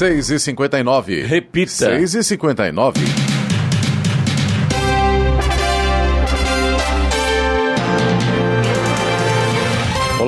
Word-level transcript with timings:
6 0.00 0.30
e 0.30 0.38
59 0.38 1.26
Repita. 1.26 1.70
6 1.70 2.14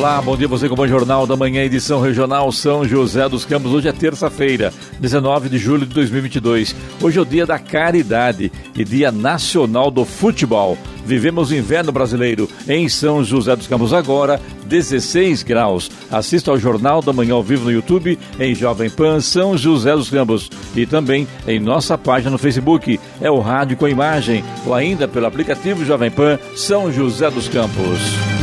Olá, 0.02 0.20
bom 0.20 0.37
dia 0.37 0.48
você 0.48 0.66
com 0.66 0.74
o 0.74 0.76
Bom 0.76 0.88
Jornal 0.88 1.28
da 1.28 1.37
Manhã, 1.37 1.62
edição 1.62 2.00
regional 2.00 2.50
São 2.50 2.85
José 2.85 3.28
dos 3.28 3.44
Campos. 3.44 3.72
Hoje 3.72 3.87
é 3.87 3.92
terça-feira, 3.92 4.74
19 4.98 5.48
de 5.48 5.58
julho 5.58 5.86
de 5.86 5.94
2022. 5.94 6.74
Hoje 7.00 7.21
é 7.21 7.22
o 7.22 7.24
dia 7.24 7.46
da 7.46 7.56
caridade 7.56 8.50
e 8.74 8.82
dia 8.82 9.12
nacional 9.12 9.92
do 9.92 10.04
futebol. 10.04 10.76
Vivemos 11.06 11.53
o 11.53 11.54
inverno 11.54 11.92
brasileiro 11.92 12.50
em 12.68 12.88
São 12.88 13.22
José 13.22 13.54
dos 13.54 13.68
Campos 13.68 13.92
agora, 13.92 14.40
16 14.67 15.44
graus. 15.44 15.88
Assista 16.10 16.50
ao 16.50 16.58
Jornal 16.58 17.00
da 17.00 17.12
Manhã 17.12 17.34
ao 17.34 17.42
vivo 17.44 17.66
no 17.66 17.70
YouTube, 17.70 18.19
em 18.41 18.56
Jovem 18.56 18.91
Pan 18.91 19.20
São 19.20 19.56
José 19.56 19.94
dos 19.94 20.10
Campos 20.10 20.50
e 20.74 20.84
também 20.84 21.28
em 21.46 21.60
nossa 21.60 21.96
página 21.96 22.32
no 22.32 22.38
Facebook. 22.38 22.98
É 23.20 23.30
o 23.30 23.38
rádio 23.38 23.77
com 23.77 23.86
imagem 23.86 24.42
ou 24.66 24.74
ainda 24.74 25.06
pelo 25.06 25.27
aplicativo 25.27 25.84
Jovem 25.84 26.10
Pan 26.10 26.41
São 26.56 26.91
José 26.91 27.30
dos 27.30 27.46
Campos. 27.46 28.41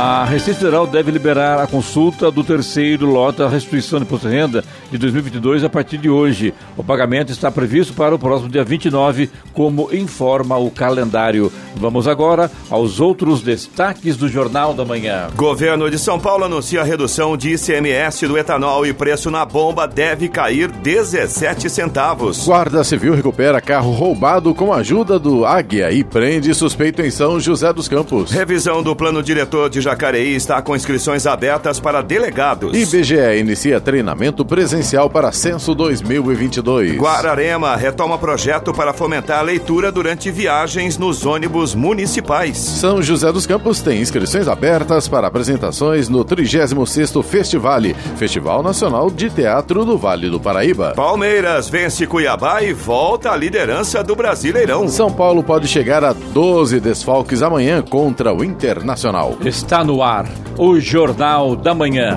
A 0.00 0.24
Receita 0.24 0.60
Federal 0.60 0.86
deve 0.86 1.10
liberar 1.10 1.58
a 1.58 1.66
consulta 1.66 2.30
do 2.30 2.44
terceiro 2.44 3.04
lote 3.04 3.38
da 3.38 3.48
restituição 3.48 3.98
de 3.98 4.04
imposto 4.04 4.28
de 4.28 4.32
renda 4.36 4.64
de 4.92 4.96
2022 4.96 5.64
a 5.64 5.68
partir 5.68 5.98
de 5.98 6.08
hoje. 6.08 6.54
O 6.76 6.84
pagamento 6.84 7.32
está 7.32 7.50
previsto 7.50 7.92
para 7.94 8.14
o 8.14 8.18
próximo 8.18 8.48
dia 8.48 8.62
29, 8.62 9.28
como 9.52 9.92
informa 9.92 10.56
o 10.56 10.70
calendário. 10.70 11.50
Vamos 11.74 12.06
agora 12.06 12.48
aos 12.70 13.00
outros 13.00 13.42
destaques 13.42 14.16
do 14.16 14.28
Jornal 14.28 14.72
da 14.72 14.84
Manhã. 14.84 15.30
Governo 15.34 15.90
de 15.90 15.98
São 15.98 16.20
Paulo 16.20 16.44
anuncia 16.44 16.80
a 16.80 16.84
redução 16.84 17.36
de 17.36 17.54
ICMS 17.54 18.28
do 18.28 18.38
etanol 18.38 18.86
e 18.86 18.92
preço 18.92 19.32
na 19.32 19.44
bomba 19.44 19.88
deve 19.88 20.28
cair 20.28 20.70
17 20.70 21.68
centavos. 21.68 22.44
Guarda 22.46 22.84
Civil 22.84 23.16
recupera 23.16 23.60
carro 23.60 23.90
roubado 23.90 24.54
com 24.54 24.72
a 24.72 24.76
ajuda 24.76 25.18
do 25.18 25.44
Águia 25.44 25.90
e 25.90 26.04
prende 26.04 26.54
suspeito 26.54 27.02
em 27.02 27.10
São 27.10 27.40
José 27.40 27.72
dos 27.72 27.88
Campos. 27.88 28.30
Revisão 28.30 28.80
do 28.80 28.94
plano 28.94 29.24
diretor 29.24 29.68
de 29.68 29.87
Jacareí 29.88 30.34
está 30.34 30.60
com 30.60 30.76
inscrições 30.76 31.26
abertas 31.26 31.80
para 31.80 32.02
delegados. 32.02 32.76
IBGE 32.76 33.38
inicia 33.38 33.80
treinamento 33.80 34.44
presencial 34.44 35.08
para 35.08 35.32
censo 35.32 35.74
2022. 35.74 36.98
Guararema 36.98 37.74
retoma 37.74 38.18
projeto 38.18 38.74
para 38.74 38.92
fomentar 38.92 39.38
a 39.38 39.42
leitura 39.42 39.90
durante 39.90 40.30
viagens 40.30 40.98
nos 40.98 41.24
ônibus 41.24 41.74
municipais. 41.74 42.58
São 42.58 43.00
José 43.00 43.32
dos 43.32 43.46
Campos 43.46 43.80
tem 43.80 44.02
inscrições 44.02 44.46
abertas 44.46 45.08
para 45.08 45.26
apresentações 45.26 46.10
no 46.10 46.22
36º 46.22 47.22
Festivale, 47.22 47.94
Festival 48.18 48.62
Nacional 48.62 49.10
de 49.10 49.30
Teatro 49.30 49.86
do 49.86 49.96
Vale 49.96 50.28
do 50.28 50.38
Paraíba. 50.38 50.92
Palmeiras 50.94 51.70
vence 51.70 52.06
Cuiabá 52.06 52.62
e 52.62 52.74
volta 52.74 53.30
à 53.30 53.36
liderança 53.36 54.04
do 54.04 54.14
Brasileirão. 54.14 54.86
São 54.86 55.10
Paulo 55.10 55.42
pode 55.42 55.66
chegar 55.66 56.04
a 56.04 56.12
12 56.12 56.78
desfalques 56.78 57.42
amanhã 57.42 57.80
contra 57.80 58.34
o 58.34 58.44
Internacional. 58.44 59.38
Está 59.68 59.84
no 59.84 60.02
ar 60.02 60.24
o 60.56 60.80
Jornal 60.80 61.54
da 61.54 61.74
Manhã. 61.74 62.16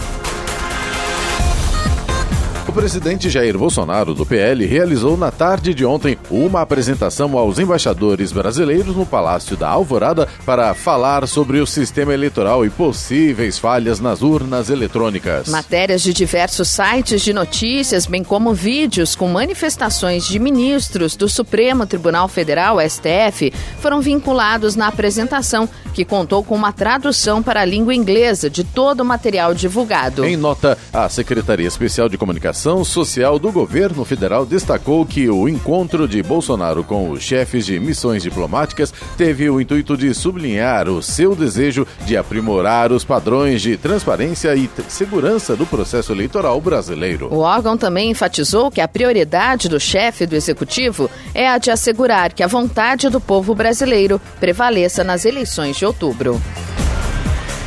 O 2.71 2.73
presidente 2.73 3.29
Jair 3.29 3.57
Bolsonaro, 3.57 4.13
do 4.13 4.25
PL, 4.25 4.65
realizou 4.65 5.17
na 5.17 5.29
tarde 5.29 5.73
de 5.73 5.83
ontem 5.83 6.17
uma 6.29 6.61
apresentação 6.61 7.37
aos 7.37 7.59
embaixadores 7.59 8.31
brasileiros 8.31 8.95
no 8.95 9.05
Palácio 9.05 9.57
da 9.57 9.67
Alvorada 9.67 10.25
para 10.45 10.73
falar 10.73 11.27
sobre 11.27 11.59
o 11.59 11.67
sistema 11.67 12.13
eleitoral 12.13 12.65
e 12.65 12.69
possíveis 12.69 13.59
falhas 13.59 13.99
nas 13.99 14.21
urnas 14.21 14.69
eletrônicas. 14.69 15.49
Matérias 15.49 16.01
de 16.01 16.13
diversos 16.13 16.69
sites 16.69 17.21
de 17.21 17.33
notícias, 17.33 18.05
bem 18.05 18.23
como 18.23 18.53
vídeos 18.53 19.15
com 19.15 19.27
manifestações 19.27 20.25
de 20.25 20.39
ministros 20.39 21.17
do 21.17 21.27
Supremo 21.27 21.85
Tribunal 21.85 22.29
Federal, 22.29 22.77
STF, 22.79 23.51
foram 23.81 23.99
vinculados 23.99 24.77
na 24.77 24.87
apresentação, 24.87 25.67
que 25.93 26.05
contou 26.05 26.41
com 26.41 26.55
uma 26.55 26.71
tradução 26.71 27.43
para 27.43 27.63
a 27.63 27.65
língua 27.65 27.93
inglesa 27.93 28.49
de 28.49 28.63
todo 28.63 29.01
o 29.01 29.05
material 29.05 29.53
divulgado. 29.53 30.23
Em 30.23 30.37
nota, 30.37 30.77
a 30.93 31.09
Secretaria 31.09 31.67
Especial 31.67 32.07
de 32.07 32.17
Comunicação 32.17 32.60
Social 32.61 33.39
do 33.39 33.51
Governo 33.51 34.05
Federal 34.05 34.45
destacou 34.45 35.03
que 35.03 35.27
o 35.27 35.49
encontro 35.49 36.07
de 36.07 36.21
Bolsonaro 36.21 36.83
com 36.83 37.09
os 37.09 37.23
chefes 37.23 37.65
de 37.65 37.79
missões 37.79 38.21
diplomáticas 38.21 38.93
teve 39.17 39.49
o 39.49 39.59
intuito 39.59 39.97
de 39.97 40.13
sublinhar 40.13 40.87
o 40.87 41.01
seu 41.01 41.35
desejo 41.35 41.87
de 42.05 42.15
aprimorar 42.15 42.91
os 42.91 43.03
padrões 43.03 43.63
de 43.63 43.77
transparência 43.77 44.55
e 44.55 44.69
segurança 44.87 45.55
do 45.55 45.65
processo 45.65 46.11
eleitoral 46.11 46.61
brasileiro. 46.61 47.33
O 47.33 47.39
órgão 47.39 47.75
também 47.75 48.11
enfatizou 48.11 48.69
que 48.69 48.79
a 48.79 48.87
prioridade 48.87 49.67
do 49.67 49.79
chefe 49.79 50.27
do 50.27 50.35
executivo 50.35 51.09
é 51.33 51.47
a 51.47 51.57
de 51.57 51.71
assegurar 51.71 52.31
que 52.31 52.43
a 52.43 52.47
vontade 52.47 53.09
do 53.09 53.19
povo 53.19 53.55
brasileiro 53.55 54.21
prevaleça 54.39 55.03
nas 55.03 55.25
eleições 55.25 55.77
de 55.77 55.85
outubro. 55.85 56.39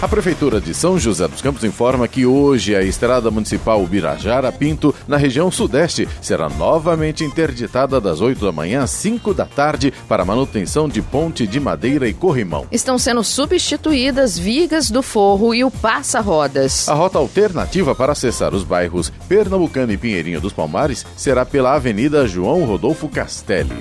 A 0.03 0.09
Prefeitura 0.09 0.61
de 0.61 0.75
São 0.75 0.99
José 0.99 1.27
dos 1.27 1.41
Campos 1.41 1.65
informa 1.65 2.07
que 2.07 2.27
hoje 2.27 2.75
a 2.77 2.83
Estrada 2.83 3.31
Municipal 3.31 3.85
Birajara 3.87 4.53
Pinto, 4.53 4.95
na 5.09 5.17
região 5.17 5.51
sudeste, 5.51 6.07
será 6.21 6.49
novamente 6.49 7.25
interditada 7.25 8.01
das 8.01 8.21
8 8.21 8.45
da 8.45 8.53
manhã 8.53 8.83
às 8.83 8.91
5 8.91 9.33
da 9.33 9.47
tarde 9.47 9.93
para 10.07 10.25
manutenção 10.25 10.89
de 10.89 11.01
ponte 11.01 11.47
de 11.47 11.59
madeira 11.59 12.07
e 12.07 12.13
corrimão. 12.13 12.67
Estão 12.71 12.99
sendo 12.99 13.25
substituídas 13.25 14.39
vigas 14.39 14.91
do 14.91 15.03
forro 15.03 15.55
e 15.55 15.65
o 15.65 15.71
passa-rodas. 15.71 16.89
A 16.89 16.95
rota 16.95 17.19
alternativa 17.19 17.95
para 17.95 18.13
acessar 18.13 18.55
os 18.55 18.63
bairros 18.63 19.11
Pernambucano 19.27 19.93
e 19.93 19.97
Pinheirinho 19.97 20.41
dos 20.41 20.53
Palmares 20.53 21.07
será 21.17 21.47
pela 21.47 21.75
Avenida 21.75 22.27
João 22.27 22.65
Rodolfo 22.65 23.09
Castelli. 23.09 23.79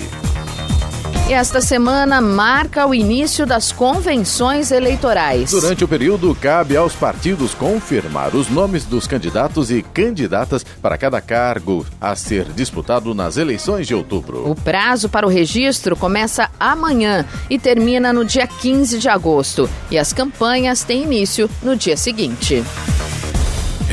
Esta 1.29 1.61
semana 1.61 2.19
marca 2.19 2.85
o 2.85 2.93
início 2.93 3.45
das 3.45 3.71
convenções 3.71 4.71
eleitorais. 4.71 5.51
Durante 5.51 5.81
o 5.81 5.87
período, 5.87 6.35
cabe 6.35 6.75
aos 6.75 6.93
partidos 6.93 7.53
confirmar 7.53 8.35
os 8.35 8.49
nomes 8.49 8.83
dos 8.83 9.07
candidatos 9.07 9.71
e 9.71 9.81
candidatas 9.81 10.65
para 10.81 10.97
cada 10.97 11.21
cargo 11.21 11.85
a 11.99 12.13
ser 12.13 12.51
disputado 12.51 13.15
nas 13.15 13.37
eleições 13.37 13.87
de 13.87 13.95
outubro. 13.95 14.51
O 14.51 14.53
prazo 14.53 15.07
para 15.07 15.25
o 15.25 15.29
registro 15.29 15.95
começa 15.95 16.49
amanhã 16.59 17.25
e 17.49 17.57
termina 17.57 18.11
no 18.11 18.25
dia 18.25 18.45
15 18.45 18.99
de 18.99 19.07
agosto. 19.07 19.69
E 19.89 19.97
as 19.97 20.11
campanhas 20.11 20.83
têm 20.83 21.03
início 21.03 21.49
no 21.63 21.73
dia 21.73 21.95
seguinte. 21.95 22.61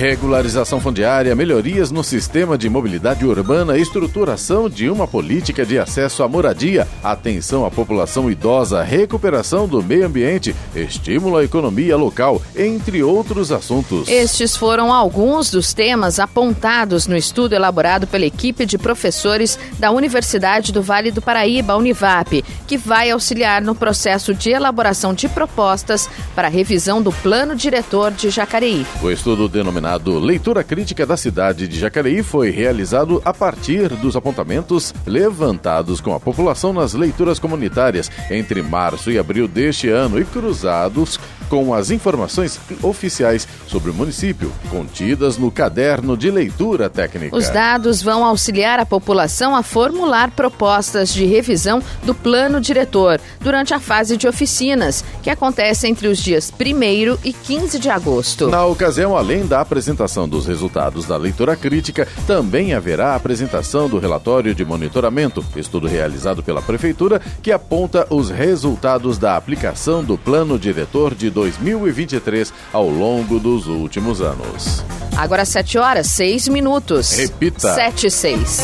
Regularização 0.00 0.80
fundiária, 0.80 1.36
melhorias 1.36 1.90
no 1.90 2.02
sistema 2.02 2.56
de 2.56 2.70
mobilidade 2.70 3.26
urbana, 3.26 3.76
estruturação 3.76 4.66
de 4.66 4.88
uma 4.88 5.06
política 5.06 5.62
de 5.66 5.78
acesso 5.78 6.22
à 6.22 6.28
moradia, 6.28 6.88
atenção 7.04 7.66
à 7.66 7.70
população 7.70 8.30
idosa, 8.30 8.82
recuperação 8.82 9.68
do 9.68 9.82
meio 9.82 10.06
ambiente, 10.06 10.56
estímulo 10.74 11.36
à 11.36 11.44
economia 11.44 11.98
local, 11.98 12.40
entre 12.56 13.02
outros 13.02 13.52
assuntos. 13.52 14.08
Estes 14.08 14.56
foram 14.56 14.90
alguns 14.90 15.50
dos 15.50 15.74
temas 15.74 16.18
apontados 16.18 17.06
no 17.06 17.14
estudo 17.14 17.54
elaborado 17.54 18.06
pela 18.06 18.24
equipe 18.24 18.64
de 18.64 18.78
professores 18.78 19.58
da 19.78 19.90
Universidade 19.90 20.72
do 20.72 20.80
Vale 20.80 21.10
do 21.10 21.20
Paraíba, 21.20 21.76
Univap, 21.76 22.42
que 22.66 22.78
vai 22.78 23.10
auxiliar 23.10 23.60
no 23.60 23.74
processo 23.74 24.32
de 24.32 24.48
elaboração 24.48 25.12
de 25.12 25.28
propostas 25.28 26.08
para 26.34 26.48
a 26.48 26.50
revisão 26.50 27.02
do 27.02 27.12
plano 27.12 27.54
diretor 27.54 28.10
de 28.12 28.30
Jacareí. 28.30 28.86
O 29.02 29.10
estudo 29.10 29.46
denominado 29.46 29.89
Leitura 29.96 30.62
Crítica 30.62 31.04
da 31.04 31.16
Cidade 31.16 31.66
de 31.66 31.78
Jacareí 31.78 32.22
foi 32.22 32.50
realizado 32.50 33.20
a 33.24 33.34
partir 33.34 33.88
dos 33.96 34.14
apontamentos 34.14 34.94
levantados 35.04 36.00
com 36.00 36.14
a 36.14 36.20
população 36.20 36.72
nas 36.72 36.94
leituras 36.94 37.38
comunitárias 37.38 38.10
entre 38.30 38.62
março 38.62 39.10
e 39.10 39.18
abril 39.18 39.48
deste 39.48 39.88
ano 39.88 40.18
e 40.18 40.24
cruzados 40.24 41.18
com 41.50 41.74
as 41.74 41.90
informações 41.90 42.60
oficiais 42.80 43.46
sobre 43.66 43.90
o 43.90 43.94
município, 43.94 44.52
contidas 44.70 45.36
no 45.36 45.50
caderno 45.50 46.16
de 46.16 46.30
leitura 46.30 46.88
técnica. 46.88 47.36
Os 47.36 47.50
dados 47.50 48.00
vão 48.00 48.24
auxiliar 48.24 48.78
a 48.78 48.86
população 48.86 49.56
a 49.56 49.62
formular 49.62 50.30
propostas 50.30 51.12
de 51.12 51.26
revisão 51.26 51.82
do 52.04 52.14
plano 52.14 52.60
diretor 52.60 53.20
durante 53.40 53.74
a 53.74 53.80
fase 53.80 54.16
de 54.16 54.28
oficinas, 54.28 55.04
que 55.22 55.28
acontece 55.28 55.88
entre 55.88 56.06
os 56.06 56.18
dias 56.18 56.52
1 56.52 57.18
e 57.24 57.32
15 57.32 57.80
de 57.80 57.90
agosto. 57.90 58.48
Na 58.48 58.64
ocasião, 58.64 59.16
além 59.16 59.44
da 59.44 59.60
apresentação 59.60 60.28
dos 60.28 60.46
resultados 60.46 61.04
da 61.04 61.16
leitura 61.16 61.56
crítica, 61.56 62.06
também 62.28 62.74
haverá 62.74 63.08
a 63.08 63.16
apresentação 63.16 63.88
do 63.88 63.98
relatório 63.98 64.54
de 64.54 64.64
monitoramento, 64.64 65.44
estudo 65.56 65.88
realizado 65.88 66.44
pela 66.44 66.62
Prefeitura, 66.62 67.20
que 67.42 67.50
aponta 67.50 68.06
os 68.08 68.30
resultados 68.30 69.18
da 69.18 69.36
aplicação 69.36 70.04
do 70.04 70.16
plano 70.16 70.56
diretor 70.56 71.12
de 71.12 71.28
2023 71.40 72.52
ao 72.72 72.88
longo 72.88 73.40
dos 73.40 73.66
últimos 73.66 74.20
anos. 74.20 74.84
Agora 75.16 75.44
7 75.44 75.78
horas, 75.78 76.06
6 76.08 76.48
minutos. 76.48 77.12
Repita. 77.12 77.74
7 77.74 78.06
e 78.06 78.10
6. 78.10 78.60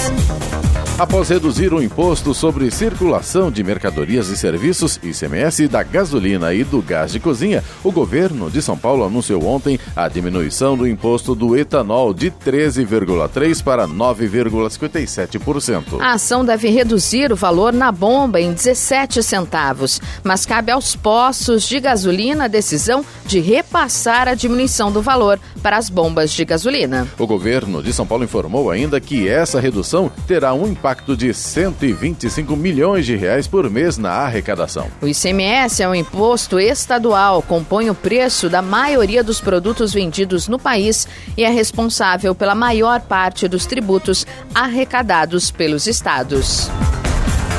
Após 0.99 1.29
reduzir 1.29 1.75
o 1.75 1.83
imposto 1.83 2.33
sobre 2.33 2.71
circulação 2.71 3.53
de 3.53 3.63
mercadorias 3.63 4.29
e 4.29 4.37
serviços, 4.37 4.99
ICMS, 5.03 5.69
da 5.69 5.83
gasolina 5.83 6.55
e 6.55 6.65
do 6.65 6.81
gás 6.81 7.13
de 7.13 7.21
cozinha, 7.21 7.63
o 7.85 7.93
governo 7.93 8.51
de 8.51 8.63
São 8.63 8.79
Paulo 8.79 9.05
anunciou 9.05 9.45
ontem 9.45 9.79
a 9.95 10.09
diminuição 10.09 10.75
do 10.75 10.89
imposto 10.89 11.35
do 11.35 11.55
etanol 11.55 12.15
de 12.15 12.31
13,3% 12.31 13.63
para 13.63 13.87
9,57%. 13.87 16.01
A 16.01 16.13
ação 16.13 16.43
deve 16.43 16.71
reduzir 16.71 17.31
o 17.31 17.37
valor 17.37 17.75
na 17.75 17.93
bomba 17.93 18.41
em 18.41 18.55
17 18.55 19.23
centavos, 19.23 20.01
mas 20.25 20.47
cabe 20.47 20.73
aos 20.73 20.97
postos 20.97 21.69
de 21.69 21.79
gasolina 21.79 22.47
a 22.47 22.49
decisão 22.67 23.05
de 23.25 23.39
repassar 23.39 24.27
a 24.27 24.35
diminuição 24.35 24.91
do 24.91 25.01
valor 25.01 25.39
para 25.63 25.77
as 25.77 25.89
bombas 25.89 26.33
de 26.33 26.45
gasolina. 26.45 27.07
O 27.17 27.27
governo 27.27 27.81
de 27.81 27.93
São 27.93 28.07
Paulo 28.07 28.25
informou 28.25 28.71
ainda 28.71 29.01
que 29.01 29.29
essa 29.29 29.61
redução 29.61 30.11
terá 30.27 30.53
um 30.53 30.67
impacto 30.67 30.97
impacto 30.97 31.17
de 31.17 31.33
125 31.33 32.57
milhões 32.57 33.07
de 33.07 33.17
reais 33.17 33.47
por 33.47 33.69
mês 33.71 33.99
na 33.99 34.11
arrecadação. 34.11 34.89
O 35.01 35.07
ICMS 35.07 35.83
é 35.83 35.89
um 35.89 35.95
imposto 35.95 36.59
estadual, 36.59 37.43
compõe 37.43 37.91
o 37.91 37.95
preço 37.95 38.49
da 38.49 38.63
maioria 38.63 39.23
dos 39.23 39.41
produtos 39.41 39.93
vendidos 39.93 40.49
no 40.49 40.59
país 40.59 41.07
e 41.37 41.45
é 41.45 41.51
responsável 41.51 42.35
pela 42.35 42.55
maior 42.55 43.01
parte 43.01 43.47
dos 43.47 43.67
tributos 43.67 44.27
arrecadados 44.55 45.51
pelos 45.51 45.87
estados. 45.87 46.71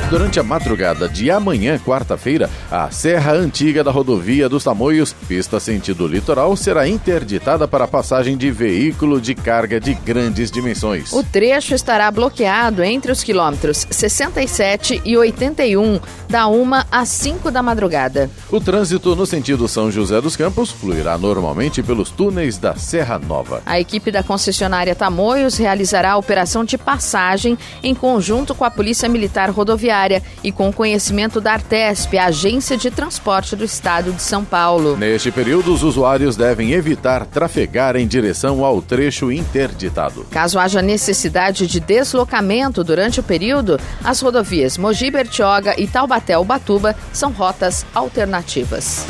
Durante 0.10 0.40
a 0.40 0.44
madrugada 0.44 1.10
de 1.10 1.30
amanhã, 1.30 1.78
quarta-feira, 1.78 2.50
a 2.72 2.90
Serra 2.90 3.34
Antiga 3.34 3.84
da 3.84 3.92
Rodovia 3.92 4.48
dos 4.48 4.64
Tamoios, 4.64 5.12
pista 5.28 5.60
sentido 5.60 6.08
litoral, 6.08 6.56
será 6.56 6.88
interditada 6.88 7.68
para 7.68 7.84
a 7.84 7.88
passagem 7.90 8.38
de 8.38 8.50
veículo 8.50 9.20
de 9.20 9.36
carga 9.36 9.82
de 9.82 9.94
grandes 9.94 10.50
dimensões. 10.50 11.12
O 11.12 11.22
trecho 11.24 11.76
estará 11.76 12.10
bloqueado 12.10 12.86
entre 12.86 13.12
os 13.12 13.22
quilômetros 13.22 13.86
67 13.92 15.02
e 15.04 15.18
81, 15.18 16.00
da 16.30 16.48
1 16.48 16.72
às 16.90 17.10
5 17.10 17.52
da 17.52 17.62
madrugada. 17.62 18.30
O 18.50 18.62
trânsito 18.62 19.14
no 19.14 19.26
sentido 19.26 19.68
São 19.68 19.92
José 19.92 20.22
dos 20.22 20.38
Campos 20.38 20.72
fluirá 20.72 21.18
normalmente 21.18 21.84
pelos 21.84 22.10
túneis 22.12 22.58
da 22.58 22.78
Serra 22.78 23.20
Nova. 23.20 23.62
A 23.66 23.78
equipe 23.78 24.10
da 24.10 24.24
concessionária 24.24 24.96
Tamoios 24.96 25.58
realizará 25.58 26.14
a 26.14 26.18
operação 26.18 26.64
de 26.64 26.78
passagem 26.78 27.58
em 27.84 27.94
conjunto 27.94 28.56
com 28.56 28.64
a 28.64 28.72
Polícia 28.72 29.10
Militar 29.10 29.50
Rodoviária 29.50 29.97
e 30.44 30.52
com 30.52 30.72
conhecimento 30.72 31.42
da 31.42 31.54
Artesp, 31.54 32.18
a 32.18 32.26
Agência 32.26 32.78
de 32.78 32.92
Transporte 32.92 33.56
do 33.56 33.64
Estado 33.64 34.12
de 34.12 34.22
São 34.22 34.46
Paulo. 34.46 34.96
Neste 34.98 35.32
período, 35.32 35.74
os 35.74 35.84
usuários 35.84 36.36
devem 36.36 36.72
evitar 36.72 37.26
trafegar 37.26 37.96
em 37.96 38.08
direção 38.08 38.64
ao 38.64 38.82
trecho 38.82 39.32
interditado. 39.32 40.26
Caso 40.30 40.60
haja 40.60 40.82
necessidade 40.82 41.66
de 41.68 41.80
deslocamento 41.80 42.84
durante 42.84 43.20
o 43.20 43.24
período, 43.24 43.80
as 44.04 44.22
rodovias 44.22 44.78
Mogi 44.78 45.10
Bertioga 45.10 45.76
e 45.80 45.88
Taubaté 45.88 46.38
Ubatuba 46.38 46.96
são 47.12 47.32
rotas 47.32 47.86
alternativas. 47.94 49.06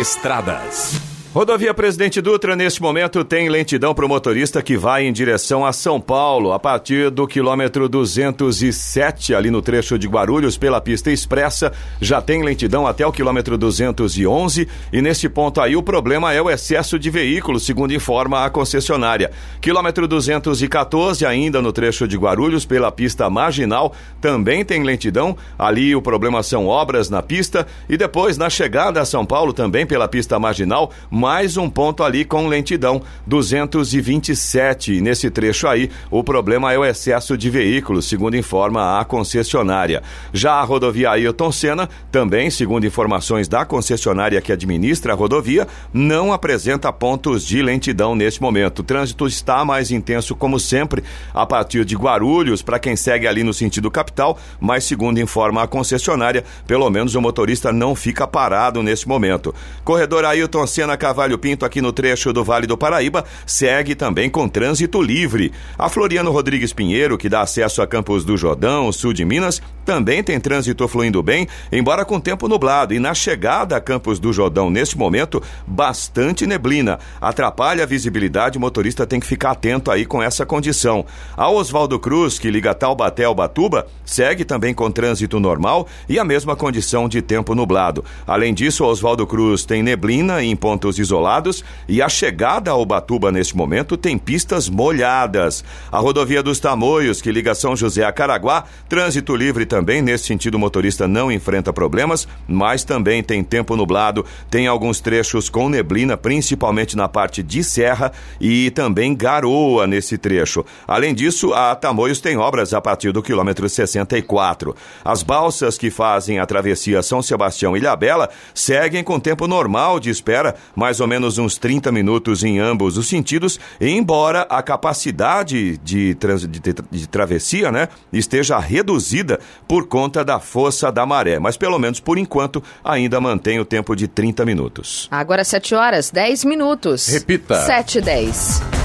Estradas. 0.00 1.09
Rodovia 1.32 1.72
Presidente 1.72 2.20
Dutra, 2.20 2.56
neste 2.56 2.82
momento, 2.82 3.22
tem 3.22 3.48
lentidão 3.48 3.94
para 3.94 4.04
o 4.04 4.08
motorista 4.08 4.60
que 4.60 4.76
vai 4.76 5.06
em 5.06 5.12
direção 5.12 5.64
a 5.64 5.72
São 5.72 6.00
Paulo, 6.00 6.52
a 6.52 6.58
partir 6.58 7.08
do 7.08 7.24
quilômetro 7.24 7.88
207, 7.88 9.32
ali 9.32 9.48
no 9.48 9.62
trecho 9.62 9.96
de 9.96 10.08
Guarulhos, 10.08 10.58
pela 10.58 10.80
pista 10.80 11.08
expressa. 11.08 11.72
Já 12.00 12.20
tem 12.20 12.42
lentidão 12.42 12.84
até 12.84 13.06
o 13.06 13.12
quilômetro 13.12 13.56
211. 13.56 14.66
E 14.92 15.00
neste 15.00 15.28
ponto 15.28 15.60
aí, 15.60 15.76
o 15.76 15.84
problema 15.84 16.34
é 16.34 16.42
o 16.42 16.50
excesso 16.50 16.98
de 16.98 17.08
veículos, 17.10 17.64
segundo 17.64 17.94
informa 17.94 18.44
a 18.44 18.50
concessionária. 18.50 19.30
Quilômetro 19.60 20.08
214, 20.08 21.24
ainda 21.24 21.62
no 21.62 21.72
trecho 21.72 22.08
de 22.08 22.16
Guarulhos, 22.16 22.66
pela 22.66 22.90
pista 22.90 23.30
marginal, 23.30 23.94
também 24.20 24.64
tem 24.64 24.82
lentidão. 24.82 25.36
Ali 25.56 25.94
o 25.94 26.02
problema 26.02 26.42
são 26.42 26.66
obras 26.66 27.08
na 27.08 27.22
pista. 27.22 27.68
E 27.88 27.96
depois, 27.96 28.36
na 28.36 28.50
chegada 28.50 29.00
a 29.00 29.04
São 29.04 29.24
Paulo, 29.24 29.52
também 29.52 29.86
pela 29.86 30.08
pista 30.08 30.36
marginal, 30.36 30.90
mais 31.20 31.58
um 31.58 31.68
ponto 31.68 32.02
ali 32.02 32.24
com 32.24 32.46
lentidão, 32.46 33.02
227. 33.26 35.02
nesse 35.02 35.28
trecho 35.28 35.68
aí, 35.68 35.90
o 36.10 36.24
problema 36.24 36.72
é 36.72 36.78
o 36.78 36.84
excesso 36.84 37.36
de 37.36 37.50
veículos, 37.50 38.06
segundo 38.06 38.38
informa 38.38 38.98
a 38.98 39.04
concessionária. 39.04 40.02
Já 40.32 40.54
a 40.54 40.62
rodovia 40.62 41.10
Ailton 41.10 41.52
Senna, 41.52 41.90
também, 42.10 42.50
segundo 42.50 42.86
informações 42.86 43.48
da 43.48 43.66
concessionária 43.66 44.40
que 44.40 44.50
administra 44.50 45.12
a 45.12 45.14
rodovia, 45.14 45.68
não 45.92 46.32
apresenta 46.32 46.90
pontos 46.90 47.44
de 47.44 47.60
lentidão 47.60 48.14
neste 48.14 48.40
momento. 48.40 48.78
O 48.78 48.82
trânsito 48.82 49.26
está 49.26 49.62
mais 49.62 49.90
intenso, 49.90 50.34
como 50.34 50.58
sempre, 50.58 51.04
a 51.34 51.44
partir 51.44 51.84
de 51.84 51.96
Guarulhos, 51.96 52.62
para 52.62 52.78
quem 52.78 52.96
segue 52.96 53.26
ali 53.26 53.44
no 53.44 53.52
sentido 53.52 53.90
capital, 53.90 54.38
mas, 54.58 54.84
segundo 54.84 55.20
informa 55.20 55.64
a 55.64 55.68
concessionária, 55.68 56.44
pelo 56.66 56.88
menos 56.88 57.14
o 57.14 57.20
motorista 57.20 57.70
não 57.70 57.94
fica 57.94 58.26
parado 58.26 58.82
neste 58.82 59.06
momento. 59.06 59.54
Corredor 59.84 60.24
Ailton 60.24 60.66
Senna 60.66 60.96
Cavalho 61.10 61.38
Pinto, 61.38 61.64
aqui 61.64 61.80
no 61.80 61.92
trecho 61.92 62.32
do 62.32 62.44
Vale 62.44 62.68
do 62.68 62.78
Paraíba, 62.78 63.24
segue 63.44 63.96
também 63.96 64.30
com 64.30 64.48
trânsito 64.48 65.02
livre. 65.02 65.50
A 65.76 65.88
Floriano 65.88 66.30
Rodrigues 66.30 66.72
Pinheiro, 66.72 67.18
que 67.18 67.28
dá 67.28 67.40
acesso 67.40 67.82
a 67.82 67.86
Campos 67.86 68.24
do 68.24 68.36
Jordão, 68.36 68.92
sul 68.92 69.12
de 69.12 69.24
Minas, 69.24 69.60
também 69.84 70.22
tem 70.22 70.38
trânsito 70.38 70.86
fluindo 70.86 71.20
bem, 71.20 71.48
embora 71.72 72.04
com 72.04 72.20
tempo 72.20 72.46
nublado. 72.46 72.94
E 72.94 73.00
na 73.00 73.12
chegada 73.12 73.76
a 73.76 73.80
Campos 73.80 74.20
do 74.20 74.32
Jordão, 74.32 74.70
neste 74.70 74.96
momento, 74.96 75.42
bastante 75.66 76.46
neblina. 76.46 77.00
Atrapalha 77.20 77.82
a 77.82 77.86
visibilidade, 77.86 78.56
o 78.56 78.60
motorista 78.60 79.04
tem 79.04 79.18
que 79.18 79.26
ficar 79.26 79.50
atento 79.50 79.90
aí 79.90 80.06
com 80.06 80.22
essa 80.22 80.46
condição. 80.46 81.04
A 81.36 81.50
Oswaldo 81.50 81.98
Cruz, 81.98 82.38
que 82.38 82.52
liga 82.52 82.72
Taubaté 82.72 83.24
ao 83.24 83.34
Batuba, 83.34 83.88
segue 84.04 84.44
também 84.44 84.72
com 84.72 84.88
trânsito 84.92 85.40
normal 85.40 85.88
e 86.08 86.20
a 86.20 86.24
mesma 86.24 86.54
condição 86.54 87.08
de 87.08 87.20
tempo 87.20 87.52
nublado. 87.52 88.04
Além 88.24 88.54
disso, 88.54 88.84
Oswaldo 88.84 89.26
Cruz 89.26 89.64
tem 89.64 89.82
neblina 89.82 90.40
em 90.40 90.54
pontos 90.54 90.99
isolados 91.00 91.64
e 91.88 92.00
a 92.00 92.08
chegada 92.08 92.70
ao 92.70 92.84
Batuba 92.84 93.32
neste 93.32 93.56
momento 93.56 93.96
tem 93.96 94.16
pistas 94.16 94.68
molhadas. 94.68 95.64
A 95.90 95.98
rodovia 95.98 96.42
dos 96.42 96.60
Tamoios, 96.60 97.20
que 97.20 97.32
liga 97.32 97.54
São 97.54 97.74
José 97.74 98.04
a 98.04 98.12
Caraguá, 98.12 98.64
trânsito 98.88 99.34
livre 99.34 99.66
também. 99.66 100.02
Nesse 100.02 100.24
sentido, 100.24 100.54
o 100.54 100.58
motorista 100.58 101.08
não 101.08 101.32
enfrenta 101.32 101.72
problemas, 101.72 102.28
mas 102.46 102.84
também 102.84 103.22
tem 103.22 103.42
tempo 103.42 103.76
nublado, 103.76 104.24
tem 104.50 104.66
alguns 104.66 105.00
trechos 105.00 105.48
com 105.48 105.68
neblina, 105.68 106.16
principalmente 106.16 106.96
na 106.96 107.08
parte 107.08 107.42
de 107.42 107.64
serra 107.64 108.12
e 108.40 108.70
também 108.70 109.14
garoa 109.14 109.86
nesse 109.86 110.16
trecho. 110.16 110.64
Além 110.86 111.14
disso, 111.14 111.52
a 111.52 111.74
Tamoios 111.74 112.20
tem 112.20 112.36
obras 112.36 112.72
a 112.72 112.80
partir 112.80 113.12
do 113.12 113.22
quilômetro 113.22 113.68
64. 113.68 114.74
As 115.04 115.22
balsas 115.22 115.78
que 115.78 115.90
fazem 115.90 116.38
a 116.38 116.46
travessia 116.46 117.02
São 117.02 117.22
Sebastião 117.22 117.76
e 117.76 117.80
Ilhabela 117.80 118.28
seguem 118.54 119.02
com 119.02 119.18
tempo 119.18 119.48
normal 119.48 119.98
de 119.98 120.10
espera, 120.10 120.54
mais 120.90 120.98
ou 120.98 121.06
menos 121.06 121.38
uns 121.38 121.56
30 121.56 121.92
minutos 121.92 122.42
em 122.42 122.58
ambos 122.58 122.96
os 122.96 123.08
sentidos, 123.08 123.60
embora 123.80 124.40
a 124.50 124.60
capacidade 124.60 125.78
de, 125.84 126.16
trans, 126.16 126.48
de, 126.48 126.60
de 126.90 127.08
travessia 127.08 127.70
né, 127.70 127.86
esteja 128.12 128.58
reduzida 128.58 129.38
por 129.68 129.86
conta 129.86 130.24
da 130.24 130.40
força 130.40 130.90
da 130.90 131.06
maré. 131.06 131.38
Mas 131.38 131.56
pelo 131.56 131.78
menos 131.78 132.00
por 132.00 132.18
enquanto 132.18 132.60
ainda 132.82 133.20
mantém 133.20 133.60
o 133.60 133.64
tempo 133.64 133.94
de 133.94 134.08
30 134.08 134.44
minutos. 134.44 135.06
Agora 135.12 135.44
7 135.44 135.76
horas 135.76 136.10
10 136.10 136.44
minutos. 136.44 137.06
Repita. 137.06 137.64
7 137.64 137.98
e 137.98 138.00
10. 138.00 138.79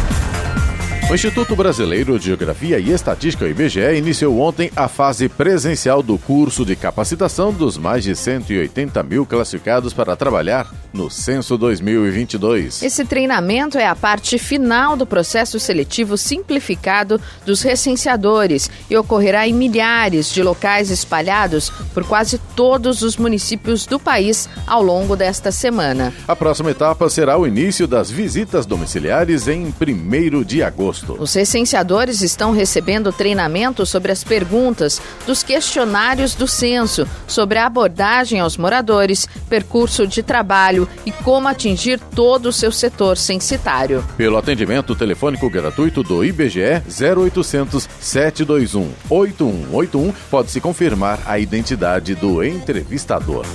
O 1.08 1.14
Instituto 1.14 1.56
Brasileiro 1.56 2.18
de 2.18 2.26
Geografia 2.26 2.80
e 2.80 2.92
Estatística, 2.92 3.48
IBGE, 3.48 3.96
iniciou 3.96 4.40
ontem 4.40 4.72
a 4.76 4.88
fase 4.88 5.30
presencial 5.30 6.02
do 6.02 6.18
curso 6.18 6.66
de 6.66 6.76
capacitação 6.76 7.54
dos 7.54 7.78
mais 7.78 8.04
de 8.04 8.16
180 8.16 9.04
mil 9.04 9.24
classificados 9.24 9.94
para 9.94 10.16
trabalhar 10.16 10.68
no 10.92 11.12
Censo 11.12 11.60
2022. 11.60 12.82
Esse 12.82 13.06
treinamento 13.06 13.78
é 13.78 13.86
a 13.86 13.96
parte 13.96 14.40
final 14.40 14.98
do 14.98 15.06
processo 15.06 15.60
seletivo 15.60 16.18
simplificado 16.18 17.22
dos 17.46 17.62
recenseadores 17.62 18.72
e 18.90 18.98
ocorrerá 18.98 19.48
em 19.48 19.54
milhares 19.54 20.34
de 20.34 20.42
locais 20.42 20.90
espalhados 20.90 21.70
por 21.94 22.04
quase 22.04 22.40
todos 22.56 23.04
os 23.04 23.16
municípios 23.16 23.86
do 23.86 24.00
país 24.00 24.50
ao 24.66 24.82
longo 24.82 25.16
desta 25.16 25.52
semana. 25.52 26.12
A 26.28 26.36
próxima 26.36 26.72
etapa 26.72 27.08
será 27.10 27.38
o 27.38 27.46
início 27.46 27.86
das 27.88 28.10
visitas 28.10 28.66
domiciliares 28.66 29.48
em 29.48 29.66
1 29.68 30.44
de 30.44 30.64
agosto 30.64 30.95
agosto. 30.96 31.18
Os 31.20 31.34
recenseadores 31.34 32.22
estão 32.22 32.52
recebendo 32.52 33.12
treinamento 33.12 33.86
sobre 33.86 34.12
as 34.12 34.24
perguntas 34.24 35.02
dos 35.26 35.44
questionários 35.44 36.36
do 36.36 36.48
censo, 36.48 37.08
sobre 37.28 37.58
a 37.58 37.66
abordagem 37.66 38.40
aos 38.40 38.58
moradores, 38.58 39.28
percurso 39.50 40.08
de 40.08 40.24
trabalho 40.24 40.88
e 41.06 41.12
como 41.12 41.48
atingir 41.48 42.00
todo 42.00 42.48
o 42.48 42.54
seu 42.54 42.72
setor 42.72 43.18
censitário. 43.18 44.04
Pelo 44.18 44.38
atendimento 44.38 44.96
telefônico 44.96 45.50
gratuito 45.50 46.04
do 46.04 46.24
IBGE 46.24 46.82
0800 46.88 47.88
721 48.00 48.92
8181 49.10 50.14
pode-se 50.30 50.62
confirmar 50.62 51.20
a 51.26 51.40
identidade 51.40 52.16
do 52.16 52.44
entrevistador. 52.44 53.46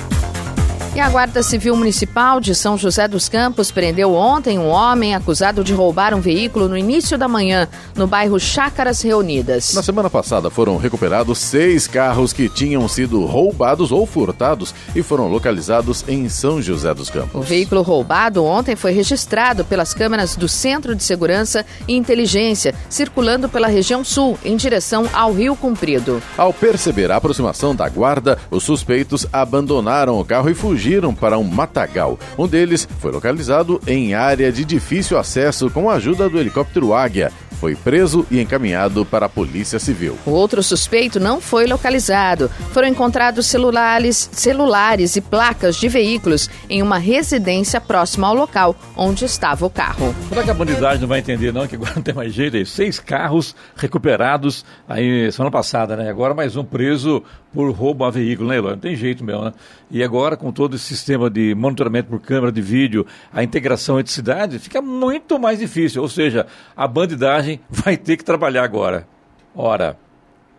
E 0.92 0.99
a 0.99 1.09
Guarda 1.09 1.40
Civil 1.40 1.76
Municipal 1.76 2.40
de 2.40 2.52
São 2.52 2.76
José 2.76 3.06
dos 3.06 3.28
Campos 3.28 3.70
prendeu 3.70 4.12
ontem 4.12 4.59
um 4.59 4.66
homem 4.66 5.14
acusado 5.14 5.62
de 5.62 5.73
roubar 5.73 6.12
um 6.12 6.20
veículo 6.20 6.68
no 6.68 6.76
início 6.76 7.16
da 7.16 7.28
manhã, 7.28 7.68
no 7.94 8.09
bairro 8.09 8.40
Chácaras 8.40 9.00
Reunidas. 9.00 9.73
Na 9.73 9.85
semana 9.85 10.11
passada 10.11 10.50
foram 10.50 10.76
recuperados 10.78 11.38
seis 11.38 11.87
carros 11.87 12.32
que 12.32 12.49
tinham 12.49 12.88
sido 12.88 13.25
roubados 13.25 13.92
ou 13.92 14.04
furtados 14.04 14.75
e 14.92 15.00
foram 15.00 15.28
localizados 15.28 16.04
em 16.09 16.28
São 16.28 16.61
José 16.61 16.92
dos 16.92 17.09
Campos. 17.09 17.40
O 17.40 17.42
veículo 17.42 17.82
roubado 17.82 18.44
ontem 18.44 18.75
foi 18.75 18.90
registrado 18.90 19.64
pelas 19.64 19.94
câmeras 19.94 20.35
do 20.35 20.49
Centro 20.49 20.97
de 20.97 21.04
Segurança 21.04 21.64
e 21.87 21.94
Inteligência, 21.94 22.75
circulando 22.88 23.49
pela 23.49 23.68
região 23.68 24.02
sul, 24.02 24.37
em 24.44 24.56
direção 24.56 25.09
ao 25.12 25.32
Rio 25.32 25.54
Comprido. 25.54 26.20
Ao 26.37 26.52
perceber 26.52 27.12
a 27.12 27.16
aproximação 27.16 27.76
da 27.76 27.88
guarda, 27.88 28.37
os 28.50 28.64
suspeitos 28.64 29.25
abandonaram 29.32 30.18
o 30.18 30.25
carro 30.25 30.50
e 30.50 30.54
fugiram 30.54 30.80
fugiram 30.81 31.15
para 31.15 31.39
um 31.39 31.45
matagal. 31.45 32.19
Um 32.39 32.49
deles 32.49 32.89
foi 33.01 33.13
localizado 33.13 33.79
em 33.87 34.15
área 34.15 34.51
de 34.51 34.65
difícil 34.65 35.19
acesso 35.19 35.69
com 35.69 35.91
a 35.91 35.95
ajuda 35.95 36.27
do 36.27 36.41
helicóptero 36.41 36.95
Águia 36.95 37.31
foi 37.61 37.77
preso 37.77 38.27
e 38.31 38.41
encaminhado 38.41 39.05
para 39.05 39.27
a 39.27 39.29
Polícia 39.29 39.79
Civil. 39.79 40.17
O 40.25 40.31
outro 40.31 40.63
suspeito 40.63 41.21
não 41.21 41.43
foi 41.43 41.67
localizado. 41.67 42.49
Foram 42.73 42.89
encontrados 42.89 43.47
celulares, 43.47 44.31
celulares 44.33 45.15
e 45.15 45.21
placas 45.21 45.77
de 45.77 45.87
veículos 45.87 46.49
em 46.71 46.81
uma 46.81 46.97
residência 46.97 47.79
próxima 47.79 48.27
ao 48.29 48.35
local 48.35 48.75
onde 48.97 49.27
estava 49.27 49.67
o 49.67 49.71
carro. 49.71 50.15
Será 50.31 50.43
que 50.43 50.51
a 50.51 50.55
bandidagem 50.55 51.03
não 51.03 51.09
vai 51.09 51.19
entender 51.19 51.53
não 51.53 51.67
que 51.69 51.75
agora 51.75 51.93
não 51.97 52.03
tem 52.03 52.15
mais 52.15 52.33
jeito 52.33 52.57
aí? 52.57 52.65
Seis 52.65 52.99
carros 52.99 53.55
recuperados 53.77 54.65
aí 54.89 55.31
semana 55.31 55.51
passada, 55.51 55.97
né? 55.97 56.09
Agora 56.09 56.33
mais 56.33 56.57
um 56.57 56.65
preso 56.65 57.23
por 57.52 57.71
roubo 57.73 58.04
a 58.04 58.11
veículo, 58.11 58.49
né, 58.49 58.57
Eloy? 58.57 58.73
Não 58.73 58.78
tem 58.78 58.95
jeito 58.95 59.25
mesmo, 59.25 59.45
né? 59.45 59.52
E 59.90 60.02
agora, 60.02 60.37
com 60.37 60.52
todo 60.52 60.76
esse 60.76 60.85
sistema 60.85 61.28
de 61.28 61.54
monitoramento 61.54 62.09
por 62.09 62.21
câmera 62.21 62.52
de 62.52 62.62
vídeo, 62.62 63.07
a 63.33 63.42
integração 63.42 63.99
entre 63.99 64.12
cidades, 64.12 64.62
fica 64.62 64.80
muito 64.80 65.38
mais 65.38 65.59
difícil. 65.59 66.02
Ou 66.02 66.09
seja, 66.09 66.47
a 66.76 66.87
bandidagem 66.87 67.61
vai 67.69 67.97
ter 67.97 68.16
que 68.16 68.25
trabalhar 68.25 68.64
agora. 68.64 69.07
Ora. 69.54 70.10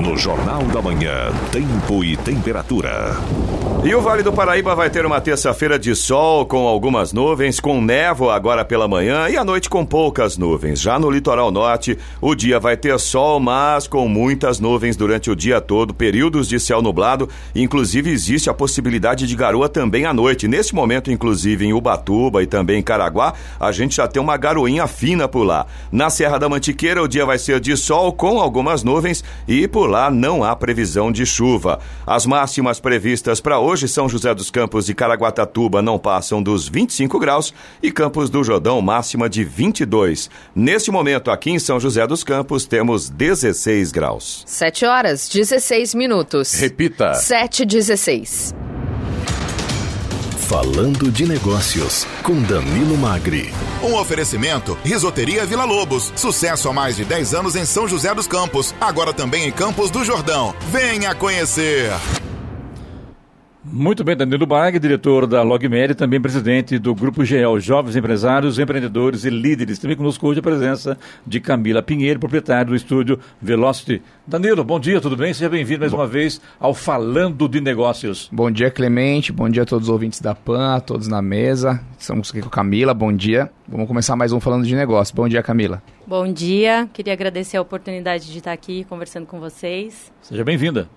No 0.00 0.16
Jornal 0.16 0.62
da 0.64 0.80
Manhã, 0.80 1.30
tempo 1.52 2.02
e 2.02 2.16
temperatura. 2.16 3.18
E 3.84 3.94
o 3.94 4.00
Vale 4.00 4.22
do 4.22 4.32
Paraíba 4.32 4.74
vai 4.74 4.90
ter 4.90 5.06
uma 5.06 5.20
terça-feira 5.22 5.78
de 5.78 5.94
sol 5.94 6.44
com 6.44 6.66
algumas 6.66 7.14
nuvens, 7.14 7.60
com 7.60 7.80
névoa 7.80 8.34
agora 8.34 8.62
pela 8.62 8.86
manhã 8.86 9.28
e 9.28 9.38
à 9.38 9.44
noite 9.44 9.70
com 9.70 9.86
poucas 9.86 10.36
nuvens. 10.36 10.80
Já 10.80 10.98
no 10.98 11.10
litoral 11.10 11.50
norte, 11.50 11.98
o 12.20 12.34
dia 12.34 12.60
vai 12.60 12.76
ter 12.76 12.98
sol, 12.98 13.40
mas 13.40 13.86
com 13.86 14.06
muitas 14.06 14.60
nuvens 14.60 14.96
durante 14.96 15.30
o 15.30 15.36
dia 15.36 15.62
todo, 15.62 15.94
períodos 15.94 16.46
de 16.46 16.60
céu 16.60 16.82
nublado. 16.82 17.28
Inclusive, 17.54 18.10
existe 18.10 18.50
a 18.50 18.54
possibilidade 18.54 19.26
de 19.26 19.34
garoa 19.34 19.66
também 19.66 20.04
à 20.04 20.12
noite. 20.12 20.46
Nesse 20.46 20.74
momento, 20.74 21.10
inclusive, 21.10 21.64
em 21.64 21.72
Ubatuba 21.72 22.42
e 22.42 22.46
também 22.46 22.80
em 22.80 22.82
Caraguá, 22.82 23.32
a 23.58 23.72
gente 23.72 23.96
já 23.96 24.06
tem 24.06 24.20
uma 24.20 24.36
garoinha 24.36 24.86
fina 24.86 25.26
por 25.26 25.44
lá. 25.44 25.66
Na 25.90 26.10
Serra 26.10 26.38
da 26.38 26.48
Mantiqueira, 26.50 27.02
o 27.02 27.08
dia 27.08 27.24
vai 27.24 27.38
ser 27.38 27.60
de 27.60 27.74
sol 27.78 28.12
com 28.12 28.38
algumas 28.40 28.82
nuvens 28.82 29.24
e 29.48 29.66
por 29.66 29.89
lá 29.90 30.10
não 30.10 30.42
há 30.42 30.56
previsão 30.56 31.12
de 31.12 31.26
chuva. 31.26 31.80
As 32.06 32.24
máximas 32.24 32.80
previstas 32.80 33.40
para 33.40 33.58
hoje, 33.58 33.88
São 33.88 34.08
José 34.08 34.34
dos 34.34 34.50
Campos 34.50 34.88
e 34.88 34.94
Caraguatatuba 34.94 35.82
não 35.82 35.98
passam 35.98 36.42
dos 36.42 36.68
25 36.68 37.18
graus 37.18 37.52
e 37.82 37.90
Campos 37.92 38.30
do 38.30 38.42
Jordão 38.42 38.80
máxima 38.80 39.28
de 39.28 39.44
22. 39.44 40.30
Nesse 40.54 40.90
momento, 40.90 41.30
aqui 41.30 41.50
em 41.50 41.58
São 41.58 41.78
José 41.78 42.06
dos 42.06 42.24
Campos, 42.24 42.64
temos 42.64 43.10
16 43.10 43.92
graus. 43.92 44.44
7 44.46 44.86
horas, 44.86 45.28
16 45.28 45.94
minutos. 45.94 46.54
Repita. 46.54 47.14
7 47.14 47.66
16. 47.66 48.69
Falando 50.50 51.12
de 51.12 51.28
Negócios, 51.28 52.04
com 52.24 52.42
Danilo 52.42 52.98
Magri. 52.98 53.54
Um 53.84 53.94
oferecimento: 53.94 54.76
Risoteria 54.82 55.46
Vila 55.46 55.64
Lobos. 55.64 56.12
Sucesso 56.16 56.68
há 56.68 56.72
mais 56.72 56.96
de 56.96 57.04
10 57.04 57.34
anos 57.34 57.54
em 57.54 57.64
São 57.64 57.86
José 57.86 58.12
dos 58.12 58.26
Campos. 58.26 58.74
Agora 58.80 59.12
também 59.12 59.46
em 59.46 59.52
Campos 59.52 59.92
do 59.92 60.04
Jordão. 60.04 60.52
Venha 60.72 61.14
conhecer. 61.14 61.92
Muito 63.72 64.02
bem, 64.02 64.16
Danilo 64.16 64.46
Bag, 64.46 64.80
diretor 64.80 65.28
da 65.28 65.44
LogMed, 65.44 65.94
também 65.94 66.20
presidente 66.20 66.76
do 66.76 66.92
Grupo 66.92 67.24
GEL, 67.24 67.60
Jovens 67.60 67.94
Empresários, 67.94 68.58
Empreendedores 68.58 69.24
e 69.24 69.30
Líderes. 69.30 69.78
Também 69.78 69.96
conosco 69.96 70.26
hoje 70.26 70.40
a 70.40 70.42
presença 70.42 70.98
de 71.24 71.38
Camila 71.38 71.80
Pinheiro, 71.80 72.18
proprietária 72.18 72.64
do 72.64 72.74
estúdio 72.74 73.20
Velocity. 73.40 74.02
Danilo, 74.26 74.64
bom 74.64 74.80
dia, 74.80 75.00
tudo 75.00 75.16
bem? 75.16 75.32
Seja 75.32 75.48
bem-vindo 75.48 75.80
mais 75.80 75.92
bom. 75.92 75.98
uma 75.98 76.06
vez 76.08 76.40
ao 76.58 76.74
Falando 76.74 77.48
de 77.48 77.60
Negócios. 77.60 78.28
Bom 78.32 78.50
dia, 78.50 78.72
Clemente, 78.72 79.30
bom 79.30 79.48
dia 79.48 79.62
a 79.62 79.66
todos 79.66 79.86
os 79.86 79.92
ouvintes 79.92 80.20
da 80.20 80.34
PAN, 80.34 80.74
a 80.74 80.80
todos 80.80 81.06
na 81.06 81.22
mesa. 81.22 81.80
Estamos 81.96 82.28
aqui 82.30 82.40
com 82.40 82.48
a 82.48 82.50
Camila, 82.50 82.92
bom 82.92 83.12
dia. 83.12 83.52
Vamos 83.68 83.86
começar 83.86 84.16
mais 84.16 84.32
um 84.32 84.40
Falando 84.40 84.66
de 84.66 84.74
Negócios. 84.74 85.14
Bom 85.14 85.28
dia, 85.28 85.44
Camila. 85.44 85.80
Bom 86.04 86.32
dia, 86.32 86.88
queria 86.92 87.12
agradecer 87.12 87.56
a 87.56 87.62
oportunidade 87.62 88.32
de 88.32 88.38
estar 88.38 88.52
aqui 88.52 88.82
conversando 88.82 89.26
com 89.26 89.38
vocês. 89.38 90.12
Seja 90.22 90.42
bem-vinda. 90.42 90.88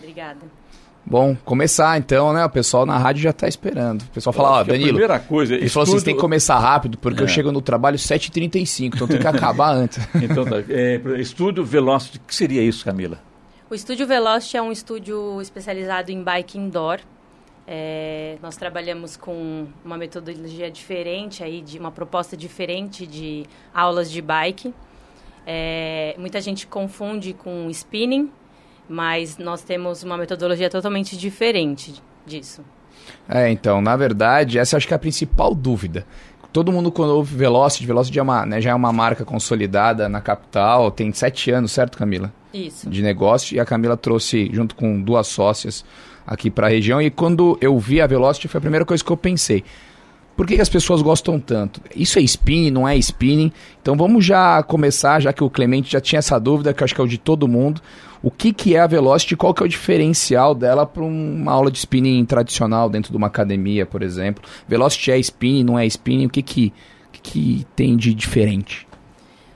Obrigada. 0.00 0.65
Bom, 1.08 1.36
começar 1.44 1.96
então, 1.98 2.32
né? 2.32 2.44
O 2.44 2.50
pessoal 2.50 2.84
na 2.84 2.98
rádio 2.98 3.22
já 3.22 3.30
está 3.30 3.46
esperando. 3.46 4.02
O 4.02 4.06
pessoal 4.06 4.32
fala, 4.32 4.50
ó, 4.50 4.64
Danilo. 4.64 4.86
A 4.86 4.88
primeira 4.88 5.18
coisa. 5.20 5.54
Ele 5.54 5.68
falou 5.68 5.88
assim: 5.88 6.04
tem 6.04 6.14
que 6.14 6.20
começar 6.20 6.58
rápido, 6.58 6.98
porque 6.98 7.20
é. 7.20 7.22
eu 7.22 7.28
chego 7.28 7.52
no 7.52 7.62
trabalho 7.62 7.96
7h35, 7.96 8.96
então 8.96 9.06
tem 9.06 9.18
que 9.18 9.26
acabar 9.26 9.70
antes. 9.72 10.04
então 10.20 10.44
tá. 10.44 10.56
É, 10.68 11.00
estúdio 11.20 11.64
Velocity, 11.64 12.18
o 12.18 12.20
que 12.22 12.34
seria 12.34 12.60
isso, 12.60 12.84
Camila? 12.84 13.20
O 13.70 13.74
Estúdio 13.74 14.06
Velocity 14.06 14.56
é 14.56 14.62
um 14.62 14.70
estúdio 14.72 15.40
especializado 15.40 16.10
em 16.10 16.22
bike 16.22 16.58
indoor. 16.58 17.00
É, 17.66 18.36
nós 18.40 18.56
trabalhamos 18.56 19.16
com 19.16 19.66
uma 19.84 19.96
metodologia 19.96 20.70
diferente, 20.70 21.42
aí, 21.42 21.60
de 21.60 21.78
uma 21.78 21.90
proposta 21.90 22.36
diferente 22.36 23.06
de 23.06 23.44
aulas 23.74 24.10
de 24.10 24.22
bike. 24.22 24.72
É, 25.44 26.14
muita 26.18 26.40
gente 26.40 26.66
confunde 26.66 27.32
com 27.32 27.68
spinning, 27.70 28.30
mas 28.88 29.38
nós 29.38 29.62
temos 29.62 30.02
uma 30.02 30.16
metodologia 30.16 30.70
totalmente 30.70 31.16
diferente 31.16 31.94
disso. 32.24 32.62
É, 33.28 33.50
então, 33.50 33.80
na 33.80 33.96
verdade, 33.96 34.58
essa 34.58 34.76
acho 34.76 34.86
que 34.86 34.94
é 34.94 34.96
a 34.96 34.98
principal 34.98 35.54
dúvida. 35.54 36.06
Todo 36.52 36.72
mundo 36.72 36.90
quando 36.90 37.10
ouve 37.10 37.36
Velocity, 37.36 37.86
Velocity 37.86 38.18
é 38.18 38.22
uma, 38.22 38.46
né, 38.46 38.60
já 38.60 38.70
é 38.70 38.74
uma 38.74 38.92
marca 38.92 39.24
consolidada 39.24 40.08
na 40.08 40.20
capital, 40.20 40.90
tem 40.90 41.12
sete 41.12 41.50
anos, 41.50 41.72
certo, 41.72 41.98
Camila? 41.98 42.32
Isso. 42.52 42.88
De 42.88 43.02
negócio, 43.02 43.54
e 43.54 43.60
a 43.60 43.64
Camila 43.64 43.96
trouxe 43.96 44.48
junto 44.52 44.74
com 44.74 45.00
duas 45.00 45.26
sócias 45.26 45.84
aqui 46.26 46.50
para 46.50 46.66
a 46.66 46.70
região, 46.70 47.00
e 47.00 47.10
quando 47.10 47.58
eu 47.60 47.78
vi 47.78 48.00
a 48.00 48.06
Velocity 48.06 48.48
foi 48.48 48.58
a 48.58 48.62
primeira 48.62 48.86
coisa 48.86 49.04
que 49.04 49.10
eu 49.10 49.16
pensei. 49.16 49.62
Por 50.36 50.46
que, 50.46 50.56
que 50.56 50.60
as 50.60 50.68
pessoas 50.68 51.00
gostam 51.00 51.40
tanto? 51.40 51.80
Isso 51.94 52.18
é 52.18 52.22
spinning, 52.22 52.70
não 52.70 52.86
é 52.86 52.94
spinning? 52.98 53.50
Então 53.80 53.96
vamos 53.96 54.24
já 54.24 54.62
começar, 54.62 55.18
já 55.20 55.32
que 55.32 55.42
o 55.42 55.48
Clemente 55.48 55.90
já 55.90 56.00
tinha 56.00 56.18
essa 56.18 56.38
dúvida, 56.38 56.74
que 56.74 56.82
eu 56.82 56.84
acho 56.84 56.94
que 56.94 57.00
é 57.00 57.04
o 57.04 57.08
de 57.08 57.16
todo 57.16 57.48
mundo. 57.48 57.80
O 58.26 58.30
que, 58.32 58.52
que 58.52 58.74
é 58.74 58.80
a 58.80 58.88
Velocity? 58.88 59.36
Qual 59.36 59.54
que 59.54 59.62
é 59.62 59.66
o 59.66 59.68
diferencial 59.68 60.52
dela 60.52 60.84
para 60.84 61.04
uma 61.04 61.52
aula 61.52 61.70
de 61.70 61.78
spinning 61.78 62.24
tradicional 62.24 62.90
dentro 62.90 63.12
de 63.12 63.16
uma 63.16 63.28
academia, 63.28 63.86
por 63.86 64.02
exemplo? 64.02 64.42
Velocity 64.66 65.12
é 65.12 65.18
spinning, 65.20 65.62
não 65.62 65.78
é 65.78 65.86
spinning? 65.86 66.26
O 66.26 66.28
que, 66.28 66.42
que, 66.42 66.72
que, 67.12 67.20
que 67.20 67.66
tem 67.76 67.96
de 67.96 68.12
diferente? 68.12 68.84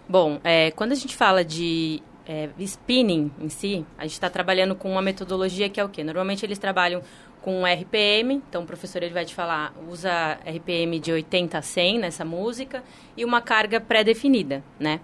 Bom, 0.09 0.39
é, 0.45 0.71
quando 0.71 0.93
a 0.93 0.95
gente 0.95 1.17
fala 1.17 1.45
de 1.45 2.01
é, 2.25 2.49
spinning 2.61 3.33
em 3.41 3.49
si, 3.49 3.85
a 3.99 4.03
gente 4.03 4.13
está 4.13 4.31
trabalhando 4.31 4.77
com 4.77 4.89
uma 4.93 5.03
metodologia 5.03 5.69
que 5.69 5.81
é 5.81 5.85
o 5.85 5.89
quê? 5.89 6.05
Normalmente 6.05 6.47
eles 6.47 6.57
trabalham 6.57 7.03
com 7.43 7.65
RPM, 7.67 8.41
então 8.49 8.63
o 8.63 8.67
professor 8.67 9.03
ele 9.03 9.13
vai 9.13 9.25
te 9.25 9.35
falar, 9.35 9.75
usa 9.89 10.39
RPM 10.47 11.01
de 11.01 11.11
80 11.11 11.59
a 11.59 11.63
100 11.63 11.99
nessa 11.99 12.25
música 12.25 12.85
e 13.17 13.25
uma 13.25 13.41
carga 13.41 13.81
pré-definida, 13.81 14.63
né? 14.79 15.01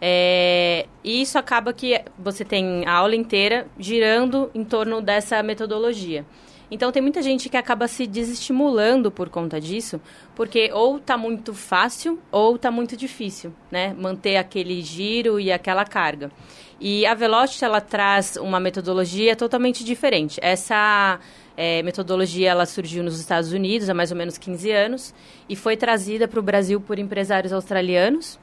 É, 0.00 0.86
e 1.02 1.22
isso 1.22 1.38
acaba 1.38 1.72
que 1.72 2.00
você 2.18 2.44
tem 2.44 2.86
a 2.86 2.92
aula 2.92 3.16
inteira 3.16 3.66
girando 3.78 4.50
em 4.54 4.64
torno 4.64 5.00
dessa 5.00 5.42
metodologia. 5.42 6.24
Então 6.70 6.92
tem 6.92 7.00
muita 7.00 7.22
gente 7.22 7.48
que 7.48 7.56
acaba 7.56 7.88
se 7.88 8.06
desestimulando 8.06 9.10
por 9.10 9.30
conta 9.30 9.58
disso, 9.58 10.00
porque 10.34 10.70
ou 10.72 10.98
está 10.98 11.16
muito 11.16 11.54
fácil 11.54 12.18
ou 12.30 12.56
está 12.56 12.70
muito 12.70 12.96
difícil, 12.96 13.54
né? 13.70 13.94
Manter 13.98 14.36
aquele 14.36 14.82
giro 14.82 15.40
e 15.40 15.50
aquela 15.50 15.84
carga. 15.84 16.30
E 16.78 17.06
a 17.06 17.14
Velocity 17.14 17.64
ela 17.64 17.80
traz 17.80 18.36
uma 18.36 18.60
metodologia 18.60 19.34
totalmente 19.34 19.82
diferente. 19.82 20.38
Essa 20.42 21.18
é, 21.56 21.82
metodologia 21.82 22.50
ela 22.50 22.66
surgiu 22.66 23.02
nos 23.02 23.18
Estados 23.18 23.50
Unidos 23.50 23.88
há 23.88 23.94
mais 23.94 24.10
ou 24.10 24.16
menos 24.16 24.36
15 24.36 24.70
anos 24.70 25.14
e 25.48 25.56
foi 25.56 25.76
trazida 25.76 26.28
para 26.28 26.38
o 26.38 26.42
Brasil 26.42 26.80
por 26.80 26.98
empresários 26.98 27.52
australianos 27.52 28.38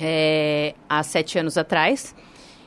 é, 0.00 0.74
há 0.88 1.02
sete 1.02 1.38
anos 1.38 1.58
atrás 1.58 2.14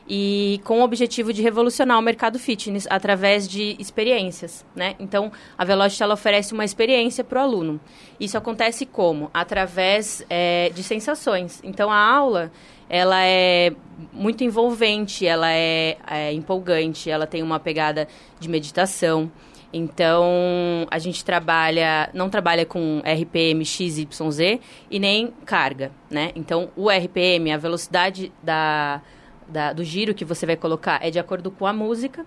e 0.07 0.59
com 0.65 0.81
o 0.81 0.83
objetivo 0.83 1.31
de 1.31 1.41
revolucionar 1.41 1.97
o 1.97 2.01
mercado 2.01 2.37
fitness 2.37 2.85
através 2.89 3.47
de 3.47 3.75
experiências, 3.79 4.65
né? 4.75 4.95
Então, 4.99 5.31
a 5.57 5.63
Velocity 5.63 6.03
ela 6.03 6.13
oferece 6.13 6.53
uma 6.53 6.65
experiência 6.65 7.23
para 7.23 7.39
o 7.39 7.43
aluno. 7.43 7.79
Isso 8.19 8.37
acontece 8.37 8.85
como? 8.85 9.31
Através 9.33 10.25
é, 10.29 10.71
de 10.75 10.83
sensações. 10.83 11.61
Então, 11.63 11.89
a 11.89 11.97
aula 11.97 12.51
ela 12.89 13.23
é 13.23 13.71
muito 14.11 14.43
envolvente, 14.43 15.25
ela 15.25 15.49
é, 15.49 15.97
é 16.05 16.33
empolgante, 16.33 17.09
ela 17.09 17.25
tem 17.25 17.41
uma 17.41 17.59
pegada 17.59 18.07
de 18.39 18.49
meditação. 18.49 19.31
Então, 19.73 20.85
a 20.91 20.99
gente 20.99 21.25
trabalha, 21.25 22.07
não 22.13 22.29
trabalha 22.29 22.63
com 22.63 23.01
RPM 23.03 23.65
XYZ 23.65 24.59
e 24.91 24.99
nem 24.99 25.33
carga, 25.45 25.91
né? 26.11 26.31
Então, 26.35 26.69
o 26.75 26.91
RPM, 26.91 27.51
a 27.51 27.57
velocidade 27.57 28.31
da, 28.43 29.01
da, 29.47 29.73
do 29.73 29.83
giro 29.83 30.13
que 30.13 30.23
você 30.23 30.45
vai 30.45 30.55
colocar 30.55 30.99
é 31.01 31.09
de 31.09 31.17
acordo 31.17 31.49
com 31.49 31.65
a 31.65 31.73
música. 31.73 32.23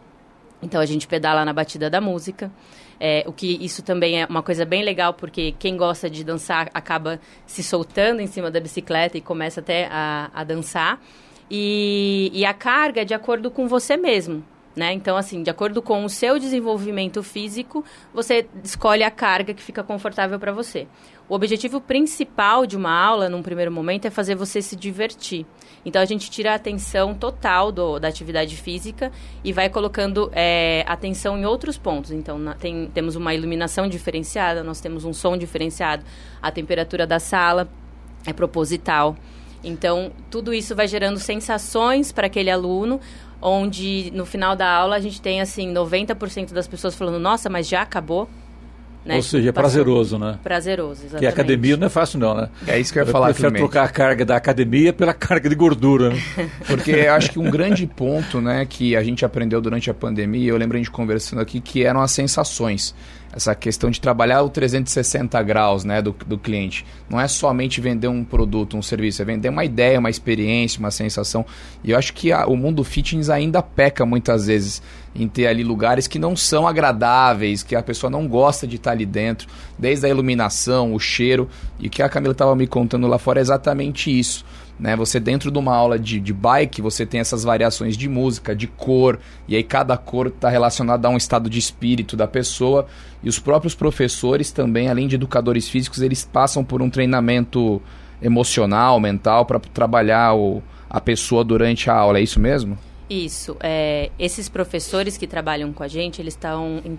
Então, 0.61 0.81
a 0.81 0.87
gente 0.87 1.07
pedala 1.07 1.45
na 1.45 1.53
batida 1.53 1.89
da 1.89 2.01
música. 2.01 2.51
É, 2.99 3.23
o 3.29 3.33
que 3.33 3.65
isso 3.65 3.81
também 3.81 4.21
é 4.21 4.27
uma 4.27 4.43
coisa 4.43 4.65
bem 4.65 4.83
legal, 4.83 5.15
porque 5.15 5.55
quem 5.57 5.77
gosta 5.77 6.11
de 6.11 6.25
dançar 6.25 6.69
acaba 6.75 7.21
se 7.47 7.63
soltando 7.63 8.21
em 8.21 8.27
cima 8.27 8.51
da 8.51 8.59
bicicleta 8.59 9.17
e 9.17 9.21
começa 9.21 9.61
até 9.61 9.87
a, 9.89 10.31
a 10.35 10.43
dançar. 10.43 11.01
E, 11.49 12.29
e 12.35 12.45
a 12.45 12.53
carga 12.53 13.03
é 13.03 13.05
de 13.05 13.15
acordo 13.15 13.53
com 13.53 13.69
você 13.69 13.97
mesmo. 13.97 14.43
Né? 14.77 14.93
Então, 14.93 15.17
assim, 15.17 15.43
de 15.43 15.49
acordo 15.49 15.81
com 15.81 16.05
o 16.05 16.09
seu 16.11 16.39
desenvolvimento 16.39 17.23
físico, 17.23 17.83
você 18.13 18.47
escolhe 18.63 19.03
a 19.03 19.11
carga 19.11 19.55
que 19.55 19.63
fica 19.63 19.83
confortável 19.83 20.39
para 20.39 20.53
você. 20.53 20.87
O 21.27 21.35
objetivo 21.35 21.81
principal 21.81 22.67
de 22.67 22.77
uma 22.77 22.93
aula, 22.93 23.27
num 23.31 23.43
primeiro 23.43 23.73
momento, 23.73 24.05
é 24.05 24.11
fazer 24.11 24.35
você 24.35 24.61
se 24.61 24.77
divertir. 24.77 25.47
Então, 25.83 26.03
a 26.03 26.05
gente 26.05 26.31
tira 26.31 26.53
a 26.53 26.57
atenção 26.57 27.15
total 27.15 27.73
do, 27.73 27.99
da 27.99 28.09
atividade 28.09 28.55
física 28.55 29.11
e 29.43 29.51
vai 29.51 29.71
colocando 29.71 30.31
é, 30.35 30.85
atenção 30.87 31.39
em 31.39 31.47
outros 31.47 31.79
pontos. 31.79 32.11
Então, 32.11 32.39
na, 32.39 32.53
tem, 32.53 32.91
temos 32.93 33.17
uma 33.17 33.33
iluminação 33.33 33.89
diferenciada, 33.89 34.63
nós 34.63 34.79
temos 34.79 35.07
um 35.07 35.13
som 35.15 35.39
diferenciado, 35.39 36.05
a 36.43 36.51
temperatura 36.51 37.07
da 37.07 37.19
sala 37.19 37.67
é 38.27 38.33
proposital. 38.35 39.17
Então, 39.65 40.13
tudo 40.31 40.55
isso 40.55 40.77
vai 40.77 40.87
gerando 40.87 41.19
sensações 41.19 42.13
para 42.13 42.27
aquele 42.29 42.51
aluno, 42.51 43.01
onde 43.41 44.11
no 44.15 44.27
final 44.27 44.57
da 44.57 44.69
aula 44.69 44.97
a 44.97 45.01
gente 45.01 45.21
tem 45.21 45.41
assim 45.41 45.73
90% 45.73 46.53
das 46.53 46.67
pessoas 46.67 46.95
falando: 46.95 47.19
"Nossa, 47.19 47.49
mas 47.49 47.69
já 47.69 47.83
acabou?" 47.83 48.29
Né? 49.07 49.17
Ou 49.17 49.23
seja, 49.23 49.51
é 49.51 49.53
prazeroso, 49.53 50.19
né? 50.19 50.37
Prazeroso, 50.43 51.03
exatamente. 51.03 51.21
Que 51.21 51.27
a 51.27 51.31
academia 51.31 51.77
não 51.77 51.87
é 51.87 51.91
fácil 51.91 52.19
não, 52.19 52.35
né? 52.35 52.49
É 52.67 52.77
isso 52.77 52.93
que 52.93 52.99
eu 52.99 53.05
ia 53.05 53.13
falar 53.13 53.33
também. 53.35 53.63
trocar 53.63 53.85
a 53.85 53.89
carga 53.89 54.25
da 54.25 54.35
academia 54.35 54.93
pela 54.93 55.15
carga 55.15 55.49
de 55.49 55.55
gordura, 55.55 56.11
né? 56.11 56.51
Porque 56.67 56.91
eu 56.91 57.13
acho 57.13 57.31
que 57.31 57.39
um 57.39 57.49
grande 57.49 57.87
ponto, 57.87 58.41
né, 58.41 58.67
que 58.69 58.97
a 58.97 59.05
gente 59.05 59.25
aprendeu 59.25 59.61
durante 59.61 59.89
a 59.89 59.95
pandemia, 59.95 60.51
eu 60.51 60.57
lembro 60.57 60.77
a 60.77 60.79
gente 60.79 60.91
conversando 60.91 61.41
aqui, 61.41 61.61
que 61.61 61.85
eram 61.85 62.03
as 62.03 62.11
sensações 62.11 62.97
essa 63.37 63.55
questão 63.55 63.91
de 63.91 64.01
trabalhar 64.01 64.43
o 64.43 64.49
360 64.49 65.43
graus 65.43 65.85
né, 65.85 66.01
do, 66.01 66.17
do 66.27 66.39
cliente. 66.39 66.87
Não 67.09 67.21
é 67.21 67.29
somente 67.29 67.83
vender 67.83 68.09
um 68.09 68.25
produto, 68.25 68.79
um 68.79 68.83
serviço, 68.83 69.21
é 69.21 69.27
vender 69.27 69.51
uma 69.51 69.63
ideia, 69.63 69.99
uma 69.99 70.09
experiência, 70.09 70.81
uma 70.81 70.91
sensação. 70.91 71.45
E 71.85 71.91
eu 71.91 71.99
acho 71.99 72.15
que 72.15 72.33
a, 72.33 72.47
o 72.47 72.57
mundo 72.57 72.83
fitness 72.83 73.29
ainda 73.29 73.63
peca 73.63 74.07
muitas 74.07 74.47
vezes 74.47 74.83
em 75.15 75.29
ter 75.29 75.47
ali 75.47 75.63
lugares 75.63 76.07
que 76.07 76.19
não 76.19 76.35
são 76.35 76.67
agradáveis, 76.67 77.63
que 77.63 77.77
a 77.77 77.83
pessoa 77.83 78.11
não 78.11 78.27
gosta 78.27 78.67
de 78.67 78.77
estar 78.77 78.93
ali 78.93 79.05
dentro, 79.05 79.49
desde 79.79 80.07
a 80.07 80.09
iluminação, 80.09 80.95
o 80.95 80.99
cheiro. 80.99 81.47
E 81.79 81.89
o 81.89 81.91
que 81.91 82.03
a 82.03 82.09
Camila 82.09 82.33
estava 82.33 82.57
me 82.57 82.67
contando 82.67 83.07
lá 83.07 83.19
fora 83.19 83.39
é 83.39 83.43
exatamente 83.43 84.19
isso. 84.19 84.47
Né? 84.79 84.95
Você 84.97 85.19
dentro 85.19 85.51
de 85.51 85.59
uma 85.59 85.75
aula 85.75 85.99
de, 85.99 86.21
de 86.21 86.33
bike, 86.33 86.83
você 86.83 87.07
tem 87.07 87.21
essas 87.21 87.43
variações 87.43 87.97
de 87.97 88.09
música, 88.09 88.55
de 88.55 88.67
cor, 88.67 89.19
e 89.49 89.57
aí 89.57 89.63
cada 89.63 89.97
cor 89.97 90.27
está 90.27 90.49
relacionada 90.49 91.09
a 91.09 91.11
um 91.11 91.17
estado 91.17 91.49
de 91.49 91.59
espírito 91.59 92.17
da 92.17 92.29
pessoa. 92.29 92.87
E 93.23 93.29
os 93.29 93.39
próprios 93.39 93.75
professores 93.75 94.51
também, 94.51 94.89
além 94.89 95.09
de 95.09 95.15
educadores 95.15 95.69
físicos, 95.69 96.03
eles 96.03 96.25
passam 96.25 96.63
por 96.63 96.83
um 96.83 96.91
treinamento 96.91 97.81
emocional, 98.21 99.01
mental, 99.01 99.47
para 99.47 99.59
trabalhar 99.59 100.35
o, 100.35 100.63
a 100.89 101.01
pessoa 101.01 101.43
durante 101.43 101.89
a 101.91 101.95
aula. 101.95 102.19
É 102.19 102.23
isso 102.23 102.39
mesmo? 102.39 102.79
Isso. 103.09 103.57
É, 103.61 104.11
esses 104.19 104.49
professores 104.49 105.17
que 105.17 105.27
trabalham 105.27 105.73
com 105.73 105.83
a 105.83 105.89
gente, 105.89 106.21
eles 106.21 106.35
estavam 106.35 106.83
em, 106.85 106.97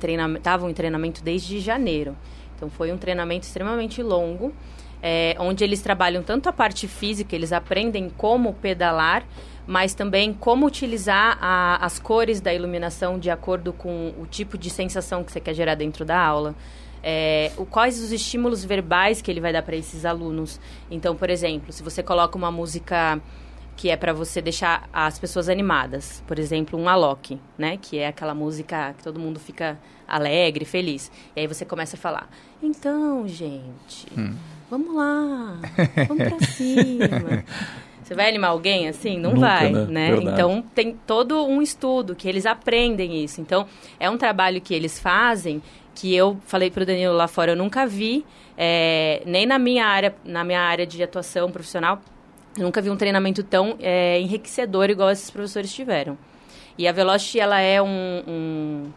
treinamento, 0.74 1.24
desde 1.24 1.60
janeiro. 1.60 2.16
Então 2.56 2.70
foi 2.70 2.92
um 2.92 2.98
treinamento 2.98 3.46
extremamente 3.46 4.02
longo 4.02 4.52
é, 5.02 5.36
onde 5.40 5.64
eles 5.64 5.82
trabalham 5.82 6.24
tanto 6.24 6.50
a 6.50 6.54
parte 6.54 6.88
física, 6.88 7.36
eles 7.36 7.54
aprendem 7.54 8.10
como 8.10 8.54
pedalar, 8.54 9.26
mas 9.66 9.94
também 9.94 10.34
como 10.34 10.66
utilizar 10.66 11.38
a, 11.42 11.86
as 11.86 12.00
cores 12.00 12.40
da 12.40 12.54
iluminação 12.54 13.20
de 13.20 13.30
acordo 13.30 13.74
com 13.74 14.14
o 14.18 14.26
tipo 14.26 14.58
de 14.58 14.70
sensação 14.70 15.24
que 15.24 15.32
você 15.32 15.40
quer 15.40 15.54
gerar 15.54 15.76
dentro 15.76 16.06
da 16.06 16.20
aula. 16.20 16.56
É, 17.04 17.52
o, 17.58 17.66
quais 17.66 18.02
os 18.02 18.12
estímulos 18.12 18.66
verbais 18.66 19.22
que 19.22 19.30
ele 19.30 19.40
vai 19.40 19.54
dar 19.54 19.62
para 19.62 19.76
esses 19.76 20.04
alunos. 20.04 20.60
Então, 20.90 21.16
por 21.16 21.30
exemplo, 21.30 21.72
se 21.72 21.84
você 21.84 22.02
coloca 22.02 22.38
uma 22.38 22.52
música 22.52 23.22
que 23.76 23.92
é 23.92 23.96
para 23.96 24.12
você 24.12 24.42
deixar 24.42 24.90
as 24.92 25.20
pessoas 25.20 25.48
animadas, 25.48 26.24
por 26.26 26.40
exemplo, 26.40 26.80
um 26.80 26.90
Alok, 26.90 27.40
né, 27.56 27.78
que 27.78 28.00
é 28.00 28.08
aquela 28.08 28.34
música 28.34 28.96
que 28.98 29.04
todo 29.04 29.20
mundo 29.20 29.40
fica 29.40 29.78
alegre, 30.08 30.66
feliz. 30.66 31.12
E 31.36 31.42
aí 31.42 31.48
você 31.48 31.64
começa 31.64 31.96
a 31.96 32.00
falar: 32.00 32.28
"Então, 32.64 33.28
gente, 33.28 34.08
hum 34.18 34.57
vamos 34.70 34.96
lá, 34.96 35.58
vamos 36.08 36.24
pra 36.28 36.40
cima. 36.48 37.44
Você 38.08 38.16
vai 38.16 38.30
animar 38.30 38.52
alguém 38.52 38.88
assim? 38.88 39.20
Não 39.20 39.32
Nunca, 39.32 39.48
vai, 39.48 39.70
né? 39.70 40.12
né? 40.12 40.18
Então 40.22 40.64
tem 40.74 40.98
todo 41.06 41.46
um 41.46 41.62
estudo 41.62 42.16
que 42.16 42.26
eles 42.26 42.46
aprendem 42.46 43.22
isso. 43.22 43.42
Então 43.42 43.68
é 44.00 44.10
um 44.10 44.18
trabalho 44.18 44.62
que 44.62 44.74
eles 44.74 44.98
fazem 44.98 45.62
que 45.94 46.16
eu 46.16 46.38
falei 46.46 46.72
para 46.72 46.84
o 46.84 46.86
Danilo 46.86 47.14
lá 47.16 47.28
fora, 47.28 47.52
eu 47.52 47.56
nunca 47.56 47.86
vi, 47.86 48.24
é, 48.56 49.22
nem 49.26 49.46
na 49.46 49.60
minha 49.60 49.86
área, 49.86 50.16
na 50.24 50.44
minha 50.44 50.62
área 50.62 50.86
de 50.86 51.02
atuação 51.02 51.52
profissional, 51.52 52.00
eu 52.56 52.64
nunca 52.64 52.82
vi 52.82 52.90
um 52.90 52.96
treinamento 52.96 53.44
tão 53.44 53.76
é, 53.80 54.22
enriquecedor 54.22 54.92
igual 54.92 55.10
esses 55.10 55.30
professores 55.32 55.74
tiveram. 55.74 56.18
E 56.78 56.88
a 56.88 56.92
Velocity, 56.92 57.40
ela 57.40 57.60
é 57.60 57.82
um, 57.82 58.24
um 58.28 58.94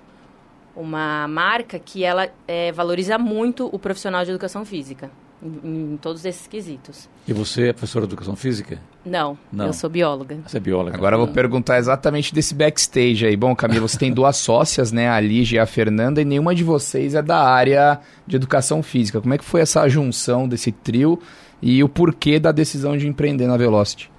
uma 0.76 1.26
marca 1.26 1.78
que 1.78 2.04
ela 2.04 2.28
é, 2.46 2.70
valoriza 2.70 3.18
muito 3.18 3.68
o 3.72 3.78
profissional 3.78 4.22
de 4.24 4.30
educação 4.30 4.64
física 4.64 5.10
em, 5.42 5.92
em, 5.92 5.96
todos 5.96 6.24
esses 6.24 6.46
quesitos. 6.46 7.08
E 7.26 7.32
você 7.32 7.68
é 7.68 7.72
professora 7.72 8.06
de 8.06 8.12
educação 8.12 8.36
física? 8.36 8.78
Não, 9.04 9.38
Não. 9.52 9.66
eu 9.66 9.72
sou 9.72 9.88
bióloga. 9.88 10.38
Você 10.46 10.58
é 10.58 10.60
bióloga. 10.60 10.96
Agora 10.96 11.16
eu 11.16 11.20
vou 11.20 11.28
perguntar 11.28 11.78
exatamente 11.78 12.34
desse 12.34 12.54
backstage 12.54 13.26
aí. 13.26 13.36
Bom, 13.36 13.54
Camila, 13.56 13.86
você 13.86 13.98
tem 13.98 14.12
duas 14.12 14.36
sócias, 14.36 14.92
né? 14.92 15.08
A 15.08 15.20
Lígia 15.20 15.56
e 15.56 15.60
a 15.60 15.66
Fernanda, 15.66 16.20
e 16.20 16.24
nenhuma 16.24 16.54
de 16.54 16.64
vocês 16.64 17.14
é 17.14 17.22
da 17.22 17.42
área 17.42 18.00
de 18.26 18.36
educação 18.36 18.82
física. 18.82 19.20
Como 19.20 19.32
é 19.32 19.38
que 19.38 19.44
foi 19.44 19.60
essa 19.60 19.88
junção 19.88 20.48
desse 20.48 20.72
trio 20.72 21.18
e 21.62 21.82
o 21.82 21.88
porquê 21.88 22.38
da 22.38 22.52
decisão 22.52 22.96
de 22.96 23.06
empreender 23.06 23.46
na 23.46 23.56
Velocity? 23.56 24.10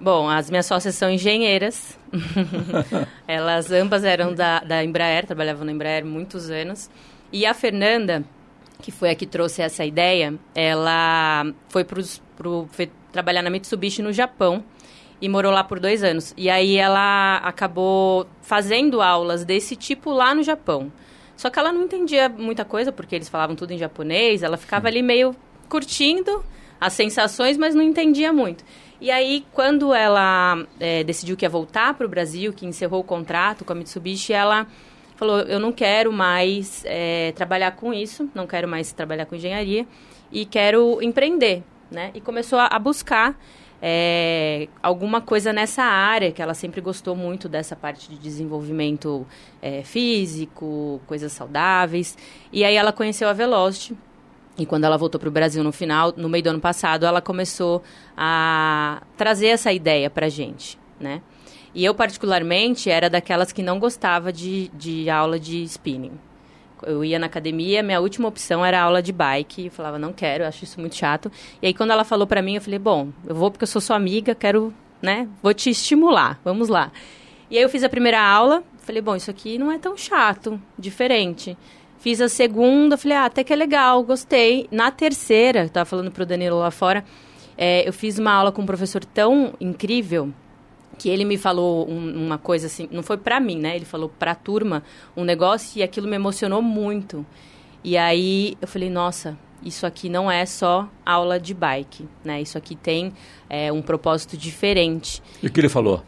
Bom, 0.00 0.28
as 0.28 0.48
minhas 0.48 0.66
sócias 0.66 0.94
são 0.94 1.10
engenheiras. 1.10 1.98
Elas 3.26 3.72
ambas 3.72 4.04
eram 4.04 4.32
da, 4.32 4.60
da 4.60 4.84
Embraer, 4.84 5.26
trabalhavam 5.26 5.64
na 5.64 5.72
Embraer 5.72 6.04
muitos 6.04 6.50
anos. 6.50 6.88
E 7.32 7.44
a 7.44 7.52
Fernanda, 7.52 8.24
que 8.80 8.90
foi 8.90 9.10
a 9.10 9.14
que 9.14 9.26
trouxe 9.26 9.62
essa 9.62 9.84
ideia, 9.84 10.34
ela 10.54 11.46
foi 11.68 11.84
para 11.84 12.00
trabalhar 13.12 13.42
na 13.42 13.50
Mitsubishi 13.50 14.02
no 14.02 14.12
Japão 14.12 14.62
e 15.20 15.28
morou 15.28 15.52
lá 15.52 15.64
por 15.64 15.80
dois 15.80 16.02
anos. 16.02 16.32
E 16.36 16.48
aí 16.48 16.76
ela 16.76 17.36
acabou 17.38 18.26
fazendo 18.40 19.02
aulas 19.02 19.44
desse 19.44 19.74
tipo 19.74 20.10
lá 20.10 20.34
no 20.34 20.42
Japão. 20.42 20.92
Só 21.36 21.50
que 21.50 21.58
ela 21.58 21.72
não 21.72 21.84
entendia 21.84 22.28
muita 22.28 22.64
coisa, 22.64 22.90
porque 22.90 23.14
eles 23.14 23.28
falavam 23.28 23.54
tudo 23.54 23.72
em 23.72 23.78
japonês, 23.78 24.42
ela 24.42 24.56
ficava 24.56 24.88
ali 24.88 25.02
meio 25.02 25.34
curtindo 25.68 26.44
as 26.80 26.92
sensações, 26.92 27.56
mas 27.56 27.74
não 27.74 27.82
entendia 27.82 28.32
muito. 28.32 28.64
E 29.00 29.10
aí, 29.10 29.44
quando 29.52 29.94
ela 29.94 30.66
é, 30.80 31.04
decidiu 31.04 31.36
que 31.36 31.44
ia 31.44 31.48
voltar 31.48 31.94
para 31.94 32.06
o 32.06 32.08
Brasil, 32.08 32.52
que 32.52 32.66
encerrou 32.66 33.00
o 33.00 33.04
contrato 33.04 33.64
com 33.64 33.72
a 33.72 33.76
Mitsubishi, 33.76 34.32
ela 34.32 34.66
falou: 35.18 35.40
Eu 35.40 35.58
não 35.58 35.72
quero 35.72 36.12
mais 36.12 36.82
é, 36.86 37.32
trabalhar 37.32 37.72
com 37.72 37.92
isso, 37.92 38.30
não 38.34 38.46
quero 38.46 38.68
mais 38.68 38.92
trabalhar 38.92 39.26
com 39.26 39.34
engenharia 39.34 39.86
e 40.32 40.46
quero 40.46 41.02
empreender. 41.02 41.62
Né? 41.90 42.10
E 42.14 42.20
começou 42.20 42.58
a, 42.58 42.66
a 42.66 42.78
buscar 42.78 43.38
é, 43.80 44.68
alguma 44.82 45.20
coisa 45.20 45.52
nessa 45.52 45.82
área, 45.82 46.30
que 46.30 46.40
ela 46.42 46.54
sempre 46.54 46.80
gostou 46.80 47.16
muito 47.16 47.48
dessa 47.48 47.74
parte 47.74 48.08
de 48.08 48.18
desenvolvimento 48.18 49.26
é, 49.60 49.82
físico, 49.82 51.00
coisas 51.06 51.32
saudáveis. 51.32 52.16
E 52.52 52.64
aí 52.64 52.76
ela 52.76 52.92
conheceu 52.92 53.28
a 53.28 53.32
Velocity. 53.32 53.96
E 54.58 54.66
quando 54.66 54.84
ela 54.84 54.98
voltou 54.98 55.20
para 55.20 55.28
o 55.28 55.32
Brasil 55.32 55.62
no 55.62 55.72
final, 55.72 56.12
no 56.16 56.28
meio 56.28 56.42
do 56.42 56.50
ano 56.50 56.60
passado, 56.60 57.06
ela 57.06 57.20
começou 57.20 57.82
a 58.16 59.02
trazer 59.16 59.48
essa 59.48 59.72
ideia 59.72 60.10
para 60.10 60.26
a 60.26 60.28
gente, 60.28 60.78
né? 60.98 61.22
E 61.78 61.84
eu, 61.84 61.94
particularmente, 61.94 62.90
era 62.90 63.08
daquelas 63.08 63.52
que 63.52 63.62
não 63.62 63.78
gostava 63.78 64.32
de, 64.32 64.66
de 64.74 65.08
aula 65.08 65.38
de 65.38 65.62
spinning 65.62 66.18
eu 66.84 67.04
ia 67.04 67.18
na 67.18 67.26
academia, 67.26 67.82
minha 67.82 68.00
última 68.00 68.28
opção 68.28 68.64
era 68.64 68.80
aula 68.80 69.02
de 69.02 69.12
bike. 69.12 69.66
Eu 69.66 69.70
falava, 69.70 69.98
não 69.98 70.12
quero, 70.12 70.44
acho 70.44 70.64
isso 70.64 70.78
muito 70.80 70.96
chato. 70.96 71.30
E 71.60 71.66
aí, 71.66 71.74
quando 71.74 71.90
ela 71.90 72.04
falou 72.04 72.26
para 72.26 72.42
mim, 72.42 72.54
eu 72.54 72.60
falei, 72.60 72.78
bom, 72.78 73.08
eu 73.26 73.34
vou 73.34 73.50
porque 73.50 73.64
eu 73.64 73.68
sou 73.68 73.80
sua 73.80 73.96
amiga, 73.96 74.32
quero, 74.32 74.72
né, 75.02 75.28
vou 75.42 75.52
te 75.52 75.70
estimular, 75.70 76.40
vamos 76.44 76.68
lá. 76.68 76.92
E 77.50 77.56
aí, 77.56 77.62
eu 77.62 77.68
fiz 77.68 77.82
a 77.82 77.88
primeira 77.88 78.20
aula, 78.20 78.62
falei, 78.78 79.02
bom, 79.02 79.16
isso 79.16 79.30
aqui 79.30 79.58
não 79.58 79.72
é 79.72 79.78
tão 79.78 79.96
chato, 79.96 80.60
diferente. 80.78 81.56
Fiz 81.98 82.20
a 82.20 82.28
segunda, 82.28 82.96
falei, 82.96 83.16
ah, 83.16 83.24
até 83.24 83.42
que 83.42 83.52
é 83.52 83.56
legal, 83.56 84.02
gostei. 84.02 84.68
Na 84.70 84.90
terceira, 84.90 85.64
eu 85.64 85.68
tava 85.68 85.84
falando 85.84 86.10
pro 86.10 86.26
Danilo 86.26 86.58
lá 86.58 86.70
fora, 86.70 87.04
é, 87.56 87.86
eu 87.88 87.92
fiz 87.92 88.18
uma 88.18 88.32
aula 88.32 88.52
com 88.52 88.62
um 88.62 88.66
professor 88.66 89.04
tão 89.04 89.52
incrível 89.60 90.32
que 90.98 91.08
ele 91.08 91.24
me 91.24 91.38
falou 91.38 91.88
um, 91.88 92.26
uma 92.26 92.36
coisa 92.36 92.66
assim, 92.66 92.88
não 92.90 93.02
foi 93.02 93.16
para 93.16 93.38
mim, 93.38 93.58
né? 93.58 93.76
Ele 93.76 93.84
falou 93.84 94.08
para 94.08 94.32
a 94.32 94.34
turma 94.34 94.82
um 95.16 95.24
negócio 95.24 95.78
e 95.78 95.82
aquilo 95.82 96.08
me 96.08 96.16
emocionou 96.16 96.60
muito. 96.60 97.24
E 97.84 97.96
aí 97.96 98.56
eu 98.60 98.66
falei, 98.66 98.90
nossa, 98.90 99.38
isso 99.62 99.86
aqui 99.86 100.08
não 100.08 100.30
é 100.30 100.44
só 100.44 100.88
aula 101.06 101.38
de 101.38 101.54
bike, 101.54 102.08
né? 102.24 102.42
Isso 102.42 102.58
aqui 102.58 102.74
tem 102.74 103.12
é, 103.48 103.72
um 103.72 103.80
propósito 103.80 104.36
diferente. 104.36 105.22
E 105.42 105.46
o 105.46 105.50
que 105.50 105.60
ele 105.60 105.68
falou? 105.68 106.02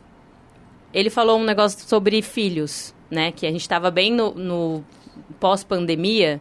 Ele 0.93 1.09
falou 1.09 1.39
um 1.39 1.45
negócio 1.45 1.89
sobre 1.89 2.21
filhos, 2.21 2.95
né? 3.09 3.31
Que 3.31 3.47
a 3.47 3.51
gente 3.51 3.61
estava 3.61 3.91
bem 3.91 4.13
no, 4.13 4.35
no 4.35 4.85
pós-pandemia 5.39 6.41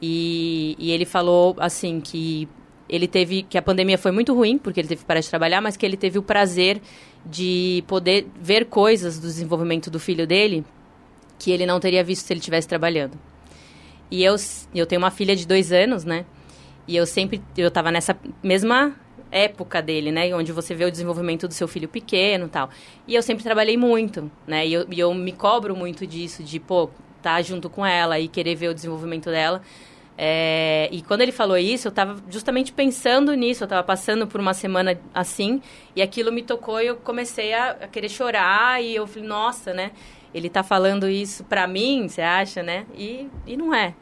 e, 0.00 0.74
e 0.78 0.90
ele 0.90 1.04
falou 1.04 1.54
assim 1.58 2.00
que 2.00 2.48
ele 2.88 3.08
teve 3.08 3.42
que 3.42 3.56
a 3.56 3.62
pandemia 3.62 3.96
foi 3.96 4.12
muito 4.12 4.34
ruim 4.34 4.58
porque 4.58 4.80
ele 4.80 4.88
teve 4.88 5.00
que 5.00 5.06
parar 5.06 5.20
de 5.20 5.28
trabalhar, 5.28 5.60
mas 5.60 5.76
que 5.76 5.86
ele 5.86 5.96
teve 5.96 6.18
o 6.18 6.22
prazer 6.22 6.80
de 7.24 7.82
poder 7.86 8.26
ver 8.40 8.66
coisas 8.66 9.18
do 9.18 9.26
desenvolvimento 9.26 9.90
do 9.90 9.98
filho 9.98 10.26
dele 10.26 10.64
que 11.38 11.50
ele 11.50 11.66
não 11.66 11.80
teria 11.80 12.04
visto 12.04 12.26
se 12.26 12.32
ele 12.32 12.40
estivesse 12.40 12.68
trabalhando. 12.68 13.18
E 14.10 14.22
eu, 14.22 14.36
eu 14.74 14.86
tenho 14.86 15.00
uma 15.00 15.10
filha 15.10 15.34
de 15.34 15.46
dois 15.46 15.72
anos, 15.72 16.04
né? 16.04 16.24
E 16.86 16.96
eu 16.96 17.06
sempre, 17.06 17.42
eu 17.56 17.68
estava 17.68 17.90
nessa 17.90 18.16
mesma 18.42 18.94
época 19.30 19.82
dele, 19.82 20.12
né? 20.12 20.34
Onde 20.34 20.52
você 20.52 20.74
vê 20.74 20.84
o 20.84 20.90
desenvolvimento 20.90 21.48
do 21.48 21.54
seu 21.54 21.66
filho 21.66 21.88
pequeno 21.88 22.48
tal. 22.48 22.70
E 23.06 23.14
eu 23.14 23.22
sempre 23.22 23.42
trabalhei 23.42 23.76
muito, 23.76 24.30
né? 24.46 24.66
E 24.66 24.72
eu, 24.72 24.86
e 24.90 25.00
eu 25.00 25.12
me 25.12 25.32
cobro 25.32 25.74
muito 25.74 26.06
disso, 26.06 26.42
de, 26.42 26.60
pô, 26.60 26.88
tá 27.20 27.40
junto 27.42 27.68
com 27.68 27.84
ela 27.84 28.20
e 28.20 28.28
querer 28.28 28.54
ver 28.54 28.68
o 28.68 28.74
desenvolvimento 28.74 29.30
dela. 29.30 29.62
É, 30.16 30.88
e 30.92 31.02
quando 31.02 31.22
ele 31.22 31.32
falou 31.32 31.58
isso, 31.58 31.88
eu 31.88 31.90
estava 31.90 32.16
justamente 32.30 32.72
pensando 32.72 33.34
nisso. 33.34 33.64
Eu 33.64 33.66
estava 33.66 33.82
passando 33.82 34.26
por 34.26 34.40
uma 34.40 34.54
semana 34.54 34.98
assim 35.12 35.60
e 35.94 36.02
aquilo 36.02 36.32
me 36.32 36.42
tocou 36.42 36.80
e 36.80 36.86
eu 36.86 36.96
comecei 36.96 37.52
a, 37.52 37.70
a 37.70 37.88
querer 37.88 38.08
chorar. 38.08 38.82
E 38.82 38.94
eu 38.94 39.06
falei, 39.06 39.28
nossa, 39.28 39.72
né? 39.72 39.92
Ele 40.32 40.48
está 40.48 40.62
falando 40.62 41.08
isso 41.08 41.44
para 41.44 41.66
mim, 41.66 42.08
você 42.08 42.22
acha, 42.22 42.62
né? 42.62 42.86
E, 42.96 43.28
e 43.46 43.56
não 43.56 43.74
é. 43.74 43.94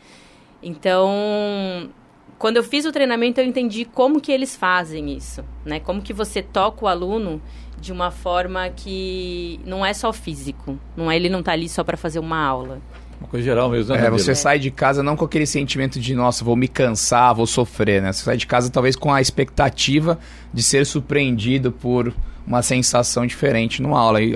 Então, 0.62 1.90
quando 2.38 2.56
eu 2.56 2.62
fiz 2.62 2.86
o 2.86 2.92
treinamento, 2.92 3.40
eu 3.40 3.44
entendi 3.44 3.84
como 3.84 4.20
que 4.20 4.32
eles 4.32 4.56
fazem 4.56 5.14
isso, 5.14 5.44
né? 5.64 5.80
Como 5.80 6.00
que 6.00 6.12
você 6.12 6.40
toca 6.40 6.84
o 6.84 6.88
aluno 6.88 7.42
de 7.78 7.92
uma 7.92 8.12
forma 8.12 8.68
que 8.70 9.60
não 9.66 9.84
é 9.84 9.92
só 9.92 10.12
físico. 10.12 10.78
Não 10.96 11.10
é 11.10 11.16
ele 11.16 11.28
não 11.28 11.40
está 11.40 11.52
ali 11.52 11.68
só 11.68 11.82
para 11.82 11.96
fazer 11.96 12.20
uma 12.20 12.38
aula. 12.38 12.80
Uma 13.22 13.28
coisa 13.28 13.44
geral 13.44 13.70
mesmo, 13.70 13.94
né? 13.94 14.06
É, 14.06 14.10
você 14.10 14.34
sai 14.34 14.58
de 14.58 14.70
casa 14.70 15.00
não 15.00 15.16
com 15.16 15.24
aquele 15.24 15.46
sentimento 15.46 16.00
de, 16.00 16.12
nossa, 16.12 16.44
vou 16.44 16.56
me 16.56 16.66
cansar, 16.66 17.32
vou 17.34 17.46
sofrer, 17.46 18.02
né? 18.02 18.12
Você 18.12 18.24
sai 18.24 18.36
de 18.36 18.46
casa 18.46 18.68
talvez 18.68 18.96
com 18.96 19.12
a 19.12 19.20
expectativa 19.20 20.18
de 20.52 20.62
ser 20.62 20.84
surpreendido 20.84 21.70
por 21.70 22.12
uma 22.44 22.62
sensação 22.62 23.24
diferente 23.24 23.80
numa 23.80 24.00
aula. 24.00 24.20
E, 24.20 24.34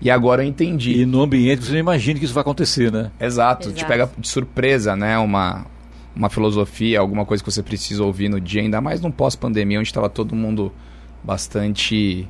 e 0.00 0.10
agora 0.10 0.42
eu 0.42 0.48
entendi. 0.48 1.02
E 1.02 1.06
no 1.06 1.22
ambiente 1.22 1.64
você 1.64 1.72
não 1.72 1.78
imagina 1.78 2.18
que 2.18 2.24
isso 2.24 2.32
vai 2.32 2.40
acontecer, 2.40 2.90
né? 2.90 3.10
Exato, 3.20 3.68
Exato. 3.68 3.78
te 3.78 3.84
pega 3.84 4.10
de 4.16 4.26
surpresa, 4.26 4.96
né? 4.96 5.18
Uma, 5.18 5.66
uma 6.16 6.30
filosofia, 6.30 7.00
alguma 7.00 7.26
coisa 7.26 7.44
que 7.44 7.50
você 7.50 7.62
precisa 7.62 8.02
ouvir 8.02 8.30
no 8.30 8.40
dia, 8.40 8.62
ainda 8.62 8.80
mais 8.80 9.02
num 9.02 9.10
pós-pandemia, 9.10 9.78
onde 9.78 9.88
estava 9.88 10.08
todo 10.08 10.34
mundo 10.34 10.72
bastante 11.22 12.26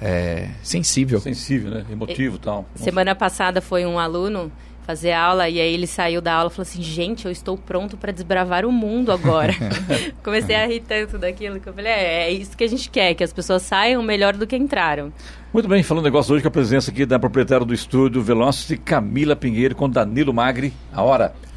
é, 0.00 0.48
sensível. 0.62 1.20
Sensível, 1.20 1.70
né? 1.70 1.84
Emotivo 1.90 2.36
e 2.36 2.38
tal. 2.38 2.66
Semana 2.74 3.14
passada 3.14 3.60
foi 3.60 3.86
um 3.86 3.98
aluno 3.98 4.50
fazer 4.84 5.12
aula 5.12 5.48
e 5.48 5.60
aí 5.60 5.74
ele 5.74 5.86
saiu 5.86 6.20
da 6.20 6.34
aula 6.34 6.50
e 6.50 6.54
falou 6.54 6.62
assim: 6.62 6.82
"Gente, 6.82 7.24
eu 7.24 7.32
estou 7.32 7.56
pronto 7.56 7.96
para 7.96 8.12
desbravar 8.12 8.64
o 8.64 8.72
mundo 8.72 9.10
agora". 9.10 9.54
Comecei 10.22 10.54
a 10.54 10.66
rir 10.66 10.80
tanto 10.80 11.18
daquilo 11.18 11.58
que 11.58 11.68
eu 11.68 11.72
falei: 11.72 11.92
é, 11.92 12.24
é 12.24 12.30
isso 12.30 12.56
que 12.56 12.64
a 12.64 12.68
gente 12.68 12.90
quer, 12.90 13.14
que 13.14 13.24
as 13.24 13.32
pessoas 13.32 13.62
saiam 13.62 14.02
melhor 14.02 14.34
do 14.34 14.46
que 14.46 14.56
entraram". 14.56 15.12
Muito 15.52 15.68
bem, 15.68 15.82
falando 15.82 16.04
negócio 16.04 16.34
hoje 16.34 16.42
com 16.42 16.48
a 16.48 16.50
presença 16.50 16.90
aqui 16.90 17.06
da 17.06 17.18
proprietária 17.18 17.64
do 17.64 17.72
estúdio 17.72 18.22
Velocity, 18.22 18.76
Camila 18.76 19.36
Pinheiro, 19.36 19.74
com 19.74 19.88
Danilo 19.88 20.34
Magri. 20.34 20.72
A 20.92 21.02
hora 21.02 21.32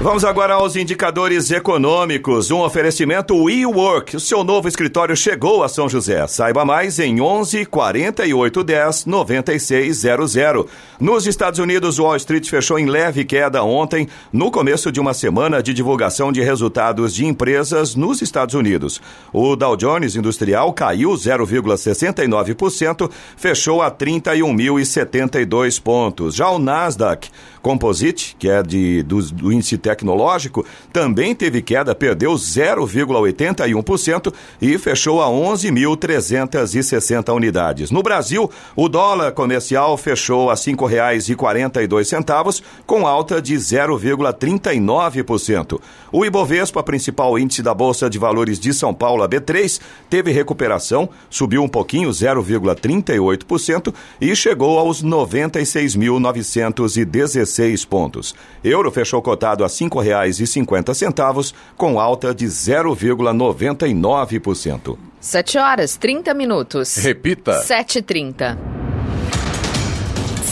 Vamos 0.00 0.24
agora 0.24 0.54
aos 0.54 0.76
indicadores 0.76 1.50
econômicos. 1.50 2.52
Um 2.52 2.60
oferecimento 2.60 3.34
WeWork. 3.34 4.14
O 4.14 4.20
seu 4.20 4.44
novo 4.44 4.68
escritório 4.68 5.16
chegou 5.16 5.64
a 5.64 5.68
São 5.68 5.88
José. 5.88 6.24
Saiba 6.28 6.64
mais 6.64 7.00
em 7.00 7.20
11 7.20 7.66
48 7.66 8.62
10 8.62 9.06
9600. 9.06 10.66
Nos 11.00 11.26
Estados 11.26 11.58
Unidos, 11.58 11.98
Wall 11.98 12.14
Street 12.14 12.48
fechou 12.48 12.78
em 12.78 12.86
leve 12.86 13.24
queda 13.24 13.64
ontem, 13.64 14.06
no 14.32 14.52
começo 14.52 14.92
de 14.92 15.00
uma 15.00 15.12
semana 15.12 15.60
de 15.60 15.74
divulgação 15.74 16.30
de 16.30 16.42
resultados 16.42 17.12
de 17.12 17.26
empresas 17.26 17.96
nos 17.96 18.22
Estados 18.22 18.54
Unidos. 18.54 19.02
O 19.32 19.56
Dow 19.56 19.76
Jones 19.76 20.14
Industrial 20.14 20.72
caiu 20.72 21.10
0,69%, 21.10 23.10
fechou 23.36 23.82
a 23.82 23.90
31.072 23.90 25.82
pontos. 25.82 26.36
Já 26.36 26.48
o 26.50 26.60
Nasdaq 26.60 27.28
Composite, 27.60 28.36
que 28.38 28.48
é 28.48 28.62
de, 28.62 29.02
do, 29.02 29.20
do 29.32 29.52
índice 29.52 29.76
tecnológico, 29.76 30.64
também 30.92 31.34
teve 31.34 31.60
queda, 31.62 31.92
perdeu 31.94 32.34
0,81% 32.34 34.32
e 34.60 34.76
fechou 34.78 35.22
a 35.22 35.26
11.360 35.26 37.34
unidades. 37.34 37.90
No 37.90 38.02
Brasil, 38.02 38.50
o 38.76 38.88
dólar 38.88 39.32
comercial 39.32 39.96
fechou 39.96 40.50
a 40.50 40.54
R$ 40.54 40.60
5,42, 40.60 42.62
com 42.86 43.04
alta 43.06 43.42
de 43.42 43.54
0,39%. 43.54 45.80
O 46.10 46.24
Ibovespa, 46.24 46.82
principal 46.82 47.38
índice 47.38 47.62
da 47.62 47.74
Bolsa 47.74 48.08
de 48.08 48.18
Valores 48.18 48.58
de 48.58 48.72
São 48.72 48.94
Paulo, 48.94 49.22
a 49.22 49.28
B3, 49.28 49.78
teve 50.08 50.32
recuperação, 50.32 51.10
subiu 51.28 51.62
um 51.62 51.68
pouquinho, 51.68 52.08
0,38%, 52.10 53.92
e 54.20 54.34
chegou 54.34 54.78
aos 54.78 55.04
96.916 55.04 57.47
pontos. 57.84 58.34
Euro 58.62 58.90
fechou 58.90 59.22
cotado 59.22 59.64
a 59.64 59.66
R$ 59.66 59.72
5,50, 59.72 61.54
com 61.76 62.00
alta 62.00 62.34
de 62.34 62.46
0,99%. 62.46 64.98
7 65.20 65.58
horas 65.58 65.96
30 65.96 66.34
minutos. 66.34 66.96
Repita. 66.96 67.62
7h30. 67.62 68.58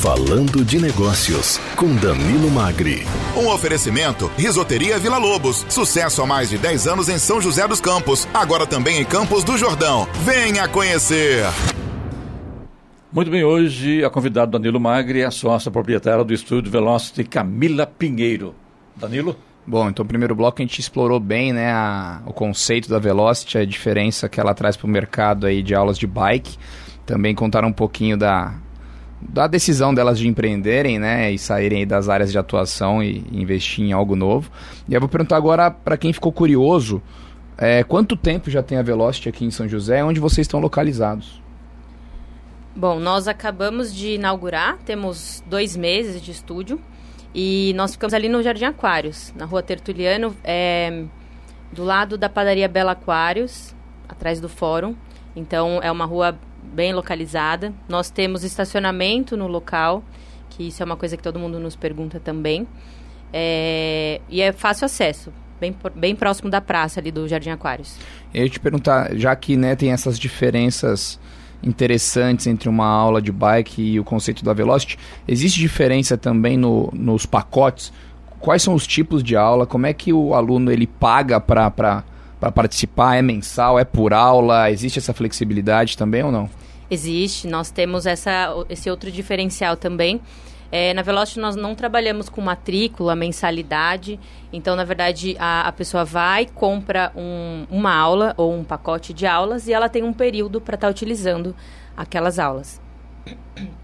Falando 0.00 0.64
de 0.64 0.78
Negócios, 0.78 1.58
com 1.74 1.94
Danilo 1.96 2.50
Magri. 2.50 3.04
Um 3.36 3.48
oferecimento: 3.48 4.30
Risoteria 4.36 4.98
Vila 4.98 5.18
Lobos. 5.18 5.66
Sucesso 5.68 6.22
há 6.22 6.26
mais 6.26 6.48
de 6.48 6.58
10 6.58 6.86
anos 6.86 7.08
em 7.08 7.18
São 7.18 7.40
José 7.40 7.66
dos 7.66 7.80
Campos. 7.80 8.28
Agora 8.32 8.66
também 8.66 9.00
em 9.00 9.04
Campos 9.04 9.42
do 9.42 9.58
Jordão. 9.58 10.06
Venha 10.24 10.68
conhecer. 10.68 11.44
Muito 13.16 13.30
bem, 13.30 13.42
hoje 13.42 14.04
a 14.04 14.10
convidada 14.10 14.58
Danilo 14.58 14.78
Magri 14.78 15.22
é 15.22 15.24
a 15.24 15.30
sócia 15.30 15.70
proprietária 15.70 16.22
do 16.22 16.34
estúdio 16.34 16.70
Velocity 16.70 17.24
Camila 17.24 17.86
Pinheiro. 17.86 18.54
Danilo? 18.94 19.34
Bom, 19.66 19.88
então, 19.88 20.02
no 20.02 20.08
primeiro 20.08 20.34
bloco 20.34 20.60
a 20.60 20.62
gente 20.62 20.78
explorou 20.78 21.18
bem 21.18 21.50
né, 21.50 21.72
a, 21.72 22.20
o 22.26 22.32
conceito 22.34 22.90
da 22.90 22.98
Velocity, 22.98 23.56
a 23.56 23.64
diferença 23.64 24.28
que 24.28 24.38
ela 24.38 24.52
traz 24.52 24.76
para 24.76 24.86
o 24.86 24.90
mercado 24.90 25.46
aí 25.46 25.62
de 25.62 25.74
aulas 25.74 25.96
de 25.96 26.06
bike. 26.06 26.58
Também 27.06 27.34
contaram 27.34 27.68
um 27.68 27.72
pouquinho 27.72 28.18
da, 28.18 28.52
da 29.18 29.46
decisão 29.46 29.94
delas 29.94 30.18
de 30.18 30.28
empreenderem, 30.28 30.98
né, 30.98 31.32
e 31.32 31.38
saírem 31.38 31.86
das 31.86 32.10
áreas 32.10 32.30
de 32.30 32.36
atuação 32.36 33.02
e, 33.02 33.24
e 33.32 33.40
investir 33.40 33.82
em 33.82 33.92
algo 33.92 34.14
novo. 34.14 34.50
E 34.86 34.92
eu 34.92 35.00
vou 35.00 35.08
perguntar 35.08 35.38
agora 35.38 35.70
para 35.70 35.96
quem 35.96 36.12
ficou 36.12 36.32
curioso, 36.32 37.00
é, 37.56 37.82
quanto 37.82 38.14
tempo 38.14 38.50
já 38.50 38.62
tem 38.62 38.76
a 38.76 38.82
Velocity 38.82 39.30
aqui 39.30 39.46
em 39.46 39.50
São 39.50 39.66
José? 39.66 40.04
Onde 40.04 40.20
vocês 40.20 40.44
estão 40.44 40.60
localizados? 40.60 41.45
Bom, 42.78 43.00
nós 43.00 43.26
acabamos 43.26 43.94
de 43.94 44.16
inaugurar, 44.16 44.76
temos 44.84 45.42
dois 45.46 45.74
meses 45.74 46.20
de 46.20 46.30
estúdio 46.30 46.78
e 47.34 47.72
nós 47.74 47.92
ficamos 47.92 48.12
ali 48.12 48.28
no 48.28 48.42
Jardim 48.42 48.66
Aquários, 48.66 49.32
na 49.34 49.46
rua 49.46 49.62
Tertuliano, 49.62 50.36
é, 50.44 51.04
do 51.72 51.82
lado 51.82 52.18
da 52.18 52.28
padaria 52.28 52.68
Bela 52.68 52.92
Aquários, 52.92 53.74
atrás 54.06 54.42
do 54.42 54.48
fórum. 54.50 54.94
Então 55.34 55.80
é 55.82 55.90
uma 55.90 56.04
rua 56.04 56.38
bem 56.62 56.92
localizada. 56.92 57.72
Nós 57.88 58.10
temos 58.10 58.44
estacionamento 58.44 59.38
no 59.38 59.46
local, 59.46 60.04
que 60.50 60.68
isso 60.68 60.82
é 60.82 60.84
uma 60.84 60.98
coisa 60.98 61.16
que 61.16 61.22
todo 61.22 61.38
mundo 61.38 61.58
nos 61.58 61.74
pergunta 61.74 62.20
também. 62.20 62.68
É, 63.32 64.20
e 64.28 64.42
é 64.42 64.52
fácil 64.52 64.84
acesso, 64.84 65.32
bem, 65.58 65.74
bem 65.94 66.14
próximo 66.14 66.50
da 66.50 66.60
praça 66.60 67.00
ali 67.00 67.10
do 67.10 67.26
Jardim 67.26 67.48
Aquários. 67.48 67.96
Eu 68.34 68.44
ia 68.44 68.50
te 68.50 68.60
perguntar, 68.60 69.16
já 69.16 69.34
que 69.34 69.56
né, 69.56 69.74
tem 69.74 69.92
essas 69.92 70.18
diferenças 70.18 71.18
interessantes 71.62 72.46
entre 72.46 72.68
uma 72.68 72.86
aula 72.86 73.20
de 73.20 73.32
bike 73.32 73.82
e 73.82 74.00
o 74.00 74.04
conceito 74.04 74.44
da 74.44 74.52
Velocity. 74.52 74.98
Existe 75.26 75.58
diferença 75.58 76.16
também 76.16 76.56
no, 76.56 76.90
nos 76.92 77.26
pacotes? 77.26 77.92
Quais 78.38 78.62
são 78.62 78.74
os 78.74 78.86
tipos 78.86 79.22
de 79.22 79.36
aula? 79.36 79.66
Como 79.66 79.86
é 79.86 79.92
que 79.92 80.12
o 80.12 80.34
aluno 80.34 80.70
ele 80.70 80.86
paga 80.86 81.40
para 81.40 82.04
participar? 82.54 83.16
É 83.16 83.22
mensal? 83.22 83.78
É 83.78 83.84
por 83.84 84.12
aula? 84.12 84.70
Existe 84.70 84.98
essa 84.98 85.12
flexibilidade 85.12 85.96
também 85.96 86.22
ou 86.22 86.30
não? 86.30 86.48
Existe. 86.90 87.48
Nós 87.48 87.70
temos 87.70 88.06
essa, 88.06 88.54
esse 88.68 88.88
outro 88.88 89.10
diferencial 89.10 89.76
também. 89.76 90.20
É, 90.70 90.92
na 90.94 91.02
Velocity 91.02 91.38
nós 91.38 91.56
não 91.56 91.74
trabalhamos 91.74 92.28
com 92.28 92.40
matrícula, 92.40 93.14
mensalidade. 93.14 94.18
Então, 94.52 94.74
na 94.76 94.84
verdade, 94.84 95.36
a, 95.38 95.68
a 95.68 95.72
pessoa 95.72 96.04
vai, 96.04 96.46
compra 96.46 97.12
um, 97.16 97.66
uma 97.70 97.94
aula 97.94 98.34
ou 98.36 98.52
um 98.52 98.64
pacote 98.64 99.12
de 99.12 99.26
aulas 99.26 99.68
e 99.68 99.72
ela 99.72 99.88
tem 99.88 100.02
um 100.02 100.12
período 100.12 100.60
para 100.60 100.74
estar 100.74 100.88
tá 100.88 100.90
utilizando 100.90 101.54
aquelas 101.96 102.38
aulas. 102.38 102.80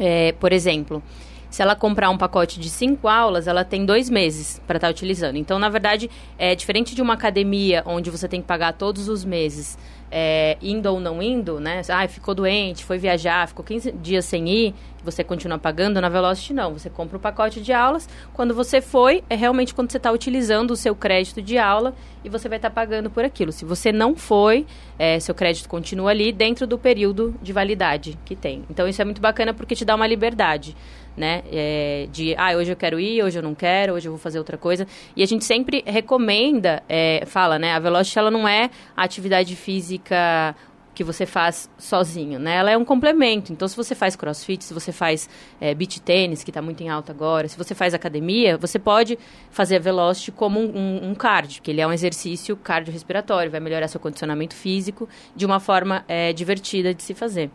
É, 0.00 0.30
por 0.38 0.52
exemplo, 0.52 1.02
se 1.50 1.62
ela 1.62 1.74
comprar 1.74 2.10
um 2.10 2.18
pacote 2.18 2.60
de 2.60 2.68
cinco 2.68 3.08
aulas, 3.08 3.48
ela 3.48 3.64
tem 3.64 3.84
dois 3.86 4.10
meses 4.10 4.60
para 4.66 4.76
estar 4.76 4.88
tá 4.88 4.90
utilizando. 4.90 5.36
Então, 5.36 5.58
na 5.58 5.68
verdade, 5.68 6.10
é 6.38 6.54
diferente 6.54 6.94
de 6.94 7.00
uma 7.00 7.14
academia 7.14 7.82
onde 7.86 8.10
você 8.10 8.28
tem 8.28 8.40
que 8.40 8.46
pagar 8.46 8.74
todos 8.74 9.08
os 9.08 9.24
meses 9.24 9.78
é, 10.10 10.56
indo 10.62 10.86
ou 10.86 11.00
não 11.00 11.22
indo, 11.22 11.60
né? 11.60 11.82
Ah, 11.88 12.06
ficou 12.08 12.34
doente, 12.34 12.84
foi 12.84 12.98
viajar, 12.98 13.46
ficou 13.48 13.64
15 13.64 13.92
dias 13.92 14.24
sem 14.24 14.48
ir, 14.48 14.74
você 15.04 15.22
continua 15.22 15.58
pagando, 15.58 16.00
na 16.00 16.08
Velocity 16.08 16.52
não. 16.52 16.72
Você 16.72 16.90
compra 16.90 17.16
o 17.16 17.18
um 17.18 17.22
pacote 17.22 17.60
de 17.60 17.72
aulas, 17.72 18.08
quando 18.32 18.54
você 18.54 18.80
foi, 18.80 19.22
é 19.28 19.34
realmente 19.34 19.74
quando 19.74 19.90
você 19.90 19.96
está 19.96 20.10
utilizando 20.10 20.72
o 20.72 20.76
seu 20.76 20.94
crédito 20.94 21.40
de 21.40 21.58
aula 21.58 21.94
e 22.24 22.28
você 22.28 22.48
vai 22.48 22.58
estar 22.58 22.70
tá 22.70 22.74
pagando 22.74 23.10
por 23.10 23.24
aquilo. 23.24 23.52
Se 23.52 23.64
você 23.64 23.92
não 23.92 24.16
foi, 24.16 24.66
é, 24.98 25.18
seu 25.20 25.34
crédito 25.34 25.68
continua 25.68 26.10
ali 26.10 26.32
dentro 26.32 26.66
do 26.66 26.78
período 26.78 27.34
de 27.40 27.52
validade 27.52 28.18
que 28.24 28.34
tem. 28.34 28.64
Então 28.68 28.88
isso 28.88 29.00
é 29.00 29.04
muito 29.04 29.20
bacana 29.20 29.54
porque 29.54 29.74
te 29.74 29.84
dá 29.84 29.94
uma 29.94 30.06
liberdade 30.06 30.76
né? 31.18 31.42
É, 31.52 32.08
de, 32.12 32.34
ah, 32.36 32.56
hoje 32.56 32.72
eu 32.72 32.76
quero 32.76 32.98
ir, 32.98 33.22
hoje 33.22 33.38
eu 33.38 33.42
não 33.42 33.54
quero, 33.54 33.94
hoje 33.94 34.06
eu 34.06 34.12
vou 34.12 34.18
fazer 34.18 34.38
outra 34.38 34.56
coisa. 34.56 34.86
E 35.16 35.22
a 35.22 35.26
gente 35.26 35.44
sempre 35.44 35.82
recomenda, 35.86 36.82
é, 36.88 37.24
fala, 37.26 37.58
né? 37.58 37.72
A 37.72 37.78
Velocity, 37.78 38.18
ela 38.18 38.30
não 38.30 38.46
é 38.48 38.70
a 38.96 39.02
atividade 39.02 39.54
física 39.56 40.54
que 40.98 41.04
você 41.04 41.24
faz 41.24 41.70
sozinho, 41.78 42.40
né? 42.40 42.56
Ela 42.56 42.72
é 42.72 42.76
um 42.76 42.84
complemento. 42.84 43.52
Então, 43.52 43.68
se 43.68 43.76
você 43.76 43.94
faz 43.94 44.16
crossfit, 44.16 44.64
se 44.64 44.74
você 44.74 44.90
faz 44.90 45.30
é, 45.60 45.72
beach 45.72 46.00
tênis, 46.00 46.42
que 46.42 46.50
está 46.50 46.60
muito 46.60 46.82
em 46.82 46.88
alta 46.88 47.12
agora, 47.12 47.46
se 47.46 47.56
você 47.56 47.72
faz 47.72 47.94
academia, 47.94 48.56
você 48.56 48.80
pode 48.80 49.16
fazer 49.48 49.76
a 49.76 49.78
Velocity 49.78 50.32
como 50.32 50.58
um, 50.58 50.76
um, 50.76 51.10
um 51.10 51.14
cardio, 51.14 51.62
que 51.62 51.70
ele 51.70 51.80
é 51.80 51.86
um 51.86 51.92
exercício 51.92 52.56
cardiorrespiratório, 52.56 53.48
vai 53.48 53.60
melhorar 53.60 53.86
seu 53.86 54.00
condicionamento 54.00 54.56
físico 54.56 55.08
de 55.36 55.46
uma 55.46 55.60
forma 55.60 56.04
é, 56.08 56.32
divertida 56.32 56.92
de 56.92 57.02
se 57.04 57.14
fazer 57.14 57.48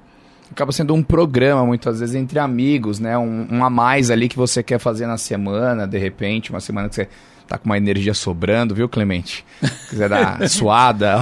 acaba 0.52 0.72
sendo 0.72 0.94
um 0.94 1.04
programa, 1.04 1.66
muitas 1.66 2.00
vezes, 2.00 2.16
entre 2.16 2.40
amigos, 2.40 3.00
né? 3.00 3.18
Um, 3.18 3.48
um, 3.52 3.64
a 3.64 3.70
mais 3.70 4.12
ali 4.12 4.28
que 4.28 4.38
você 4.38 4.62
quer 4.62 4.80
fazer 4.80 5.08
na 5.08 5.18
semana, 5.18 5.88
de 5.88 5.98
repente, 5.98 6.50
uma 6.50 6.60
semana 6.60 6.90
que 6.90 6.96
você 6.96 7.10
tá 7.54 7.58
com 7.60 7.66
uma 7.66 7.78
energia 7.78 8.16
sobrando, 8.16 8.74
viu, 8.74 8.90
Clemente? 8.90 9.46
Quiser 9.88 10.10
dar 10.10 10.40
suada. 10.50 11.20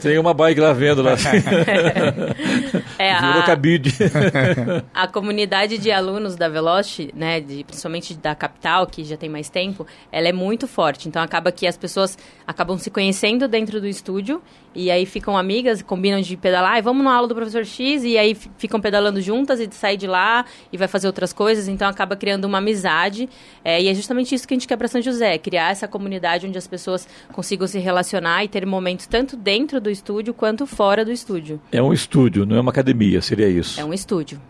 Tem 0.00 0.18
uma 0.18 0.32
bike 0.32 0.58
lá 0.58 0.72
vendo 0.72 1.02
lá. 1.02 1.12
é, 2.98 3.20
Virou 3.20 3.40
a, 3.40 3.42
cabide. 3.42 3.94
a 4.94 5.06
comunidade 5.06 5.76
de 5.76 5.90
alunos 5.90 6.36
da 6.36 6.48
Veloci, 6.48 7.10
né, 7.14 7.38
de, 7.38 7.64
principalmente 7.64 8.14
da 8.14 8.34
capital, 8.34 8.86
que 8.86 9.04
já 9.04 9.18
tem 9.18 9.28
mais 9.28 9.50
tempo, 9.50 9.86
ela 10.10 10.26
é 10.26 10.32
muito 10.32 10.66
forte. 10.66 11.06
Então 11.06 11.20
acaba 11.20 11.52
que 11.52 11.66
as 11.66 11.76
pessoas 11.76 12.16
acabam 12.46 12.78
se 12.78 12.90
conhecendo 12.90 13.46
dentro 13.46 13.78
do 13.78 13.86
estúdio 13.86 14.40
e 14.74 14.90
aí 14.90 15.06
ficam 15.06 15.36
amigas, 15.36 15.82
combinam 15.82 16.20
de 16.20 16.36
pedalar, 16.36 16.78
e 16.78 16.82
vamos 16.82 17.04
na 17.04 17.14
aula 17.14 17.28
do 17.28 17.34
professor 17.34 17.64
X, 17.64 18.02
e 18.02 18.18
aí 18.18 18.36
ficam 18.58 18.80
pedalando 18.80 19.20
juntas 19.20 19.60
e 19.60 19.68
sai 19.70 19.96
de 19.96 20.06
lá 20.06 20.44
e 20.72 20.76
vai 20.76 20.88
fazer 20.88 21.06
outras 21.06 21.32
coisas, 21.32 21.68
então 21.68 21.88
acaba 21.88 22.16
criando 22.16 22.44
uma 22.46 22.58
amizade. 22.58 23.28
É, 23.64 23.80
e 23.80 23.88
é 23.88 23.94
justamente 23.94 24.34
isso 24.34 24.48
que 24.48 24.54
a 24.54 24.56
gente 24.56 24.66
quer 24.66 24.76
para 24.76 24.88
São 24.88 25.00
José, 25.00 25.38
criar 25.38 25.73
essa 25.74 25.88
comunidade 25.88 26.46
onde 26.46 26.56
as 26.56 26.66
pessoas 26.66 27.06
consigam 27.32 27.66
se 27.66 27.78
relacionar 27.78 28.44
e 28.44 28.48
ter 28.48 28.64
momentos 28.64 29.06
tanto 29.06 29.36
dentro 29.36 29.80
do 29.80 29.90
estúdio 29.90 30.32
quanto 30.32 30.66
fora 30.66 31.04
do 31.04 31.12
estúdio. 31.12 31.60
É 31.70 31.82
um 31.82 31.92
estúdio, 31.92 32.46
não 32.46 32.56
é 32.56 32.60
uma 32.60 32.70
academia, 32.70 33.20
seria 33.20 33.48
isso? 33.48 33.80
É 33.80 33.84
um 33.84 33.92
estúdio. 33.92 34.40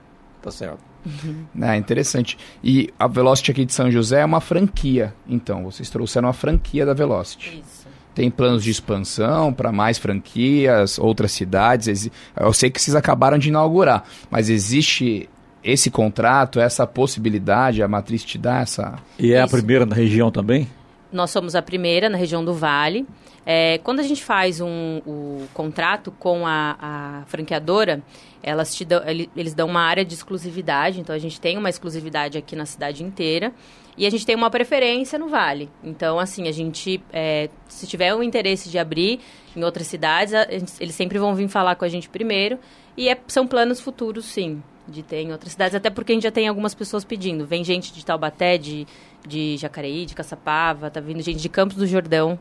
Tá 0.40 0.50
certo. 0.50 0.78
Uhum. 1.04 1.44
É 1.62 1.76
interessante. 1.76 2.38
E 2.62 2.92
a 2.98 3.06
Velocity 3.06 3.50
aqui 3.50 3.64
de 3.64 3.72
São 3.72 3.90
José 3.90 4.20
é 4.20 4.24
uma 4.24 4.40
franquia, 4.40 5.14
então. 5.26 5.64
Vocês 5.64 5.90
trouxeram 5.90 6.28
a 6.28 6.32
franquia 6.32 6.84
da 6.84 6.94
Velocity. 6.94 7.62
Isso. 7.66 7.84
Tem 8.14 8.30
planos 8.30 8.62
de 8.62 8.70
expansão 8.70 9.52
para 9.52 9.72
mais 9.72 9.98
franquias, 9.98 10.98
outras 10.98 11.32
cidades? 11.32 12.08
Eu 12.38 12.52
sei 12.52 12.70
que 12.70 12.80
vocês 12.80 12.94
acabaram 12.94 13.38
de 13.38 13.48
inaugurar, 13.48 14.04
mas 14.30 14.48
existe 14.48 15.28
esse 15.64 15.90
contrato, 15.90 16.60
essa 16.60 16.86
possibilidade, 16.86 17.82
a 17.82 17.88
matriz 17.88 18.22
te 18.22 18.36
dá 18.36 18.60
essa. 18.60 18.94
E 19.18 19.32
é 19.32 19.38
Isso. 19.38 19.46
a 19.46 19.48
primeira 19.48 19.86
na 19.86 19.94
região 19.96 20.30
também? 20.30 20.68
Nós 21.14 21.30
somos 21.30 21.54
a 21.54 21.62
primeira 21.62 22.08
na 22.08 22.18
região 22.18 22.44
do 22.44 22.52
Vale. 22.52 23.06
É, 23.46 23.78
quando 23.78 24.00
a 24.00 24.02
gente 24.02 24.24
faz 24.24 24.60
um, 24.60 25.00
o 25.06 25.46
contrato 25.54 26.10
com 26.10 26.44
a, 26.44 26.76
a 26.80 27.22
franqueadora, 27.26 28.02
elas 28.42 28.74
te 28.74 28.84
dão, 28.84 29.00
eles 29.06 29.54
dão 29.54 29.68
uma 29.68 29.82
área 29.82 30.04
de 30.04 30.12
exclusividade, 30.12 31.00
então 31.00 31.14
a 31.14 31.18
gente 31.18 31.40
tem 31.40 31.56
uma 31.56 31.70
exclusividade 31.70 32.36
aqui 32.36 32.56
na 32.56 32.66
cidade 32.66 33.04
inteira. 33.04 33.52
E 33.96 34.06
a 34.06 34.10
gente 34.10 34.26
tem 34.26 34.34
uma 34.34 34.50
preferência 34.50 35.16
no 35.16 35.28
Vale. 35.28 35.70
Então, 35.84 36.18
assim, 36.18 36.48
a 36.48 36.52
gente, 36.52 37.00
é, 37.12 37.48
se 37.68 37.86
tiver 37.86 38.12
o 38.12 38.24
interesse 38.24 38.68
de 38.68 38.76
abrir 38.76 39.20
em 39.54 39.62
outras 39.62 39.86
cidades, 39.86 40.34
a, 40.34 40.48
eles 40.50 40.96
sempre 40.96 41.16
vão 41.16 41.32
vir 41.32 41.48
falar 41.48 41.76
com 41.76 41.84
a 41.84 41.88
gente 41.88 42.08
primeiro. 42.08 42.58
E 42.96 43.08
é, 43.08 43.16
são 43.28 43.46
planos 43.46 43.80
futuros, 43.80 44.24
sim, 44.24 44.60
de 44.88 45.02
ter 45.02 45.22
em 45.22 45.32
outras 45.32 45.52
cidades. 45.52 45.74
Até 45.74 45.90
porque 45.90 46.12
a 46.12 46.14
gente 46.14 46.24
já 46.24 46.30
tem 46.30 46.48
algumas 46.48 46.74
pessoas 46.74 47.04
pedindo. 47.04 47.46
Vem 47.46 47.64
gente 47.64 47.92
de 47.92 48.04
Taubaté, 48.04 48.58
de, 48.58 48.86
de 49.26 49.56
Jacareí, 49.56 50.06
de 50.06 50.14
Caçapava, 50.14 50.90
tá 50.90 51.00
vindo 51.00 51.22
gente 51.22 51.40
de 51.40 51.48
Campos 51.48 51.76
do 51.76 51.86
Jordão 51.86 52.38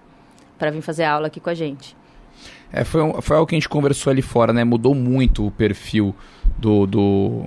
para 0.57 0.71
vir 0.71 0.81
fazer 0.81 1.03
aula 1.03 1.27
aqui 1.27 1.39
com 1.39 1.49
a 1.49 1.53
gente. 1.53 1.95
É, 2.71 2.83
foi, 2.83 3.01
um, 3.01 3.21
foi 3.21 3.37
algo 3.37 3.47
que 3.47 3.55
a 3.55 3.59
gente 3.59 3.69
conversou 3.69 4.11
ali 4.11 4.21
fora, 4.21 4.51
né? 4.51 4.63
Mudou 4.63 4.95
muito 4.95 5.45
o 5.45 5.51
perfil 5.51 6.15
do, 6.57 6.85
do, 6.87 7.45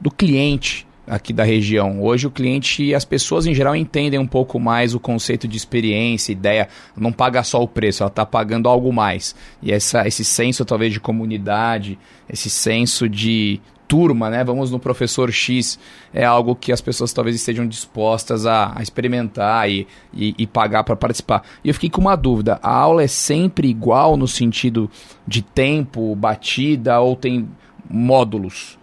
do 0.00 0.10
cliente 0.10 0.86
aqui 1.06 1.32
da 1.32 1.44
região. 1.44 2.02
Hoje 2.02 2.26
o 2.26 2.30
cliente 2.30 2.84
e 2.84 2.94
as 2.94 3.04
pessoas 3.04 3.46
em 3.46 3.54
geral 3.54 3.74
entendem 3.74 4.18
um 4.18 4.26
pouco 4.26 4.60
mais 4.60 4.94
o 4.94 5.00
conceito 5.00 5.48
de 5.48 5.56
experiência, 5.56 6.32
ideia, 6.32 6.68
não 6.96 7.12
paga 7.12 7.42
só 7.42 7.62
o 7.62 7.68
preço, 7.68 8.02
ela 8.02 8.08
está 8.08 8.26
pagando 8.26 8.68
algo 8.68 8.92
mais. 8.92 9.34
E 9.62 9.72
essa, 9.72 10.06
esse 10.06 10.24
senso 10.24 10.64
talvez 10.64 10.92
de 10.92 11.00
comunidade, 11.00 11.98
esse 12.28 12.50
senso 12.50 13.08
de 13.08 13.60
turma, 13.88 14.28
né? 14.28 14.44
Vamos 14.44 14.70
no 14.70 14.78
professor 14.78 15.32
X, 15.32 15.78
é 16.12 16.24
algo 16.24 16.54
que 16.54 16.70
as 16.70 16.80
pessoas 16.80 17.12
talvez 17.12 17.34
estejam 17.34 17.66
dispostas 17.66 18.44
a, 18.44 18.78
a 18.78 18.82
experimentar 18.82 19.68
e, 19.68 19.88
e, 20.12 20.34
e 20.38 20.46
pagar 20.46 20.84
para 20.84 20.94
participar. 20.94 21.42
E 21.64 21.68
eu 21.68 21.74
fiquei 21.74 21.88
com 21.88 22.02
uma 22.02 22.14
dúvida: 22.14 22.60
a 22.62 22.70
aula 22.70 23.02
é 23.02 23.08
sempre 23.08 23.66
igual 23.66 24.16
no 24.16 24.28
sentido 24.28 24.90
de 25.26 25.40
tempo, 25.40 26.14
batida 26.14 27.00
ou 27.00 27.16
tem 27.16 27.48
módulos? 27.88 28.78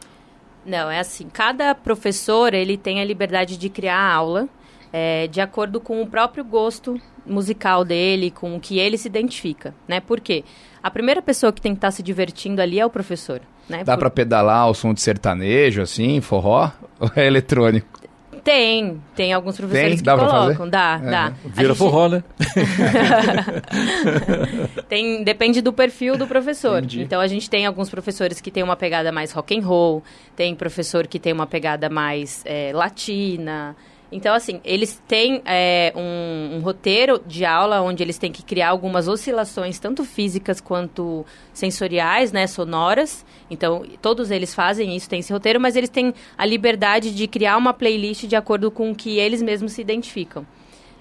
Não, 0.65 0.89
é 0.89 0.99
assim. 0.99 1.29
Cada 1.31 1.75
professor 1.75 2.53
ele 2.55 2.75
tem 2.75 2.99
a 2.99 3.05
liberdade 3.05 3.55
de 3.55 3.69
criar 3.69 3.99
a 3.99 4.13
aula 4.13 4.49
é, 4.91 5.28
de 5.28 5.41
acordo 5.41 5.80
com 5.80 6.02
o 6.02 6.08
próprio 6.08 6.43
gosto 6.43 7.00
musical 7.26 7.84
dele, 7.84 8.32
com 8.32 8.56
o 8.56 8.60
que 8.60 8.80
ele 8.80 8.98
se 8.98 9.08
identifica, 9.08 9.74
né? 9.88 10.00
Por 10.00 10.19
quê? 10.19 10.43
A 10.82 10.91
primeira 10.91 11.21
pessoa 11.21 11.52
que 11.52 11.62
tem 11.62 11.74
que 11.74 11.78
estar 11.78 11.91
se 11.91 12.04
divertindo 12.04 12.62
ali 12.62 12.80
é 12.80 12.86
o 12.86 12.89
professor. 12.89 13.41
Né? 13.67 13.84
Dá 13.84 13.93
Por... 13.93 14.02
para 14.02 14.10
pedalar 14.12 14.69
o 14.69 14.74
som 14.74 14.93
de 14.93 15.02
sertanejo, 15.02 15.82
assim, 15.82 16.21
forró? 16.21 16.71
Ou 17.00 17.12
é 17.15 17.26
eletrônico? 17.26 18.06
Tem, 18.43 19.02
tem 19.15 19.34
alguns 19.34 19.58
professores 19.58 20.04
tem? 20.04 20.15
que 20.15 20.24
colocam. 20.24 20.69
Dá, 20.69 21.02
é. 21.04 21.10
dá. 21.10 21.34
Vira 21.43 21.69
gente... 21.69 21.78
forró, 21.80 22.08
né? 22.08 22.24
tem, 24.88 25.24
depende 25.24 25.63
do 25.63 25.74
perfil 25.74 26.15
do 26.15 26.28
professor. 26.28 26.78
Entendi. 26.78 27.02
Então 27.02 27.19
a 27.19 27.26
gente 27.26 27.50
tem 27.50 27.65
alguns 27.65 27.89
professores 27.89 28.39
que 28.39 28.52
tem 28.52 28.62
uma 28.62 28.76
pegada 28.76 29.12
mais 29.12 29.32
rock 29.32 29.58
and 29.58 29.65
roll, 29.65 30.04
tem 30.36 30.54
professor 30.54 31.08
que 31.08 31.17
tem 31.17 31.34
uma 31.34 31.48
pegada 31.48 31.89
mais 31.89 32.43
é, 32.45 32.71
latina. 32.71 33.76
Então, 34.15 34.34
assim, 34.34 34.62
eles 34.63 35.04
têm 35.06 35.41
é, 35.43 35.91
um, 35.93 36.56
um, 36.56 36.62
roteiro 36.62 37.21
de 37.28 37.43
aula 37.43 37.82
onde 37.82 38.01
eles 38.01 38.17
têm 38.17 38.32
que 38.32 38.43
criar 38.43 38.69
algumas 38.69 39.10
oscilações, 39.10 39.78
tanto 39.78 40.06
físicas 40.06 40.62
quanto 40.62 41.25
sensoriais, 41.51 42.32
né, 42.32 42.47
sonoras. 42.47 43.25
Então, 43.51 43.84
todos 44.01 44.32
eles 44.32 44.56
fazem 44.56 44.95
isso, 44.95 45.10
tem 45.10 45.19
esse 45.19 45.34
roteiro, 45.34 45.60
mas 45.60 45.75
eles 45.75 45.89
têm 45.89 46.13
a 46.38 46.45
liberdade 46.45 47.13
de 47.13 47.28
criar 47.28 47.58
uma 47.58 47.73
playlist 47.73 48.25
de 48.25 48.38
acordo 48.38 48.71
com 48.71 48.89
o 48.91 48.95
que 48.95 49.19
eles 49.19 49.41
mesmos 49.41 49.73
se 49.73 49.82
identificam. 49.82 50.47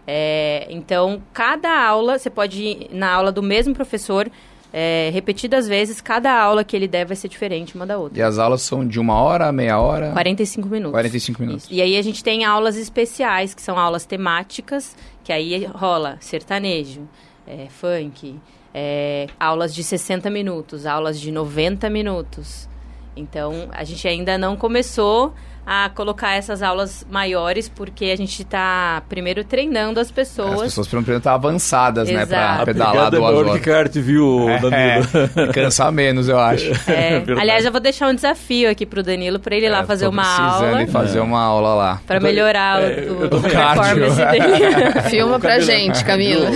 É, 0.04 0.66
então, 0.68 1.22
cada 1.32 1.86
aula, 1.86 2.18
você 2.18 2.28
pode 2.28 2.62
ir 2.64 2.88
na 2.90 3.12
aula 3.12 3.30
do 3.30 3.44
mesmo 3.44 3.72
professor, 3.72 4.28
é, 4.76 5.08
repetidas 5.12 5.68
vezes, 5.68 6.00
cada 6.00 6.36
aula 6.36 6.64
que 6.64 6.74
ele 6.74 6.88
der 6.88 7.06
vai 7.06 7.14
ser 7.14 7.28
diferente 7.28 7.76
uma 7.76 7.86
da 7.86 7.96
outra. 7.96 8.18
E 8.18 8.22
as 8.22 8.40
aulas 8.40 8.60
são 8.60 8.84
de 8.84 8.98
uma 8.98 9.14
hora, 9.14 9.52
meia 9.52 9.78
hora? 9.78 10.10
45 10.10 10.68
minutos. 10.68 10.90
45 10.90 11.42
minutos. 11.42 11.64
Isso. 11.66 11.72
E 11.72 11.80
aí 11.80 11.96
a 11.96 12.02
gente 12.02 12.24
tem 12.24 12.44
aulas 12.44 12.76
especiais, 12.76 13.54
que 13.54 13.62
são 13.62 13.78
aulas 13.78 14.04
temáticas, 14.04 14.96
que 15.22 15.32
aí 15.32 15.64
rola 15.66 16.16
sertanejo, 16.18 17.02
é, 17.46 17.68
funk, 17.68 18.34
é, 18.74 19.28
aulas 19.38 19.72
de 19.72 19.84
60 19.84 20.28
minutos, 20.28 20.86
aulas 20.86 21.20
de 21.20 21.30
90 21.30 21.88
minutos. 21.88 22.68
Então, 23.16 23.68
a 23.70 23.84
gente 23.84 24.08
ainda 24.08 24.36
não 24.36 24.56
começou 24.56 25.32
a 25.66 25.88
colocar 25.88 26.34
essas 26.34 26.62
aulas 26.62 27.06
maiores, 27.10 27.68
porque 27.68 28.06
a 28.06 28.16
gente 28.16 28.42
está 28.42 29.02
primeiro 29.08 29.42
treinando 29.44 29.98
as 29.98 30.10
pessoas. 30.10 30.54
As 30.54 30.62
pessoas 30.62 30.88
primeiro 30.88 31.18
estar 31.18 31.34
avançadas, 31.34 32.08
Exato. 32.08 32.30
né? 32.30 32.56
Para 32.56 32.66
pedalar 32.66 33.10
duas 33.10 33.34
horas. 33.34 33.52
que 33.54 33.60
kart, 33.60 33.94
viu, 33.94 34.46
Danilo? 34.60 34.72
É, 34.72 35.52
cansar 35.52 35.90
menos, 35.90 36.28
eu 36.28 36.38
acho. 36.38 36.72
É, 36.94 37.16
é 37.16 37.40
aliás, 37.40 37.64
eu 37.64 37.72
vou 37.72 37.80
deixar 37.80 38.08
um 38.08 38.14
desafio 38.14 38.70
aqui 38.70 38.84
pro 38.84 39.02
Danilo, 39.02 39.40
para 39.40 39.56
ele 39.56 39.66
ir 39.66 39.70
lá 39.70 39.80
é, 39.80 39.84
fazer 39.84 40.06
uma 40.06 40.24
aula. 40.24 40.86
fazer 40.86 41.20
uma 41.20 41.40
aula 41.40 41.74
lá. 41.74 42.00
Para 42.06 42.20
melhorar 42.20 42.82
é, 42.82 43.06
o, 43.08 43.14
o, 43.14 43.24
o 43.24 43.42
performance 43.42 44.16
dele. 44.16 45.02
Filma 45.08 45.40
pra 45.40 45.58
gente, 45.60 46.04
Camila. 46.04 46.50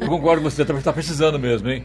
Eu, 0.00 0.06
concordo 0.06 0.42
com 0.42 0.50
você, 0.50 0.64
também 0.64 0.80
está 0.80 0.92
precisando 0.92 1.38
mesmo, 1.38 1.70
hein? 1.70 1.84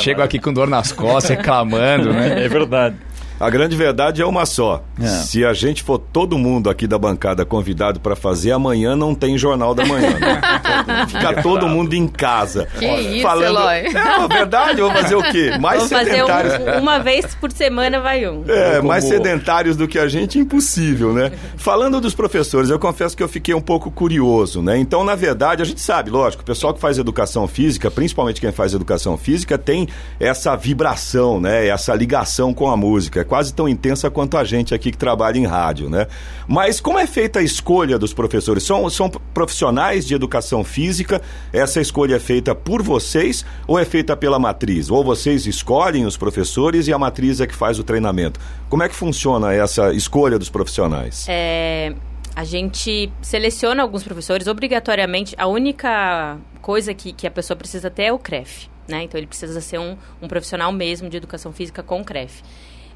Chego 0.00 0.22
aqui 0.22 0.38
com 0.38 0.52
dor 0.52 0.66
nas 0.66 0.92
costas, 0.92 1.36
reclamando, 1.36 2.12
né? 2.12 2.44
É 2.44 2.48
verdade. 2.48 2.96
A 3.42 3.50
grande 3.50 3.74
verdade 3.74 4.22
é 4.22 4.24
uma 4.24 4.46
só. 4.46 4.84
É. 5.00 5.04
Se 5.04 5.44
a 5.44 5.52
gente 5.52 5.82
for 5.82 5.98
todo 5.98 6.38
mundo 6.38 6.70
aqui 6.70 6.86
da 6.86 6.96
bancada 6.96 7.44
convidado 7.44 7.98
para 7.98 8.14
fazer, 8.14 8.52
amanhã 8.52 8.94
não 8.94 9.16
tem 9.16 9.36
Jornal 9.36 9.74
da 9.74 9.84
Manhã. 9.84 10.16
Né? 10.16 10.40
Fica 11.10 11.42
todo 11.42 11.66
mundo 11.66 11.92
em 11.92 12.06
casa. 12.06 12.68
Que 12.78 12.86
isso, 12.86 13.22
falando... 13.22 13.58
Eloy. 13.58 13.78
É, 13.78 14.28
verdade, 14.28 14.80
vou 14.80 14.92
fazer 14.92 15.16
o 15.16 15.22
quê? 15.24 15.58
Mais 15.58 15.80
Vou 15.80 15.88
sedentários. 15.88 16.52
Fazer 16.52 16.70
um, 16.70 16.82
uma 16.82 17.00
vez 17.00 17.34
por 17.34 17.50
semana 17.50 18.00
vai 18.00 18.28
um. 18.28 18.44
É, 18.46 18.76
Como... 18.76 18.86
mais 18.86 19.02
sedentários 19.02 19.76
do 19.76 19.88
que 19.88 19.98
a 19.98 20.06
gente, 20.06 20.38
impossível, 20.38 21.12
né? 21.12 21.32
Falando 21.56 22.00
dos 22.00 22.14
professores, 22.14 22.70
eu 22.70 22.78
confesso 22.78 23.16
que 23.16 23.24
eu 23.24 23.28
fiquei 23.28 23.54
um 23.54 23.60
pouco 23.60 23.90
curioso, 23.90 24.62
né? 24.62 24.78
Então, 24.78 25.02
na 25.02 25.16
verdade, 25.16 25.62
a 25.62 25.64
gente 25.64 25.80
sabe, 25.80 26.10
lógico, 26.10 26.44
o 26.44 26.46
pessoal 26.46 26.72
que 26.72 26.78
faz 26.78 26.96
educação 26.96 27.48
física, 27.48 27.90
principalmente 27.90 28.40
quem 28.40 28.52
faz 28.52 28.72
educação 28.72 29.18
física, 29.18 29.58
tem 29.58 29.88
essa 30.20 30.54
vibração, 30.54 31.40
né? 31.40 31.66
Essa 31.66 31.92
ligação 31.92 32.54
com 32.54 32.70
a 32.70 32.76
música 32.76 33.31
quase 33.32 33.54
tão 33.54 33.66
intensa 33.66 34.10
quanto 34.10 34.36
a 34.36 34.44
gente 34.44 34.74
aqui 34.74 34.90
que 34.90 34.98
trabalha 34.98 35.38
em 35.38 35.46
rádio, 35.46 35.88
né? 35.88 36.06
Mas 36.46 36.82
como 36.82 36.98
é 36.98 37.06
feita 37.06 37.38
a 37.38 37.42
escolha 37.42 37.98
dos 37.98 38.12
professores? 38.12 38.62
São, 38.62 38.90
são 38.90 39.08
profissionais 39.08 40.06
de 40.06 40.14
educação 40.14 40.62
física? 40.62 41.22
Essa 41.50 41.80
escolha 41.80 42.16
é 42.16 42.18
feita 42.18 42.54
por 42.54 42.82
vocês 42.82 43.42
ou 43.66 43.78
é 43.78 43.86
feita 43.86 44.14
pela 44.14 44.38
matriz? 44.38 44.90
Ou 44.90 45.02
vocês 45.02 45.46
escolhem 45.46 46.04
os 46.04 46.14
professores 46.14 46.88
e 46.88 46.92
a 46.92 46.98
matriz 46.98 47.40
é 47.40 47.46
que 47.46 47.54
faz 47.54 47.78
o 47.78 47.82
treinamento? 47.82 48.38
Como 48.68 48.82
é 48.82 48.88
que 48.90 48.94
funciona 48.94 49.54
essa 49.54 49.94
escolha 49.94 50.38
dos 50.38 50.50
profissionais? 50.50 51.24
É, 51.26 51.94
a 52.36 52.44
gente 52.44 53.10
seleciona 53.22 53.82
alguns 53.82 54.04
professores, 54.04 54.46
obrigatoriamente, 54.46 55.34
a 55.38 55.46
única 55.46 56.36
coisa 56.60 56.92
que, 56.92 57.14
que 57.14 57.26
a 57.26 57.30
pessoa 57.30 57.56
precisa 57.56 57.88
ter 57.88 58.02
é 58.02 58.12
o 58.12 58.18
CREF. 58.18 58.68
Né? 58.86 59.04
Então, 59.04 59.18
ele 59.18 59.26
precisa 59.26 59.58
ser 59.62 59.78
um, 59.78 59.96
um 60.20 60.28
profissional 60.28 60.70
mesmo 60.70 61.08
de 61.08 61.16
educação 61.16 61.50
física 61.50 61.82
com 61.82 62.04
CREF. 62.04 62.42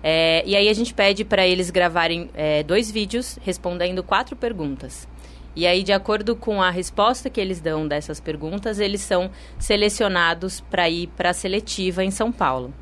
É, 0.03 0.43
e 0.47 0.55
aí 0.55 0.69
a 0.69 0.75
gente 0.75 0.95
pede 0.95 1.25
para 1.25 1.47
eles 1.47 1.71
gravarem 1.71 2.31
é, 2.35 2.63
dois 2.63 2.91
vídeos 2.91 3.39
respondendo 3.43 4.03
quatro 4.03 4.37
perguntas. 4.37 5.09
E 5.57 5.67
aí, 5.67 5.83
de 5.83 5.93
acordo 5.93 6.37
com 6.37 6.61
a 6.61 6.69
resposta 6.69 7.31
que 7.31 7.41
eles 7.41 7.63
dão 7.63 7.89
dessas 7.89 8.21
perguntas, 8.21 8.79
eles 8.79 9.01
são 9.01 9.31
selecionados 9.59 10.61
para 10.61 10.89
ir 10.91 11.07
para 11.17 11.31
a 11.31 11.33
seletiva 11.33 12.05
em 12.05 12.11
São 12.11 12.31
Paulo. 12.31 12.75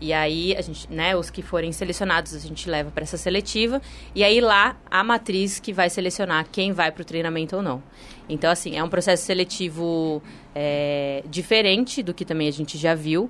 E 0.00 0.12
aí, 0.12 0.54
a 0.56 0.60
gente, 0.60 0.88
né, 0.92 1.16
os 1.16 1.28
que 1.28 1.42
forem 1.42 1.72
selecionados, 1.72 2.32
a 2.32 2.38
gente 2.38 2.70
leva 2.70 2.88
para 2.92 3.02
essa 3.02 3.16
seletiva. 3.16 3.82
E 4.14 4.22
aí, 4.22 4.40
lá, 4.40 4.76
a 4.88 5.02
matriz 5.02 5.58
que 5.58 5.72
vai 5.72 5.90
selecionar 5.90 6.46
quem 6.52 6.70
vai 6.70 6.92
para 6.92 7.02
o 7.02 7.04
treinamento 7.04 7.56
ou 7.56 7.62
não. 7.62 7.82
Então, 8.28 8.48
assim, 8.48 8.76
é 8.76 8.84
um 8.84 8.88
processo 8.88 9.24
seletivo 9.24 10.22
é, 10.54 11.24
diferente 11.28 12.00
do 12.00 12.14
que 12.14 12.24
também 12.24 12.46
a 12.46 12.52
gente 12.52 12.78
já 12.78 12.94
viu 12.94 13.28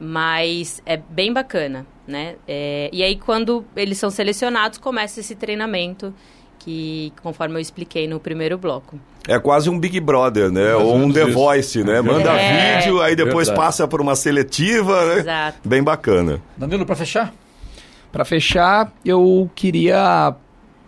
mas 0.00 0.82
é 0.86 0.96
bem 0.96 1.32
bacana, 1.32 1.86
né? 2.06 2.36
É, 2.48 2.88
e 2.92 3.02
aí, 3.02 3.16
quando 3.16 3.64
eles 3.76 3.98
são 3.98 4.10
selecionados, 4.10 4.78
começa 4.78 5.20
esse 5.20 5.34
treinamento 5.34 6.14
que, 6.58 7.12
conforme 7.22 7.56
eu 7.56 7.60
expliquei 7.60 8.08
no 8.08 8.18
primeiro 8.18 8.56
bloco. 8.56 8.98
É 9.28 9.38
quase 9.38 9.68
um 9.68 9.78
Big 9.78 10.00
Brother, 10.00 10.50
né? 10.50 10.74
Ou 10.74 10.96
um 10.96 11.12
The 11.12 11.26
Voice, 11.26 11.84
né? 11.84 12.00
Manda 12.00 12.32
é. 12.32 12.78
vídeo, 12.78 13.00
aí 13.02 13.14
depois 13.14 13.48
Verdade. 13.48 13.66
passa 13.66 13.88
por 13.88 14.00
uma 14.00 14.16
seletiva, 14.16 15.04
né? 15.06 15.18
Exato. 15.20 15.68
Bem 15.68 15.82
bacana. 15.82 16.40
Danilo, 16.56 16.86
para 16.86 16.96
fechar? 16.96 17.32
Para 18.10 18.24
fechar, 18.24 18.92
eu 19.04 19.50
queria 19.54 20.34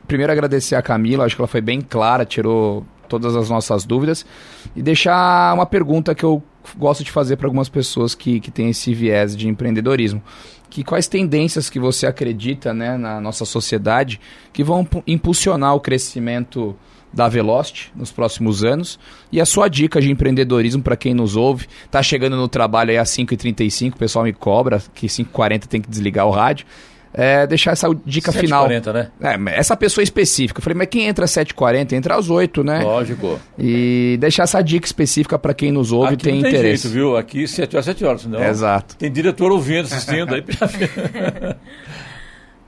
primeiro 0.06 0.32
agradecer 0.32 0.74
a 0.74 0.82
Camila, 0.82 1.24
acho 1.24 1.36
que 1.36 1.40
ela 1.40 1.48
foi 1.48 1.60
bem 1.60 1.80
clara, 1.80 2.24
tirou 2.24 2.84
todas 3.08 3.36
as 3.36 3.48
nossas 3.48 3.84
dúvidas 3.84 4.26
e 4.74 4.82
deixar 4.82 5.54
uma 5.54 5.66
pergunta 5.66 6.14
que 6.14 6.24
eu 6.24 6.42
gosto 6.76 7.04
de 7.04 7.10
fazer 7.10 7.36
para 7.36 7.46
algumas 7.46 7.68
pessoas 7.68 8.14
que, 8.14 8.40
que 8.40 8.50
têm 8.50 8.70
esse 8.70 8.94
viés 8.94 9.36
de 9.36 9.48
empreendedorismo. 9.48 10.22
Que 10.70 10.82
quais 10.82 11.06
tendências 11.06 11.68
que 11.68 11.78
você 11.78 12.06
acredita 12.06 12.72
né, 12.72 12.96
na 12.96 13.20
nossa 13.20 13.44
sociedade 13.44 14.20
que 14.52 14.64
vão 14.64 14.86
impulsionar 15.06 15.74
o 15.74 15.80
crescimento 15.80 16.74
da 17.12 17.28
Velocity 17.28 17.92
nos 17.94 18.10
próximos 18.10 18.64
anos. 18.64 18.98
E 19.30 19.40
a 19.40 19.44
sua 19.44 19.68
dica 19.68 20.00
de 20.00 20.10
empreendedorismo 20.10 20.82
para 20.82 20.96
quem 20.96 21.12
nos 21.12 21.36
ouve. 21.36 21.66
Tá 21.90 22.02
chegando 22.02 22.36
no 22.36 22.48
trabalho 22.48 22.90
aí 22.90 22.96
às 22.96 23.10
5h35, 23.10 23.92
o 23.92 23.96
pessoal 23.98 24.24
me 24.24 24.32
cobra 24.32 24.82
que 24.94 25.06
5h40 25.06 25.66
tem 25.66 25.80
que 25.80 25.90
desligar 25.90 26.26
o 26.26 26.30
rádio 26.30 26.66
é, 27.14 27.46
deixar 27.46 27.72
essa 27.72 27.88
dica 28.06 28.32
7, 28.32 28.44
final. 28.44 28.66
7h40, 28.68 28.92
né? 28.92 29.10
É, 29.20 29.58
essa 29.58 29.76
pessoa 29.76 30.02
específica. 30.02 30.60
Eu 30.60 30.62
falei, 30.62 30.78
mas 30.78 30.88
quem 30.88 31.06
entra 31.06 31.24
às 31.24 31.30
7h40? 31.30 31.92
Entra 31.92 32.16
às 32.16 32.30
8 32.30 32.64
né? 32.64 32.80
Lógico. 32.80 33.38
E 33.58 34.16
deixar 34.20 34.44
essa 34.44 34.62
dica 34.62 34.86
específica 34.86 35.38
para 35.38 35.52
quem 35.52 35.70
nos 35.70 35.92
ouve 35.92 36.14
Aqui 36.14 36.24
tem, 36.24 36.34
não 36.36 36.42
tem 36.42 36.50
interesse. 36.50 36.84
Jeito, 36.84 36.94
viu? 36.94 37.16
Aqui 37.16 37.46
7 37.46 37.76
horas, 37.76 37.84
7 37.84 38.04
horas, 38.04 38.20
senão. 38.22 38.42
Exato. 38.42 38.96
Tem 38.96 39.10
diretor 39.10 39.52
ouvindo, 39.52 39.84
assistindo 39.84 40.34
aí. 40.34 40.44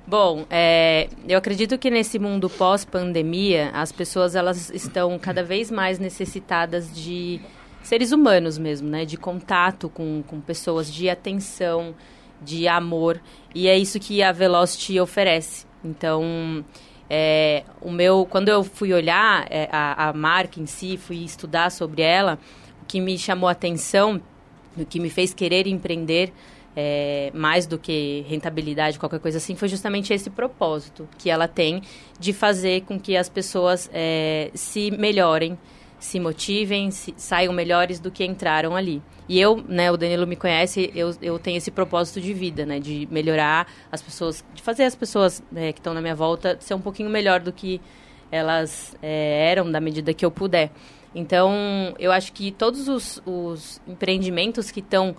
Bom, 0.07 0.45
é, 0.51 1.09
eu 1.27 1.39
acredito 1.39 1.79
que 1.79 1.91
nesse 1.91 2.19
mundo 2.19 2.51
pós-pandemia, 2.51 3.71
as 3.73 3.91
pessoas 3.91 4.35
elas 4.35 4.71
estão 4.71 5.19
cada 5.19 5.43
vez 5.43 5.71
mais 5.71 5.99
necessitadas 5.99 6.95
de 6.95 7.41
seres 7.83 8.13
humanos 8.13 8.59
mesmo, 8.59 8.89
né? 8.89 9.07
De 9.07 9.17
contato 9.17 9.89
com, 9.89 10.23
com 10.27 10.41
pessoas, 10.41 10.93
de 10.93 11.09
atenção, 11.09 11.95
de 12.45 12.69
amor. 12.69 13.21
E 13.55 13.69
é 13.69 13.79
isso 13.79 13.99
que 13.99 14.23
a 14.23 14.33
Velocity 14.33 15.01
oferece. 15.01 15.67
Então, 15.85 16.65
é, 17.09 17.65
o 17.81 17.91
meu, 17.91 18.27
quando 18.29 18.49
eu 18.49 18.65
fui 18.65 18.93
olhar 18.93 19.47
é, 19.51 19.69
a, 19.71 20.09
a 20.09 20.13
marca 20.13 20.61
em 20.61 20.67
si, 20.67 20.97
fui 20.97 21.25
estudar 21.25 21.71
sobre 21.71 22.03
ela, 22.03 22.39
o 22.83 22.87
que 22.87 23.01
me 23.01 23.19
chamou 23.19 23.49
a 23.49 23.53
atenção, 23.53 24.21
o 24.77 24.85
que 24.85 24.99
me 24.99 25.11
fez 25.11 25.35
querer 25.35 25.67
empreender, 25.67 26.33
é, 26.77 27.31
mais 27.33 27.67
do 27.67 27.79
que 27.79 28.25
rentabilidade, 28.29 28.99
qualquer 28.99 29.21
coisa 29.21 29.39
assim, 29.39 29.55
foi 29.55 29.69
justamente 29.69 30.13
esse 30.13 30.29
propósito 30.29 31.09
que 31.19 31.31
ela 31.31 31.47
tem 31.47 31.83
de 32.19 32.33
fazer 32.33 32.83
com 32.83 32.99
que 32.99 33.17
as 33.17 33.29
pessoas 33.29 33.89
é, 33.93 34.51
se 34.55 34.91
melhorem, 34.91 35.57
se 36.05 36.21
motivem, 36.21 36.91
se, 36.91 37.15
saiam 37.17 37.51
melhores 37.51 37.99
do 37.99 38.11
que 38.11 38.23
entraram 38.27 38.77
ali. 38.77 39.03
E 39.27 39.41
eu, 39.41 39.57
né, 39.67 39.91
o 39.91 39.97
Danilo 39.97 40.27
me 40.27 40.37
conhece, 40.37 40.93
eu, 40.95 41.15
eu 41.23 41.39
tenho 41.39 41.57
esse 41.57 41.71
propósito 41.71 42.21
de 42.21 42.35
vida, 42.35 42.67
né, 42.67 42.79
de 42.79 43.09
melhorar 43.11 43.67
as 43.91 44.03
pessoas, 44.03 44.45
de 44.53 44.61
fazer 44.61 44.85
as 44.85 44.95
pessoas 44.95 45.43
né, 45.51 45.73
que 45.73 45.81
estão 45.81 45.95
na 45.95 46.03
minha 46.03 46.15
volta 46.15 46.59
ser 46.61 46.75
um 46.75 46.81
pouquinho 46.81 47.09
melhor 47.09 47.41
do 47.41 47.51
que 47.51 47.81
elas 48.31 48.95
é, 49.01 49.51
eram, 49.51 49.73
da 49.73 49.81
medida 49.81 50.13
que 50.13 50.27
eu 50.27 50.31
puder. 50.31 50.71
Então, 51.15 51.95
eu 51.99 52.13
acho 52.13 52.35
que 52.35 52.53
todos 52.53 52.87
os, 52.87 53.23
os 53.25 53.81
empreendimentos 53.87 54.71
que 54.71 54.81
estão 54.81 55.17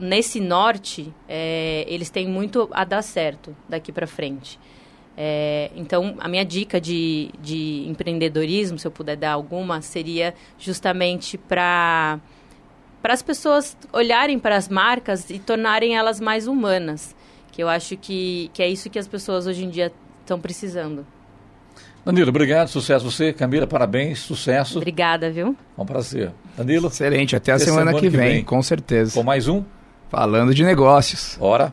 nesse 0.00 0.40
norte, 0.40 1.12
é, 1.28 1.84
eles 1.86 2.08
têm 2.08 2.26
muito 2.26 2.70
a 2.72 2.84
dar 2.84 3.02
certo 3.02 3.54
daqui 3.68 3.92
para 3.92 4.06
frente. 4.06 4.58
É, 5.16 5.70
então, 5.74 6.14
a 6.18 6.28
minha 6.28 6.44
dica 6.44 6.80
de, 6.80 7.30
de 7.40 7.86
empreendedorismo, 7.88 8.78
se 8.78 8.86
eu 8.86 8.90
puder 8.90 9.16
dar 9.16 9.32
alguma, 9.32 9.80
seria 9.80 10.34
justamente 10.58 11.38
para 11.38 12.20
para 13.00 13.14
as 13.14 13.22
pessoas 13.22 13.76
olharem 13.92 14.36
para 14.36 14.56
as 14.56 14.68
marcas 14.68 15.30
e 15.30 15.38
tornarem 15.38 15.96
elas 15.96 16.18
mais 16.18 16.48
humanas, 16.48 17.14
que 17.52 17.62
eu 17.62 17.68
acho 17.68 17.96
que, 17.96 18.50
que 18.52 18.60
é 18.60 18.68
isso 18.68 18.90
que 18.90 18.98
as 18.98 19.06
pessoas 19.06 19.46
hoje 19.46 19.64
em 19.64 19.70
dia 19.70 19.92
estão 20.22 20.40
precisando. 20.40 21.06
Danilo, 22.04 22.30
obrigado, 22.30 22.66
sucesso 22.66 23.08
você. 23.08 23.32
Camila, 23.32 23.64
parabéns, 23.66 24.18
sucesso. 24.18 24.78
Obrigada, 24.78 25.30
viu? 25.30 25.56
É 25.78 25.80
um 25.80 25.86
prazer. 25.86 26.32
Danilo? 26.56 26.88
Excelente, 26.88 27.36
até 27.36 27.52
a 27.52 27.58
semana, 27.60 27.92
semana, 27.92 28.00
que, 28.00 28.08
vem, 28.08 28.28
vem, 28.28 28.44
com 28.44 28.60
certeza. 28.60 29.14
Com 29.14 29.22
mais 29.22 29.46
um? 29.46 29.62
Falando 30.08 30.52
de 30.52 30.64
negócios. 30.64 31.36
Ora. 31.40 31.72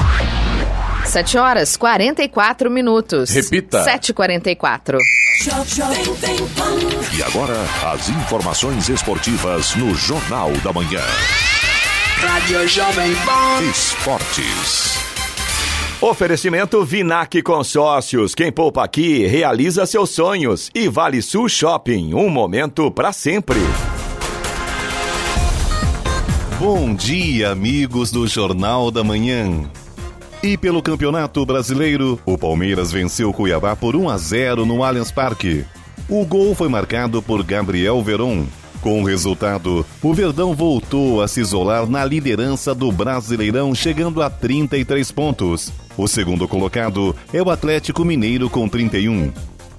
7 1.05 1.37
horas 1.37 1.75
44 1.75 2.69
minutos. 2.71 3.29
Repita. 3.31 3.83
7h44. 3.83 4.97
E 7.17 7.23
agora, 7.23 7.55
as 7.91 8.09
informações 8.09 8.87
esportivas 8.89 9.75
no 9.75 9.93
Jornal 9.95 10.51
da 10.63 10.71
Manhã. 10.71 11.01
Rádio 12.17 12.67
Jovem 12.67 13.13
Pan. 13.25 13.63
Esportes. 13.69 14.99
Oferecimento 15.99 16.83
Vinac 16.85 17.41
Consórcios. 17.41 18.33
Quem 18.33 18.51
poupa 18.51 18.83
aqui 18.83 19.25
realiza 19.25 19.85
seus 19.85 20.11
sonhos. 20.11 20.69
E 20.73 20.87
Vale 20.87 21.21
Sul 21.21 21.49
Shopping. 21.49 22.13
Um 22.13 22.29
momento 22.29 22.89
para 22.91 23.11
sempre. 23.11 23.59
Bom 26.59 26.93
dia, 26.93 27.49
amigos 27.49 28.11
do 28.11 28.27
Jornal 28.27 28.91
da 28.91 29.03
Manhã. 29.03 29.67
E 30.43 30.57
pelo 30.57 30.81
Campeonato 30.81 31.45
Brasileiro, 31.45 32.19
o 32.25 32.35
Palmeiras 32.35 32.91
venceu 32.91 33.31
Cuiabá 33.31 33.75
por 33.75 33.95
1 33.95 34.09
a 34.09 34.17
0 34.17 34.65
no 34.65 34.83
Allianz 34.83 35.11
Parque. 35.11 35.63
O 36.09 36.25
gol 36.25 36.55
foi 36.55 36.67
marcado 36.67 37.21
por 37.21 37.43
Gabriel 37.43 38.01
Veron. 38.01 38.47
Com 38.81 39.03
o 39.03 39.05
resultado, 39.05 39.85
o 40.01 40.13
Verdão 40.15 40.55
voltou 40.55 41.21
a 41.21 41.27
se 41.27 41.41
isolar 41.41 41.87
na 41.87 42.03
liderança 42.03 42.73
do 42.73 42.91
Brasileirão, 42.91 43.75
chegando 43.75 44.19
a 44.19 44.31
33 44.31 45.11
pontos. 45.11 45.71
O 45.95 46.07
segundo 46.07 46.47
colocado 46.47 47.15
é 47.31 47.39
o 47.39 47.51
Atlético 47.51 48.03
Mineiro 48.03 48.49
com 48.49 48.67
31. 48.67 49.31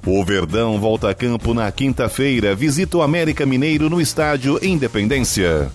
O 0.07 0.25
Verdão 0.25 0.79
volta 0.79 1.11
a 1.11 1.15
campo 1.15 1.53
na 1.53 1.73
quinta-feira, 1.73 2.55
visita 2.55 2.99
o 2.99 3.03
América 3.03 3.45
Mineiro 3.45 3.91
no 3.91 4.01
estádio 4.01 4.61
Independência. 4.65 5.73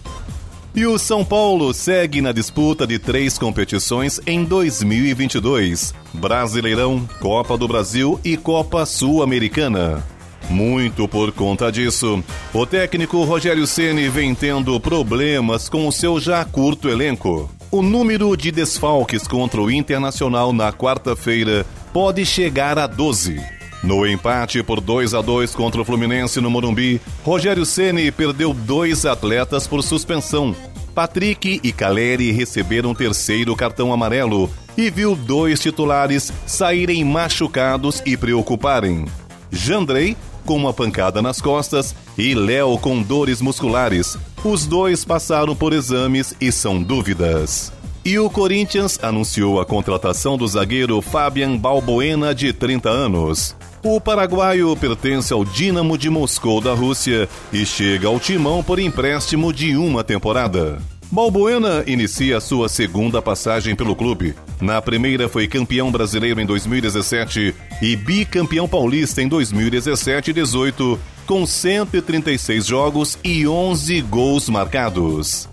E 0.78 0.86
o 0.86 1.00
São 1.00 1.26
Paulo 1.26 1.74
segue 1.74 2.22
na 2.22 2.32
disputa 2.32 2.86
de 2.86 3.00
três 3.00 3.36
competições 3.36 4.22
em 4.28 4.44
2022: 4.44 5.92
Brasileirão, 6.14 7.10
Copa 7.20 7.58
do 7.58 7.68
Brasil 7.68 8.20
e 8.24 8.38
Copa 8.38 8.86
Sul-Americana. 8.86 10.06
Muito 10.48 11.08
por 11.08 11.32
conta 11.32 11.72
disso, 11.72 12.24
o 12.54 12.64
técnico 12.64 13.24
Rogério 13.24 13.66
Ceni 13.66 14.08
vem 14.08 14.36
tendo 14.36 14.80
problemas 14.80 15.68
com 15.68 15.88
o 15.88 15.92
seu 15.92 16.20
já 16.20 16.46
curto 16.46 16.88
elenco. 16.90 17.50
O 17.72 17.82
número 17.82 18.38
de 18.38 18.52
desfalques 18.52 19.28
contra 19.28 19.60
o 19.60 19.72
Internacional 19.72 20.54
na 20.54 20.72
quarta-feira 20.72 21.66
pode 21.92 22.24
chegar 22.24 22.78
a 22.78 22.86
12. 22.86 23.57
No 23.84 24.06
empate 24.08 24.64
por 24.64 24.82
2 24.82 25.14
a 25.14 25.22
2 25.22 25.54
contra 25.54 25.82
o 25.82 25.86
Fluminense 25.86 26.42
no 26.42 26.50
Morumbi, 26.50 27.00
Rogério 27.24 27.66
Ceni 27.66 28.12
perdeu 28.12 28.54
dois 28.54 29.06
atletas 29.06 29.68
por 29.68 29.84
suspensão. 29.84 30.56
Patrick 30.96 31.60
e 31.64 31.72
Caleri 31.72 32.32
receberam 32.32 32.96
terceiro 32.96 33.56
cartão 33.56 33.94
amarelo 33.94 34.50
e 34.76 34.90
viu 34.90 35.16
dois 35.16 35.60
titulares 35.60 36.34
saírem 36.46 37.04
machucados 37.04 38.02
e 38.06 38.18
preocuparem. 38.18 39.06
Jandrei 39.52 40.18
com 40.44 40.56
uma 40.56 40.74
pancada 40.74 41.22
nas 41.22 41.40
costas 41.40 41.96
e 42.18 42.34
Léo 42.34 42.78
com 42.80 43.02
dores 43.02 43.42
musculares. 43.42 44.18
Os 44.44 44.66
dois 44.66 45.06
passaram 45.06 45.56
por 45.56 45.74
exames 45.74 46.34
e 46.42 46.52
são 46.52 46.82
dúvidas. 46.82 47.72
E 48.04 48.18
o 48.18 48.30
Corinthians 48.30 48.98
anunciou 49.04 49.60
a 49.60 49.66
contratação 49.66 50.38
do 50.38 50.48
zagueiro 50.48 51.02
Fabian 51.02 51.58
Balbuena, 51.58 52.34
de 52.34 52.54
30 52.54 52.90
anos. 52.90 53.54
O 53.90 54.02
paraguaio 54.02 54.76
pertence 54.76 55.32
ao 55.32 55.46
Dinamo 55.46 55.98
de 55.98 56.10
Moscou 56.10 56.60
da 56.60 56.74
Rússia 56.74 57.30
e 57.54 57.66
chega 57.66 58.10
ao 58.10 58.20
timão 58.20 58.62
por 58.62 58.80
empréstimo 58.80 59.54
de 59.54 59.78
uma 59.78 60.04
temporada. 60.04 60.78
Balbuena 61.10 61.86
inicia 61.88 62.42
sua 62.42 62.68
segunda 62.68 63.22
passagem 63.22 63.78
pelo 63.78 63.96
clube. 63.96 64.36
Na 64.60 64.82
primeira 64.82 65.30
foi 65.30 65.48
campeão 65.48 65.90
brasileiro 65.90 66.42
em 66.42 66.46
2017 66.46 67.56
e 67.82 67.96
bicampeão 67.96 68.68
paulista 68.68 69.22
em 69.22 69.28
2017 69.30 70.32
e 70.32 70.34
18, 70.34 71.00
com 71.26 71.46
136 71.46 72.66
jogos 72.66 73.18
e 73.24 73.48
11 73.48 74.02
gols 74.02 74.50
marcados. 74.50 75.48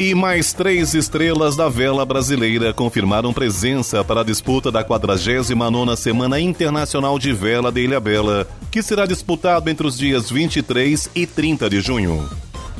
E 0.00 0.14
mais 0.14 0.54
três 0.54 0.94
estrelas 0.94 1.56
da 1.56 1.68
vela 1.68 2.06
brasileira 2.06 2.72
confirmaram 2.72 3.34
presença 3.34 4.02
para 4.02 4.22
a 4.22 4.24
disputa 4.24 4.72
da 4.72 4.82
49ª 4.82 5.94
Semana 5.94 6.40
Internacional 6.40 7.18
de 7.18 7.34
Vela 7.34 7.70
de 7.70 7.82
Ilha 7.82 8.00
Bela, 8.00 8.48
que 8.70 8.82
será 8.82 9.04
disputado 9.04 9.68
entre 9.68 9.86
os 9.86 9.98
dias 9.98 10.30
23 10.30 11.10
e 11.14 11.26
30 11.26 11.68
de 11.68 11.82
junho. 11.82 12.26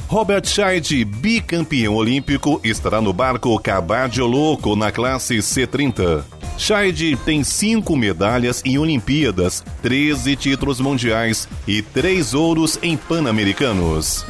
Robert 0.09 0.47
Scheid, 0.47 1.05
bicampeão 1.05 1.95
olímpico, 1.95 2.59
estará 2.65 3.03
no 3.03 3.13
barco 3.13 3.61
Cabadio 3.61 4.27
Louco 4.27 4.75
na 4.75 4.91
classe 4.91 5.37
C30. 5.41 6.25
Scheid 6.57 7.19
tem 7.19 7.45
cinco 7.45 7.99
medalhas 7.99 8.63
em 8.65 8.79
Olimpíadas, 8.79 9.63
13 9.83 10.37
títulos 10.37 10.81
mundiais 10.81 11.47
e 11.69 11.83
três 11.83 12.33
ouros 12.33 12.79
em 12.83 12.97
Pan-Americanos. 12.97 14.25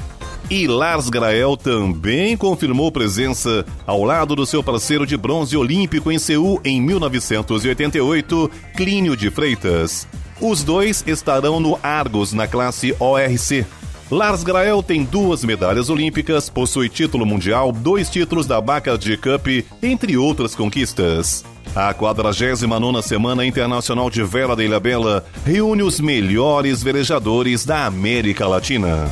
E 0.51 0.67
Lars 0.67 1.09
Grael 1.09 1.57
também 1.57 2.37
confirmou 2.37 2.91
presença 2.91 3.65
ao 3.87 4.03
lado 4.03 4.35
do 4.35 4.45
seu 4.45 4.65
parceiro 4.65 5.07
de 5.07 5.17
bronze 5.17 5.57
olímpico 5.57 6.11
em 6.11 6.19
Seul 6.19 6.61
em 6.65 6.83
1988, 6.83 8.51
Clínio 8.77 9.17
de 9.17 9.31
Freitas. 9.31 10.09
Os 10.41 10.65
dois 10.65 11.05
estarão 11.07 11.61
no 11.61 11.79
Argos 11.81 12.33
na 12.33 12.49
classe 12.49 12.93
ORC. 12.99 13.65
Lars 14.11 14.43
Grael 14.43 14.83
tem 14.83 15.05
duas 15.05 15.45
medalhas 15.45 15.89
olímpicas, 15.89 16.51
possui 16.51 16.89
título 16.89 17.25
mundial, 17.25 17.71
dois 17.71 18.11
títulos 18.11 18.45
da 18.45 18.61
Bacardi 18.61 19.17
Cup, 19.17 19.47
entre 19.81 20.17
outras 20.17 20.57
conquistas. 20.57 21.45
A 21.77 21.95
49ª 21.95 23.03
Semana 23.03 23.47
Internacional 23.47 24.11
de 24.11 24.25
Vela 24.25 24.57
de 24.57 24.65
Ilha 24.65 24.81
Bela 24.81 25.25
reúne 25.47 25.85
os 25.85 26.01
melhores 26.01 26.83
velejadores 26.83 27.65
da 27.65 27.87
América 27.87 28.49
Latina. 28.49 29.09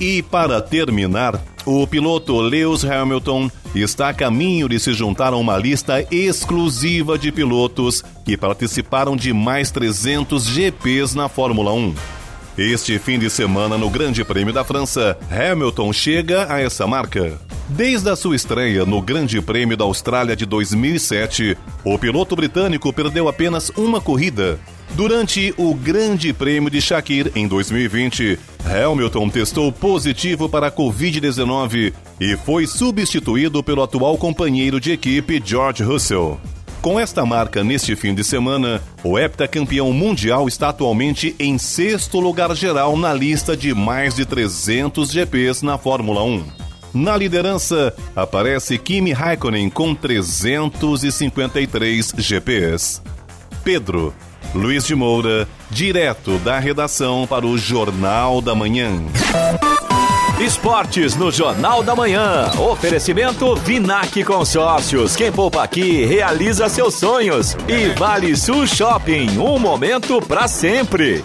E 0.00 0.22
para 0.22 0.60
terminar, 0.60 1.40
o 1.66 1.84
piloto 1.84 2.40
Lewis 2.40 2.84
Hamilton 2.84 3.50
está 3.74 4.10
a 4.10 4.14
caminho 4.14 4.68
de 4.68 4.78
se 4.78 4.92
juntar 4.92 5.32
a 5.32 5.36
uma 5.36 5.58
lista 5.58 6.06
exclusiva 6.10 7.18
de 7.18 7.32
pilotos 7.32 8.04
que 8.24 8.36
participaram 8.36 9.16
de 9.16 9.32
mais 9.32 9.72
300 9.72 10.44
GPs 10.46 11.16
na 11.16 11.28
Fórmula 11.28 11.72
1. 11.72 11.94
Este 12.56 12.98
fim 12.98 13.18
de 13.18 13.28
semana, 13.28 13.76
no 13.76 13.90
Grande 13.90 14.24
Prêmio 14.24 14.52
da 14.52 14.64
França, 14.64 15.18
Hamilton 15.30 15.92
chega 15.92 16.52
a 16.52 16.60
essa 16.60 16.86
marca. 16.86 17.40
Desde 17.68 18.08
a 18.08 18.16
sua 18.16 18.36
estreia 18.36 18.86
no 18.86 19.02
Grande 19.02 19.40
Prêmio 19.42 19.76
da 19.76 19.84
Austrália 19.84 20.36
de 20.36 20.46
2007, 20.46 21.58
o 21.84 21.98
piloto 21.98 22.36
britânico 22.36 22.92
perdeu 22.92 23.28
apenas 23.28 23.70
uma 23.76 24.00
corrida. 24.00 24.58
Durante 24.94 25.54
o 25.56 25.74
Grande 25.74 26.32
Prêmio 26.32 26.70
de 26.70 26.80
Shakir 26.80 27.30
em 27.34 27.46
2020, 27.46 28.38
Hamilton 28.64 29.28
testou 29.28 29.70
positivo 29.70 30.48
para 30.48 30.68
a 30.68 30.72
Covid-19 30.72 31.92
e 32.20 32.36
foi 32.36 32.66
substituído 32.66 33.62
pelo 33.62 33.82
atual 33.82 34.16
companheiro 34.18 34.80
de 34.80 34.92
equipe 34.92 35.42
George 35.44 35.82
Russell. 35.82 36.40
Com 36.80 36.98
esta 36.98 37.26
marca 37.26 37.62
neste 37.64 37.94
fim 37.96 38.14
de 38.14 38.24
semana, 38.24 38.80
o 39.02 39.18
heptacampeão 39.18 39.92
mundial 39.92 40.46
está 40.48 40.68
atualmente 40.68 41.34
em 41.38 41.58
sexto 41.58 42.20
lugar 42.20 42.54
geral 42.54 42.96
na 42.96 43.12
lista 43.12 43.56
de 43.56 43.74
mais 43.74 44.14
de 44.14 44.24
300 44.24 45.10
GPs 45.10 45.62
na 45.62 45.76
Fórmula 45.76 46.22
1. 46.22 46.44
Na 46.94 47.16
liderança, 47.16 47.92
aparece 48.16 48.78
Kimi 48.78 49.12
Raikkonen 49.12 49.68
com 49.68 49.94
353 49.94 52.14
GPS. 52.16 53.02
Pedro, 53.62 54.14
Luiz 54.54 54.84
de 54.84 54.94
Moura, 54.94 55.46
direto 55.70 56.38
da 56.38 56.58
redação 56.58 57.26
para 57.26 57.46
o 57.46 57.58
Jornal 57.58 58.40
da 58.40 58.54
Manhã. 58.54 58.90
Esportes 60.40 61.16
no 61.16 61.30
Jornal 61.30 61.82
da 61.82 61.94
Manhã. 61.94 62.50
Oferecimento 62.58 63.56
Vinac 63.56 64.22
Consórcios. 64.24 65.16
Quem 65.16 65.32
poupa 65.32 65.62
aqui 65.62 66.04
realiza 66.06 66.68
seus 66.68 66.94
sonhos. 66.94 67.56
E 67.66 67.88
Vale 67.98 68.36
Sul 68.36 68.66
Shopping. 68.66 69.36
Um 69.38 69.58
momento 69.58 70.22
para 70.22 70.46
sempre. 70.46 71.24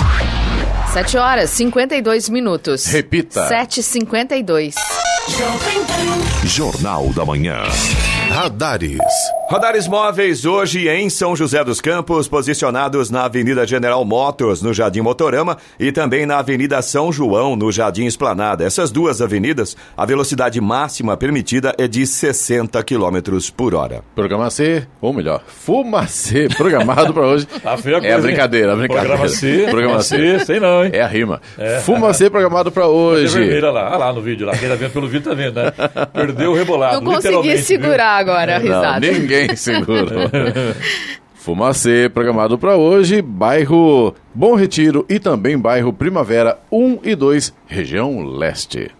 7 0.93 1.17
horas 1.17 1.49
52 1.51 2.27
minutos. 2.29 2.85
Repita. 2.87 3.47
7h52. 3.47 4.75
Jornal 6.43 7.07
da 7.13 7.23
Manhã. 7.23 7.63
Radares. 8.29 8.99
Radares 9.51 9.85
móveis 9.85 10.45
hoje 10.45 10.87
em 10.87 11.09
São 11.09 11.35
José 11.35 11.61
dos 11.61 11.81
Campos, 11.81 12.25
posicionados 12.25 13.09
na 13.09 13.25
Avenida 13.25 13.67
General 13.67 14.05
Motors, 14.05 14.61
no 14.61 14.73
Jardim 14.73 15.01
Motorama, 15.01 15.57
e 15.77 15.91
também 15.91 16.25
na 16.25 16.37
Avenida 16.37 16.81
São 16.81 17.11
João, 17.11 17.57
no 17.57 17.69
Jardim 17.69 18.05
Esplanada. 18.05 18.63
Essas 18.63 18.91
duas 18.91 19.21
avenidas, 19.21 19.75
a 19.97 20.05
velocidade 20.05 20.61
máxima 20.61 21.17
permitida 21.17 21.75
é 21.77 21.85
de 21.85 22.07
60 22.07 22.81
km 22.81 23.17
por 23.53 23.75
hora. 23.75 24.01
Programa 24.15 24.49
C, 24.49 24.87
ou 25.01 25.11
melhor, 25.11 25.43
Fumacê, 25.45 26.47
programado 26.47 27.13
para 27.13 27.27
hoje. 27.27 27.45
Tá 27.61 27.75
a 27.75 28.05
é 28.05 28.13
a 28.13 28.19
brincadeira, 28.19 28.73
a 28.73 28.75
brincadeira. 28.77 29.09
Programa 29.09 29.29
C, 29.29 29.67
Programa 29.69 30.01
C. 30.01 30.39
Sei 30.45 30.59
não, 30.59 30.85
hein? 30.85 30.91
É 30.93 31.01
a 31.01 31.07
rima. 31.07 31.41
É. 31.57 31.79
Fumacê 31.81 32.29
programado 32.29 32.71
para 32.71 32.87
hoje. 32.87 33.37
vermelha 33.37 33.69
lá, 33.69 33.93
ah 33.93 33.97
lá 33.97 34.13
no 34.13 34.21
vídeo 34.21 34.47
lá. 34.47 34.55
Quem 34.55 34.69
tá 34.69 34.75
vendo 34.75 34.91
pelo 34.91 35.07
vídeo 35.07 35.29
tá 35.29 35.35
vendo, 35.35 35.55
né? 35.55 35.71
Perdeu 36.13 36.51
o 36.51 36.55
rebolado. 36.55 37.01
Não 37.01 37.13
consegui 37.13 37.57
segurar 37.57 38.17
agora 38.17 38.55
a 38.55 38.59
Não, 38.59 38.65
risada. 38.65 39.40
Ninguém 39.41 39.55
segurou. 39.57 40.07
Fumacê, 41.33 42.09
programado 42.13 42.57
para 42.57 42.75
hoje, 42.77 43.21
bairro 43.21 44.13
Bom 44.33 44.55
Retiro 44.55 45.05
e 45.09 45.19
também 45.19 45.57
bairro 45.57 45.91
Primavera 45.91 46.59
1 46.71 46.99
e 47.03 47.15
2, 47.15 47.53
região 47.65 48.23
leste. 48.23 48.91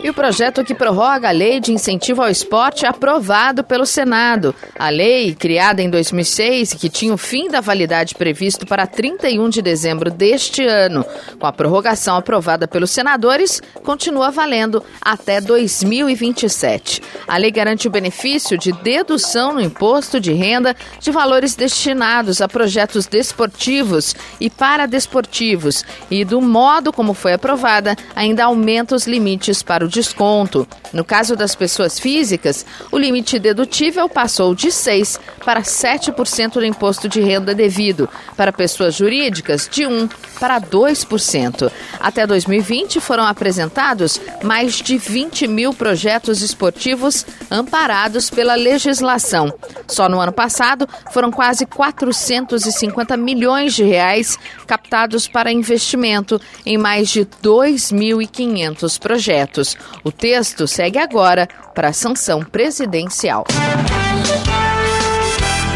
E 0.00 0.08
o 0.08 0.14
projeto 0.14 0.64
que 0.64 0.76
prorroga 0.76 1.28
a 1.28 1.32
lei 1.32 1.58
de 1.58 1.72
incentivo 1.72 2.22
ao 2.22 2.30
esporte 2.30 2.86
é 2.86 2.88
aprovado 2.88 3.64
pelo 3.64 3.84
Senado. 3.84 4.54
A 4.78 4.90
lei, 4.90 5.34
criada 5.34 5.82
em 5.82 5.90
2006 5.90 6.72
e 6.72 6.76
que 6.76 6.88
tinha 6.88 7.12
o 7.12 7.18
fim 7.18 7.48
da 7.48 7.60
validade 7.60 8.14
previsto 8.14 8.64
para 8.64 8.86
31 8.86 9.48
de 9.48 9.60
dezembro 9.60 10.08
deste 10.08 10.64
ano, 10.64 11.04
com 11.38 11.46
a 11.46 11.52
prorrogação 11.52 12.16
aprovada 12.16 12.68
pelos 12.68 12.92
senadores, 12.92 13.60
continua 13.82 14.30
valendo 14.30 14.84
até 15.00 15.40
2027. 15.40 17.02
A 17.26 17.36
lei 17.36 17.50
garante 17.50 17.88
o 17.88 17.90
benefício 17.90 18.56
de 18.56 18.70
dedução 18.70 19.54
no 19.54 19.60
imposto 19.60 20.20
de 20.20 20.32
renda 20.32 20.76
de 21.00 21.10
valores 21.10 21.56
destinados 21.56 22.40
a 22.40 22.48
projetos 22.48 23.06
desportivos 23.06 24.14
e 24.40 24.48
paradesportivos 24.48 25.84
e 26.08 26.24
do 26.24 26.40
modo 26.40 26.92
como 26.92 27.14
foi 27.14 27.32
aprovada, 27.32 27.96
ainda 28.14 28.44
aumenta 28.44 28.94
os 28.94 29.04
limites 29.04 29.60
para 29.60 29.84
o 29.84 29.87
desconto. 29.88 30.66
No 30.92 31.04
caso 31.04 31.34
das 31.34 31.54
pessoas 31.54 31.98
físicas, 31.98 32.64
o 32.92 32.98
limite 32.98 33.38
dedutível 33.38 34.08
passou 34.08 34.54
de 34.54 34.70
6 34.70 35.18
para 35.44 35.62
7% 35.62 36.54
do 36.54 36.64
imposto 36.64 37.08
de 37.08 37.20
renda 37.20 37.54
devido, 37.54 38.08
para 38.36 38.52
pessoas 38.52 38.94
jurídicas 38.94 39.68
de 39.70 39.86
1 39.86 40.08
para 40.38 40.60
2%. 40.60 41.70
Até 41.98 42.26
2020 42.26 43.00
foram 43.00 43.24
apresentados 43.24 44.20
mais 44.42 44.74
de 44.74 44.98
20 44.98 45.46
mil 45.48 45.72
projetos 45.72 46.42
esportivos 46.42 47.24
amparados 47.50 48.30
pela 48.30 48.54
legislação. 48.54 49.52
Só 49.86 50.08
no 50.08 50.20
ano 50.20 50.32
passado 50.32 50.88
foram 51.10 51.30
quase 51.30 51.66
450 51.66 53.16
milhões 53.16 53.74
de 53.74 53.84
reais 53.84 54.38
captados 54.66 55.26
para 55.26 55.50
investimento 55.50 56.40
em 56.66 56.76
mais 56.76 57.08
de 57.08 57.24
2.500 57.24 58.98
projetos. 58.98 59.76
O 60.04 60.12
texto 60.12 60.66
segue 60.66 60.98
agora 60.98 61.48
para 61.74 61.88
a 61.88 61.92
sanção 61.92 62.42
presidencial. 62.42 63.44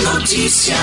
Notícia. 0.02 0.76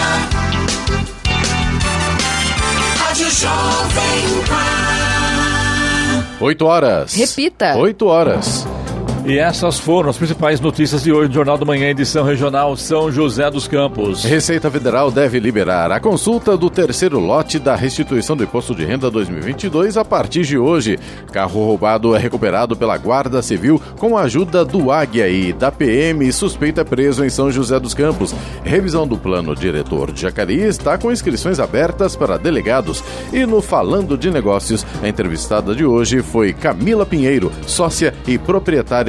Rádio 2.97 3.32
Jovem 3.32 4.43
Pan. 4.47 6.26
8 6.41 6.65
horas. 6.65 7.13
Repita. 7.15 7.76
8 7.76 8.05
horas. 8.05 8.65
E 9.26 9.38
essas 9.38 9.78
foram 9.78 10.09
as 10.09 10.17
principais 10.17 10.59
notícias 10.59 11.03
de 11.03 11.11
hoje 11.11 11.28
no 11.28 11.36
Jornal 11.36 11.57
da 11.57 11.65
Manhã, 11.65 11.89
edição 11.89 12.24
regional 12.24 12.76
São 12.76 13.11
José 13.11 13.49
dos 13.51 13.67
Campos. 13.67 14.24
Receita 14.24 14.72
Federal 14.72 15.11
deve 15.11 15.39
liberar 15.39 15.91
a 15.91 15.99
consulta 15.99 16.57
do 16.57 16.70
terceiro 16.70 17.20
lote 17.20 17.59
da 17.59 17.76
restituição 17.76 18.36
do 18.36 18.43
Imposto 18.43 18.74
de 18.74 18.86
Renda 18.86 19.11
2022 19.11 19.97
a 19.97 20.05
partir 20.05 20.43
de 20.43 20.57
hoje. 20.57 20.97
Carro 21.32 21.63
roubado 21.63 22.15
é 22.15 22.20
recuperado 22.20 22.76
pela 22.76 22.97
Guarda 22.97 23.41
Civil 23.41 23.80
com 23.99 24.17
a 24.17 24.22
ajuda 24.22 24.65
do 24.65 24.91
Águia 24.91 25.28
e 25.28 25.53
da 25.53 25.72
PM. 25.72 26.32
Suspeita 26.32 26.84
preso 26.84 27.24
em 27.24 27.30
São 27.30 27.51
José 27.51 27.80
dos 27.80 27.93
Campos. 27.93 28.34
Revisão 28.63 29.07
do 29.07 29.17
plano 29.17 29.55
diretor 29.55 30.11
de 30.11 30.22
Jacareí 30.22 30.63
está 30.63 30.97
com 30.97 31.11
inscrições 31.11 31.59
abertas 31.59 32.15
para 32.15 32.38
delegados. 32.38 33.03
E 33.32 33.45
no 33.45 33.61
Falando 33.61 34.17
de 34.17 34.32
Negócios, 34.32 34.86
a 35.03 35.07
entrevistada 35.07 35.76
de 35.76 35.86
hoje 35.86 36.24
foi 36.24 36.53
Camila 36.53 37.05
Pinheiro, 37.05 37.51
sócia 37.67 38.13
e 38.26 38.38
proprietária 38.38 39.09